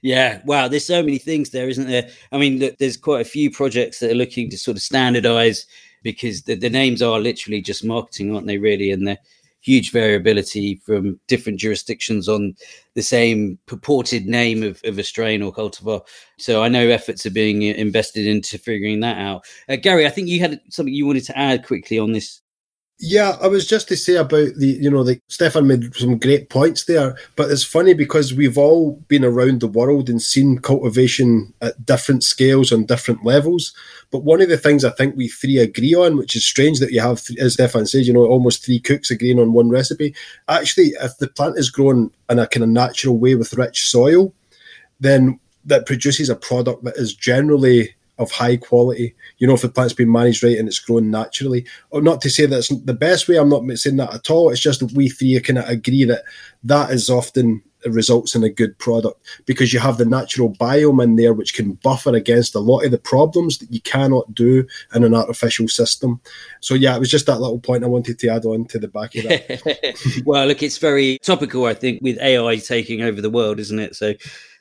yeah, 0.01 0.41
wow. 0.45 0.67
There's 0.67 0.85
so 0.85 1.01
many 1.01 1.17
things 1.17 1.49
there, 1.49 1.69
isn't 1.69 1.87
there? 1.87 2.09
I 2.31 2.37
mean, 2.37 2.71
there's 2.79 2.97
quite 2.97 3.21
a 3.21 3.29
few 3.29 3.51
projects 3.51 3.99
that 3.99 4.11
are 4.11 4.15
looking 4.15 4.49
to 4.49 4.57
sort 4.57 4.77
of 4.77 4.83
standardize 4.83 5.65
because 6.03 6.43
the, 6.43 6.55
the 6.55 6.69
names 6.69 7.01
are 7.01 7.19
literally 7.19 7.61
just 7.61 7.83
marketing, 7.83 8.33
aren't 8.33 8.47
they? 8.47 8.57
Really, 8.57 8.91
and 8.91 9.07
the 9.07 9.17
huge 9.65 9.91
variability 9.91 10.75
from 10.85 11.19
different 11.27 11.59
jurisdictions 11.59 12.29
on 12.29 12.55
the 12.93 13.01
same 13.01 13.57
purported 13.65 14.27
name 14.27 14.61
of, 14.61 14.79
of 14.83 14.99
a 14.99 15.03
strain 15.03 15.41
or 15.41 15.51
cultivar. 15.51 16.01
So 16.37 16.61
I 16.61 16.67
know 16.67 16.87
efforts 16.87 17.25
are 17.25 17.31
being 17.31 17.63
invested 17.63 18.27
into 18.27 18.59
figuring 18.59 18.99
that 18.99 19.17
out. 19.17 19.43
Uh, 19.67 19.77
Gary, 19.77 20.05
I 20.05 20.11
think 20.11 20.27
you 20.27 20.39
had 20.39 20.61
something 20.69 20.93
you 20.93 21.07
wanted 21.07 21.25
to 21.25 21.37
add 21.37 21.65
quickly 21.65 21.97
on 21.97 22.11
this 22.11 22.41
yeah, 22.99 23.37
I 23.41 23.47
was 23.47 23.67
just 23.67 23.89
to 23.89 23.97
say 23.97 24.15
about 24.15 24.55
the, 24.55 24.67
you 24.67 24.89
know, 24.89 25.03
the 25.03 25.19
Stefan 25.27 25.67
made 25.67 25.93
some 25.95 26.17
great 26.17 26.49
points 26.49 26.85
there, 26.85 27.17
but 27.35 27.51
it's 27.51 27.63
funny 27.63 27.93
because 27.93 28.33
we've 28.33 28.57
all 28.57 28.93
been 29.09 29.25
around 29.25 29.59
the 29.59 29.67
world 29.67 30.09
and 30.09 30.21
seen 30.21 30.59
cultivation 30.59 31.53
at 31.61 31.85
different 31.85 32.23
scales 32.23 32.71
on 32.71 32.85
different 32.85 33.25
levels. 33.25 33.73
But 34.11 34.23
one 34.23 34.41
of 34.41 34.47
the 34.47 34.57
things 34.57 34.85
I 34.85 34.91
think 34.91 35.17
we 35.17 35.27
three 35.27 35.57
agree 35.57 35.93
on, 35.93 36.15
which 36.15 36.37
is 36.37 36.45
strange 36.45 36.79
that 36.79 36.91
you 36.91 37.01
have, 37.01 37.21
as 37.37 37.55
Stefan 37.55 37.85
says, 37.85 38.07
you 38.07 38.13
know, 38.13 38.25
almost 38.25 38.63
three 38.63 38.79
cooks 38.79 39.11
agreeing 39.11 39.39
on 39.39 39.51
one 39.51 39.69
recipe. 39.69 40.15
Actually, 40.47 40.93
if 41.01 41.17
the 41.17 41.27
plant 41.27 41.57
is 41.57 41.69
grown 41.69 42.11
in 42.29 42.39
a 42.39 42.47
kind 42.47 42.63
of 42.63 42.69
natural 42.69 43.17
way 43.17 43.35
with 43.35 43.53
rich 43.53 43.87
soil, 43.89 44.33
then 45.01 45.37
that 45.65 45.85
produces 45.85 46.29
a 46.29 46.35
product 46.35 46.83
that 46.83 46.95
is 46.95 47.13
generally 47.13 47.94
of 48.17 48.31
high 48.31 48.57
quality. 48.57 49.15
You 49.37 49.47
know, 49.47 49.53
if 49.53 49.61
the 49.61 49.69
plant's 49.69 49.93
been 49.93 50.11
managed 50.11 50.43
right 50.43 50.57
and 50.57 50.67
it's 50.67 50.79
grown 50.79 51.11
naturally. 51.11 51.65
Or 51.89 52.01
not 52.01 52.21
to 52.21 52.29
say 52.29 52.45
that's 52.45 52.69
the 52.69 52.93
best 52.93 53.27
way. 53.27 53.37
I'm 53.37 53.49
not 53.49 53.65
saying 53.77 53.97
that 53.97 54.13
at 54.13 54.29
all. 54.29 54.49
It's 54.49 54.61
just 54.61 54.79
that 54.79 54.93
we 54.93 55.09
three 55.09 55.39
kind 55.41 55.59
of 55.59 55.67
agree 55.67 56.05
that 56.05 56.23
that 56.63 56.91
is 56.91 57.09
often 57.09 57.61
results 57.91 58.35
in 58.35 58.43
a 58.43 58.49
good 58.49 58.77
product 58.77 59.19
because 59.45 59.73
you 59.73 59.79
have 59.79 59.97
the 59.97 60.05
natural 60.05 60.51
biome 60.51 61.03
in 61.03 61.15
there 61.15 61.33
which 61.33 61.53
can 61.53 61.73
buffer 61.73 62.13
against 62.15 62.55
a 62.55 62.59
lot 62.59 62.83
of 62.83 62.91
the 62.91 62.97
problems 62.97 63.57
that 63.59 63.71
you 63.71 63.81
cannot 63.81 64.33
do 64.33 64.65
in 64.93 65.03
an 65.03 65.13
artificial 65.13 65.67
system. 65.67 66.19
So 66.61 66.73
yeah, 66.73 66.95
it 66.95 66.99
was 66.99 67.11
just 67.11 67.25
that 67.27 67.39
little 67.39 67.59
point 67.59 67.83
I 67.83 67.87
wanted 67.87 68.19
to 68.19 68.27
add 68.29 68.45
on 68.45 68.65
to 68.65 68.79
the 68.79 68.87
back 68.87 69.15
of 69.15 69.23
that. 69.23 70.21
well, 70.25 70.47
look, 70.47 70.63
it's 70.63 70.77
very 70.77 71.19
topical, 71.19 71.65
I 71.65 71.73
think, 71.73 72.01
with 72.01 72.19
AI 72.19 72.57
taking 72.57 73.01
over 73.01 73.21
the 73.21 73.29
world, 73.29 73.59
isn't 73.59 73.79
it? 73.79 73.95
So 73.95 74.13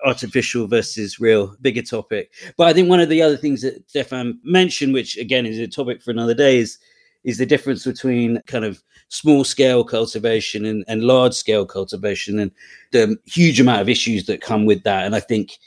artificial 0.05 0.67
versus 0.67 1.19
real, 1.19 1.57
bigger 1.61 1.83
topic. 1.83 2.33
But 2.57 2.69
I 2.69 2.73
think 2.73 2.89
one 2.89 3.01
of 3.01 3.09
the 3.09 3.23
other 3.23 3.37
things 3.37 3.63
that 3.63 3.89
Stefan 3.89 4.39
mentioned, 4.43 4.93
which 4.93 5.17
again 5.17 5.47
is 5.47 5.59
a 5.59 5.67
topic 5.67 6.03
for 6.03 6.11
another 6.11 6.35
day, 6.35 6.59
is 6.59 6.79
is 7.25 7.39
the 7.39 7.47
difference 7.47 7.85
between 7.85 8.41
kind 8.47 8.65
of 8.65 8.83
small 9.09 9.45
scale 9.45 9.85
cultivation 9.85 10.65
and, 10.65 10.85
and 10.89 11.05
large 11.05 11.35
scale 11.35 11.67
cultivation 11.67 12.39
and 12.39 12.51
the 12.93 13.17
huge 13.27 13.61
amount 13.61 13.81
of 13.81 13.89
issues 13.89 14.27
that 14.27 14.41
come 14.41 14.65
with 14.65 14.83
that. 14.85 15.05
And 15.05 15.15
I 15.15 15.21
think 15.21 15.59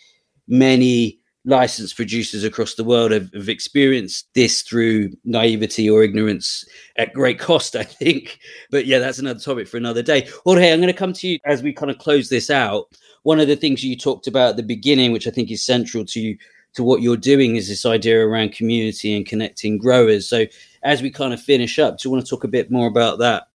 many 0.47 1.20
licensed 1.45 1.95
producers 1.95 2.43
across 2.43 2.76
the 2.76 2.84
world 2.84 3.12
have, 3.12 3.32
have, 3.34 3.47
experienced 3.47 4.28
this 4.34 4.62
through 4.64 5.10
naivety 5.24 5.89
or 5.89 6.03
ignorance 6.03 6.66
at 6.97 7.14
great 7.14 7.39
cost, 7.39 7.76
I 7.76 7.84
think. 7.84 8.39
But 8.70 8.86
yeah, 8.86 8.99
that's 8.99 9.20
another 9.20 9.39
topic 9.39 9.68
for 9.68 9.78
another 9.78 10.03
day. 10.03 10.28
Jorge, 10.43 10.74
I'm 10.74 10.82
going 10.82 10.91
to 10.91 10.97
come 10.97 11.14
to 11.14 11.28
you 11.28 11.39
as 11.45 11.64
we 11.64 11.72
kind 11.72 11.89
of 11.89 11.99
close 11.99 12.28
this 12.28 12.49
out 12.49 12.88
one 13.28 13.41
of 13.41 13.47
the 13.49 13.58
things 13.58 13.84
you 13.84 13.97
talked 13.97 14.26
about 14.26 14.51
at 14.51 14.55
the 14.55 14.64
beginning, 14.64 15.12
which 15.12 15.28
I 15.28 15.32
think 15.32 15.51
is 15.51 15.66
central 15.66 16.05
to 16.05 16.20
you, 16.22 16.38
to 16.76 16.84
what 16.84 17.01
you're 17.01 17.18
doing, 17.18 17.58
is 17.58 17.68
this 17.68 17.86
idea 17.86 18.26
around 18.26 18.53
community 18.53 19.14
and 19.18 19.26
connecting 19.26 19.78
growers. 19.78 20.30
So, 20.30 20.45
as 20.88 21.02
we 21.02 21.12
kind 21.12 21.34
of 21.34 21.42
finish 21.42 21.78
up, 21.80 21.98
do 21.98 22.08
you 22.08 22.12
want 22.12 22.26
to 22.26 22.30
talk 22.30 22.46
a 22.46 22.48
bit 22.48 22.72
more 22.72 22.88
about 22.88 23.20
that? 23.20 23.50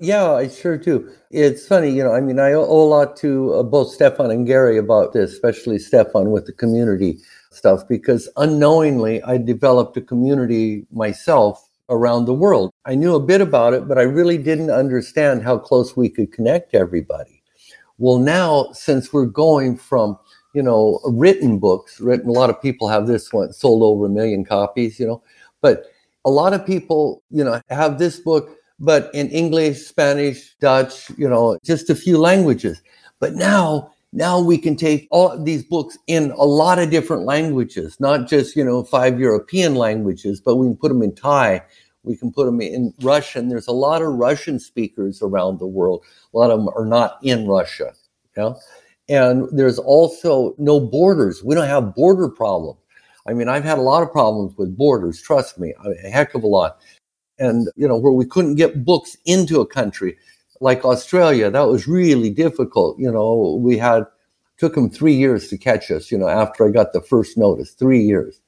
Yeah, 0.00 0.32
I 0.32 0.48
sure 0.48 0.76
do. 0.76 1.08
It's 1.30 1.68
funny, 1.68 1.88
you 1.88 2.02
know, 2.02 2.12
I 2.12 2.20
mean, 2.20 2.40
I 2.40 2.52
owe 2.52 2.64
a 2.64 2.90
lot 2.96 3.16
to 3.18 3.54
uh, 3.54 3.62
both 3.62 3.92
Stefan 3.92 4.32
and 4.32 4.44
Gary 4.44 4.76
about 4.76 5.12
this, 5.12 5.32
especially 5.32 5.78
Stefan 5.78 6.32
with 6.32 6.46
the 6.46 6.52
community 6.52 7.20
stuff, 7.52 7.86
because 7.88 8.28
unknowingly 8.38 9.22
I 9.22 9.38
developed 9.38 9.96
a 9.98 10.00
community 10.00 10.84
myself 10.90 11.64
around 11.90 12.24
the 12.24 12.34
world. 12.34 12.72
I 12.86 12.96
knew 12.96 13.14
a 13.14 13.20
bit 13.20 13.40
about 13.40 13.72
it, 13.72 13.86
but 13.86 13.96
I 13.96 14.02
really 14.02 14.36
didn't 14.36 14.70
understand 14.70 15.44
how 15.44 15.58
close 15.58 15.96
we 15.96 16.08
could 16.08 16.32
connect 16.32 16.74
everybody. 16.74 17.40
Well, 17.98 18.18
now 18.18 18.72
since 18.72 19.12
we're 19.12 19.26
going 19.26 19.76
from 19.76 20.18
you 20.54 20.62
know 20.62 20.98
written 21.04 21.60
books, 21.60 22.00
written 22.00 22.28
a 22.28 22.32
lot 22.32 22.50
of 22.50 22.60
people 22.60 22.88
have 22.88 23.06
this 23.06 23.32
one 23.32 23.52
sold 23.52 23.84
over 23.84 24.06
a 24.06 24.08
million 24.08 24.44
copies, 24.44 24.98
you 24.98 25.06
know, 25.06 25.22
but 25.60 25.84
a 26.24 26.30
lot 26.30 26.52
of 26.52 26.66
people 26.66 27.22
you 27.30 27.44
know 27.44 27.60
have 27.70 27.98
this 27.98 28.18
book, 28.20 28.56
but 28.78 29.10
in 29.14 29.28
English, 29.30 29.86
Spanish, 29.86 30.54
Dutch, 30.60 31.10
you 31.16 31.28
know, 31.28 31.58
just 31.64 31.90
a 31.90 31.94
few 31.94 32.18
languages. 32.18 32.80
But 33.20 33.34
now 33.34 33.92
now 34.14 34.40
we 34.40 34.56
can 34.56 34.76
take 34.76 35.08
all 35.10 35.36
these 35.42 35.64
books 35.64 35.98
in 36.06 36.30
a 36.32 36.44
lot 36.44 36.78
of 36.78 36.90
different 36.90 37.24
languages, 37.24 37.98
not 37.98 38.28
just, 38.28 38.54
you 38.54 38.64
know, 38.64 38.84
five 38.84 39.18
European 39.18 39.74
languages, 39.74 40.40
but 40.40 40.54
we 40.54 40.68
can 40.68 40.76
put 40.76 40.88
them 40.88 41.02
in 41.02 41.14
Thai, 41.14 41.60
we 42.04 42.16
can 42.16 42.32
put 42.32 42.46
them 42.46 42.60
in 42.60 42.94
Russian. 43.02 43.48
There's 43.48 43.66
a 43.66 43.72
lot 43.72 44.02
of 44.02 44.14
Russian 44.14 44.60
speakers 44.60 45.20
around 45.20 45.58
the 45.58 45.66
world. 45.66 46.04
A 46.32 46.38
lot 46.38 46.52
of 46.52 46.60
them 46.60 46.68
are 46.76 46.86
not 46.86 47.18
in 47.22 47.48
Russia. 47.48 47.92
You 48.36 48.42
know? 48.42 48.56
And 49.08 49.48
there's 49.50 49.80
also 49.80 50.54
no 50.58 50.78
borders. 50.78 51.42
We 51.42 51.56
don't 51.56 51.68
have 51.68 51.94
border 51.94 52.28
problems. 52.28 52.78
I 53.26 53.32
mean, 53.32 53.48
I've 53.48 53.64
had 53.64 53.78
a 53.78 53.82
lot 53.82 54.02
of 54.02 54.12
problems 54.12 54.56
with 54.56 54.76
borders, 54.76 55.20
trust 55.20 55.58
me, 55.58 55.74
a 56.04 56.10
heck 56.10 56.34
of 56.34 56.42
a 56.42 56.46
lot. 56.46 56.78
And, 57.38 57.68
you 57.74 57.88
know, 57.88 57.96
where 57.96 58.12
we 58.12 58.26
couldn't 58.26 58.56
get 58.56 58.84
books 58.84 59.16
into 59.24 59.60
a 59.60 59.66
country 59.66 60.16
like 60.60 60.84
Australia, 60.84 61.50
that 61.50 61.68
was 61.68 61.88
really 61.88 62.30
difficult. 62.30 62.98
You 62.98 63.10
know, 63.10 63.58
we 63.60 63.76
had, 63.76 64.04
took 64.56 64.74
them 64.74 64.88
three 64.88 65.14
years 65.14 65.48
to 65.48 65.58
catch 65.58 65.90
us, 65.90 66.10
you 66.10 66.18
know, 66.18 66.28
after 66.28 66.66
I 66.66 66.70
got 66.70 66.92
the 66.92 67.00
first 67.00 67.36
notice, 67.36 67.72
three 67.72 68.00
years. 68.00 68.40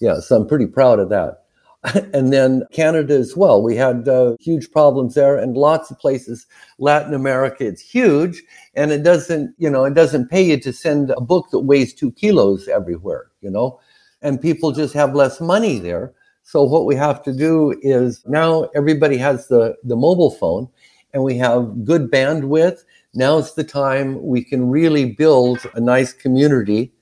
Yeah, 0.00 0.20
so 0.20 0.36
I'm 0.36 0.46
pretty 0.46 0.66
proud 0.66 0.98
of 0.98 1.08
that. 1.08 1.44
and 2.14 2.32
then 2.32 2.64
Canada 2.72 3.14
as 3.14 3.36
well. 3.36 3.62
We 3.62 3.76
had 3.76 4.08
uh, 4.08 4.36
huge 4.40 4.70
problems 4.70 5.14
there, 5.14 5.36
and 5.36 5.56
lots 5.56 5.90
of 5.90 5.98
places. 5.98 6.46
Latin 6.78 7.14
America, 7.14 7.66
it's 7.66 7.82
huge, 7.82 8.42
and 8.74 8.90
it 8.90 9.02
doesn't, 9.02 9.54
you 9.58 9.68
know, 9.68 9.84
it 9.84 9.94
doesn't 9.94 10.30
pay 10.30 10.42
you 10.42 10.58
to 10.60 10.72
send 10.72 11.10
a 11.10 11.20
book 11.20 11.50
that 11.50 11.60
weighs 11.60 11.92
two 11.92 12.12
kilos 12.12 12.68
everywhere, 12.68 13.30
you 13.40 13.50
know. 13.50 13.80
And 14.24 14.40
people 14.40 14.72
just 14.72 14.94
have 14.94 15.14
less 15.14 15.40
money 15.40 15.78
there. 15.78 16.12
So 16.42 16.64
what 16.64 16.86
we 16.86 16.96
have 16.96 17.22
to 17.24 17.32
do 17.32 17.78
is 17.82 18.24
now 18.26 18.64
everybody 18.74 19.16
has 19.18 19.46
the, 19.46 19.76
the 19.84 19.96
mobile 19.96 20.30
phone 20.32 20.68
and 21.12 21.22
we 21.22 21.36
have 21.38 21.84
good 21.84 22.10
bandwidth. 22.10 22.80
Now's 23.14 23.54
the 23.54 23.62
time 23.62 24.20
we 24.20 24.42
can 24.42 24.68
really 24.68 25.12
build 25.12 25.60
a 25.74 25.80
nice 25.80 26.12
community 26.12 26.92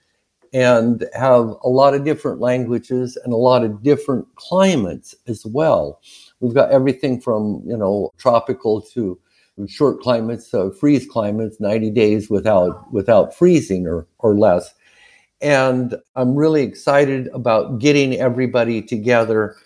and 0.53 1.07
have 1.15 1.55
a 1.63 1.69
lot 1.69 1.95
of 1.95 2.05
different 2.05 2.41
languages 2.41 3.17
and 3.25 3.33
a 3.33 3.37
lot 3.37 3.65
of 3.65 3.83
different 3.83 4.27
climates 4.35 5.15
as 5.27 5.47
well. 5.47 6.01
We've 6.41 6.55
got 6.55 6.71
everything 6.71 7.21
from, 7.21 7.63
you 7.65 7.77
know, 7.77 8.13
tropical 8.19 8.83
to 8.93 9.19
short 9.69 10.01
climates, 10.01 10.53
uh, 10.53 10.71
freeze 10.71 11.07
climates, 11.07 11.61
90 11.61 11.91
days 11.91 12.29
without 12.29 12.93
without 12.93 13.35
freezing 13.35 13.87
or, 13.87 14.07
or 14.19 14.37
less. 14.37 14.75
And 15.43 15.97
I'm 16.15 16.37
really 16.37 16.63
excited 16.63 17.29
about 17.35 17.81
getting 17.81 18.15
everybody 18.15 18.81
together 18.81 19.57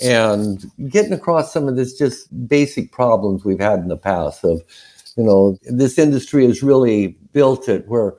and 0.00 0.64
getting 0.88 1.12
across 1.12 1.52
some 1.52 1.68
of 1.68 1.76
this 1.76 1.98
just 1.98 2.28
basic 2.48 2.92
problems 2.92 3.44
we've 3.44 3.60
had 3.60 3.80
in 3.80 3.88
the 3.88 3.96
past 3.96 4.44
of, 4.44 4.62
you 5.16 5.24
know, 5.24 5.58
this 5.64 5.98
industry 5.98 6.46
has 6.46 6.62
really 6.62 7.18
built 7.32 7.68
it 7.68 7.86
where 7.88 8.14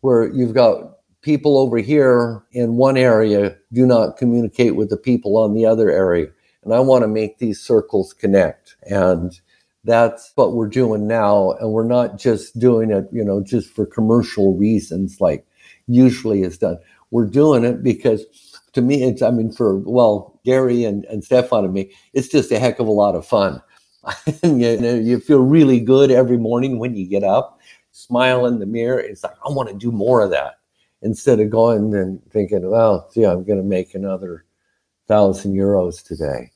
where 0.00 0.32
you've 0.32 0.54
got 0.54 0.98
people 1.22 1.58
over 1.58 1.78
here 1.78 2.42
in 2.52 2.76
one 2.76 2.96
area 2.96 3.56
do 3.72 3.84
not 3.84 4.16
communicate 4.16 4.76
with 4.76 4.90
the 4.90 4.96
people 4.96 5.36
on 5.36 5.54
the 5.54 5.66
other 5.66 5.90
area. 5.90 6.28
And 6.62 6.72
I 6.72 6.80
want 6.80 7.02
to 7.02 7.08
make 7.08 7.38
these 7.38 7.60
circles 7.60 8.12
connect. 8.12 8.76
And 8.84 9.38
that's 9.84 10.32
what 10.36 10.52
we're 10.52 10.68
doing 10.68 11.06
now. 11.06 11.52
And 11.52 11.72
we're 11.72 11.84
not 11.84 12.18
just 12.18 12.58
doing 12.58 12.90
it, 12.90 13.08
you 13.12 13.24
know, 13.24 13.42
just 13.42 13.70
for 13.74 13.86
commercial 13.86 14.56
reasons 14.56 15.20
like 15.20 15.46
usually 15.88 16.42
is 16.42 16.58
done. 16.58 16.78
We're 17.10 17.26
doing 17.26 17.64
it 17.64 17.82
because 17.82 18.24
to 18.74 18.82
me, 18.82 19.02
it's, 19.02 19.22
I 19.22 19.30
mean, 19.30 19.50
for, 19.50 19.76
well, 19.78 20.40
Gary 20.44 20.84
and, 20.84 21.04
and 21.06 21.24
Stefan 21.24 21.64
and 21.64 21.74
me, 21.74 21.92
it's 22.12 22.28
just 22.28 22.52
a 22.52 22.58
heck 22.58 22.78
of 22.78 22.86
a 22.86 22.92
lot 22.92 23.14
of 23.14 23.26
fun. 23.26 23.60
and 24.42 24.60
you, 24.62 24.80
know, 24.80 24.94
you 24.94 25.18
feel 25.18 25.40
really 25.40 25.80
good 25.80 26.10
every 26.10 26.38
morning 26.38 26.78
when 26.78 26.94
you 26.94 27.06
get 27.06 27.24
up, 27.24 27.60
smile 27.92 28.46
in 28.46 28.58
the 28.58 28.66
mirror. 28.66 29.00
It's 29.00 29.24
like, 29.24 29.34
I 29.44 29.50
want 29.50 29.68
to 29.68 29.74
do 29.74 29.90
more 29.90 30.20
of 30.20 30.30
that 30.30 30.58
instead 31.02 31.40
of 31.40 31.50
going 31.50 31.94
and 31.94 32.20
thinking, 32.30 32.68
well, 32.68 33.10
see, 33.10 33.24
I'm 33.24 33.44
going 33.44 33.58
to 33.58 33.64
make 33.64 33.94
another 33.94 34.44
thousand 35.06 35.54
euros 35.54 36.02
today. 36.02 36.52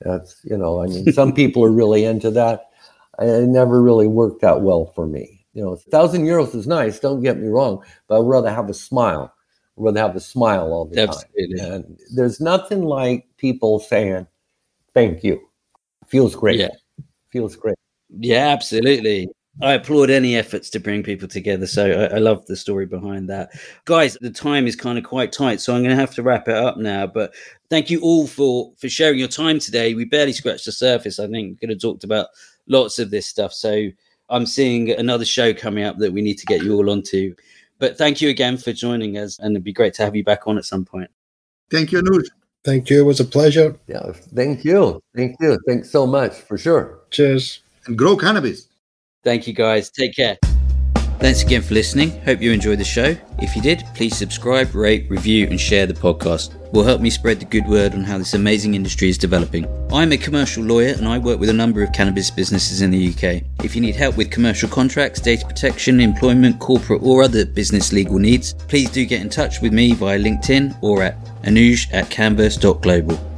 That's, 0.00 0.40
you 0.44 0.56
know, 0.56 0.82
I 0.82 0.86
mean, 0.86 1.12
some 1.12 1.32
people 1.34 1.64
are 1.64 1.72
really 1.72 2.04
into 2.04 2.30
that. 2.32 2.70
It 3.18 3.48
never 3.48 3.82
really 3.82 4.06
worked 4.06 4.44
out 4.44 4.62
well 4.62 4.92
for 4.94 5.06
me. 5.06 5.35
You 5.56 5.62
know, 5.62 5.72
a 5.72 5.76
thousand 5.78 6.26
euros 6.26 6.54
is 6.54 6.66
nice. 6.66 7.00
Don't 7.00 7.22
get 7.22 7.38
me 7.38 7.48
wrong, 7.48 7.82
but 8.08 8.20
I'd 8.20 8.26
rather 8.26 8.50
have 8.50 8.68
a 8.68 8.74
smile. 8.74 9.32
I'd 9.78 9.84
rather 9.84 10.00
have 10.00 10.14
a 10.14 10.20
smile 10.20 10.70
all 10.70 10.84
the 10.84 11.00
Absolutely. 11.00 11.58
time. 11.58 11.72
And 11.72 12.00
there's 12.14 12.42
nothing 12.42 12.82
like 12.82 13.26
people 13.38 13.78
saying, 13.78 14.26
"Thank 14.92 15.24
you." 15.24 15.40
Feels 16.08 16.36
great. 16.36 16.60
Yeah. 16.60 16.74
Feels 17.30 17.56
great. 17.56 17.78
Yeah, 18.10 18.48
absolutely. 18.48 19.30
I 19.62 19.72
applaud 19.72 20.10
any 20.10 20.36
efforts 20.36 20.68
to 20.70 20.78
bring 20.78 21.02
people 21.02 21.26
together. 21.26 21.66
So 21.66 21.90
I, 21.90 22.16
I, 22.16 22.18
love 22.18 22.44
the 22.44 22.56
story 22.56 22.84
behind 22.84 23.30
that. 23.30 23.52
Guys, 23.86 24.18
the 24.20 24.30
time 24.30 24.66
is 24.66 24.76
kind 24.76 24.98
of 24.98 25.04
quite 25.04 25.32
tight, 25.32 25.62
so 25.62 25.74
I'm 25.74 25.82
going 25.82 25.96
to 25.96 26.00
have 26.00 26.14
to 26.16 26.22
wrap 26.22 26.48
it 26.48 26.54
up 26.54 26.76
now. 26.76 27.06
But 27.06 27.34
thank 27.70 27.88
you 27.88 28.02
all 28.02 28.26
for 28.26 28.74
for 28.76 28.90
sharing 28.90 29.18
your 29.18 29.28
time 29.28 29.58
today. 29.58 29.94
We 29.94 30.04
barely 30.04 30.34
scratched 30.34 30.66
the 30.66 30.72
surface. 30.72 31.18
I 31.18 31.28
think 31.28 31.48
we 31.48 31.56
could 31.56 31.70
have 31.70 31.80
talked 31.80 32.04
about 32.04 32.26
lots 32.66 32.98
of 32.98 33.10
this 33.10 33.26
stuff. 33.26 33.54
So 33.54 33.88
I'm 34.28 34.46
seeing 34.46 34.90
another 34.90 35.24
show 35.24 35.54
coming 35.54 35.84
up 35.84 35.98
that 35.98 36.12
we 36.12 36.20
need 36.20 36.38
to 36.38 36.46
get 36.46 36.62
you 36.62 36.74
all 36.74 36.90
onto. 36.90 37.34
But 37.78 37.98
thank 37.98 38.20
you 38.20 38.28
again 38.28 38.56
for 38.56 38.72
joining 38.72 39.18
us, 39.18 39.38
and 39.38 39.52
it'd 39.52 39.64
be 39.64 39.72
great 39.72 39.94
to 39.94 40.04
have 40.04 40.16
you 40.16 40.24
back 40.24 40.46
on 40.46 40.58
at 40.58 40.64
some 40.64 40.84
point. 40.84 41.10
Thank 41.70 41.92
you, 41.92 42.00
Anuj. 42.02 42.26
Thank 42.64 42.90
you. 42.90 43.00
It 43.00 43.04
was 43.04 43.20
a 43.20 43.24
pleasure. 43.24 43.78
Yeah, 43.86 44.12
thank 44.34 44.64
you. 44.64 45.00
Thank 45.14 45.36
you. 45.40 45.58
Thanks 45.68 45.90
so 45.90 46.06
much 46.06 46.34
for 46.34 46.58
sure. 46.58 47.00
Cheers. 47.10 47.60
And 47.86 47.96
grow 47.96 48.16
cannabis. 48.16 48.68
Thank 49.22 49.46
you, 49.46 49.52
guys. 49.52 49.90
Take 49.90 50.16
care. 50.16 50.36
Thanks 51.18 51.42
again 51.42 51.62
for 51.62 51.74
listening. 51.74 52.22
Hope 52.24 52.42
you 52.42 52.52
enjoyed 52.52 52.78
the 52.78 52.84
show. 52.84 53.16
If 53.38 53.56
you 53.56 53.62
did, 53.62 53.84
please 53.94 54.14
subscribe, 54.14 54.74
rate, 54.74 55.06
review, 55.10 55.46
and 55.48 55.58
share 55.58 55.86
the 55.86 55.94
podcast. 55.94 56.54
Will 56.72 56.84
help 56.84 57.00
me 57.00 57.08
spread 57.10 57.40
the 57.40 57.46
good 57.46 57.66
word 57.66 57.94
on 57.94 58.04
how 58.04 58.18
this 58.18 58.34
amazing 58.34 58.74
industry 58.74 59.08
is 59.08 59.16
developing. 59.16 59.66
I'm 59.90 60.12
a 60.12 60.18
commercial 60.18 60.62
lawyer 60.62 60.94
and 60.94 61.08
I 61.08 61.18
work 61.18 61.40
with 61.40 61.48
a 61.48 61.54
number 61.54 61.82
of 61.82 61.92
cannabis 61.92 62.30
businesses 62.30 62.82
in 62.82 62.90
the 62.90 63.08
UK. 63.08 63.42
If 63.64 63.74
you 63.74 63.80
need 63.80 63.96
help 63.96 64.16
with 64.16 64.30
commercial 64.30 64.68
contracts, 64.68 65.20
data 65.20 65.46
protection, 65.46 66.00
employment, 66.00 66.60
corporate, 66.60 67.02
or 67.02 67.22
other 67.22 67.46
business 67.46 67.92
legal 67.92 68.18
needs, 68.18 68.52
please 68.52 68.90
do 68.90 69.06
get 69.06 69.22
in 69.22 69.30
touch 69.30 69.62
with 69.62 69.72
me 69.72 69.94
via 69.94 70.18
LinkedIn 70.18 70.76
or 70.82 71.02
at 71.02 71.24
anuj 71.44 71.92
at 71.92 72.10
canvas.global. 72.10 73.35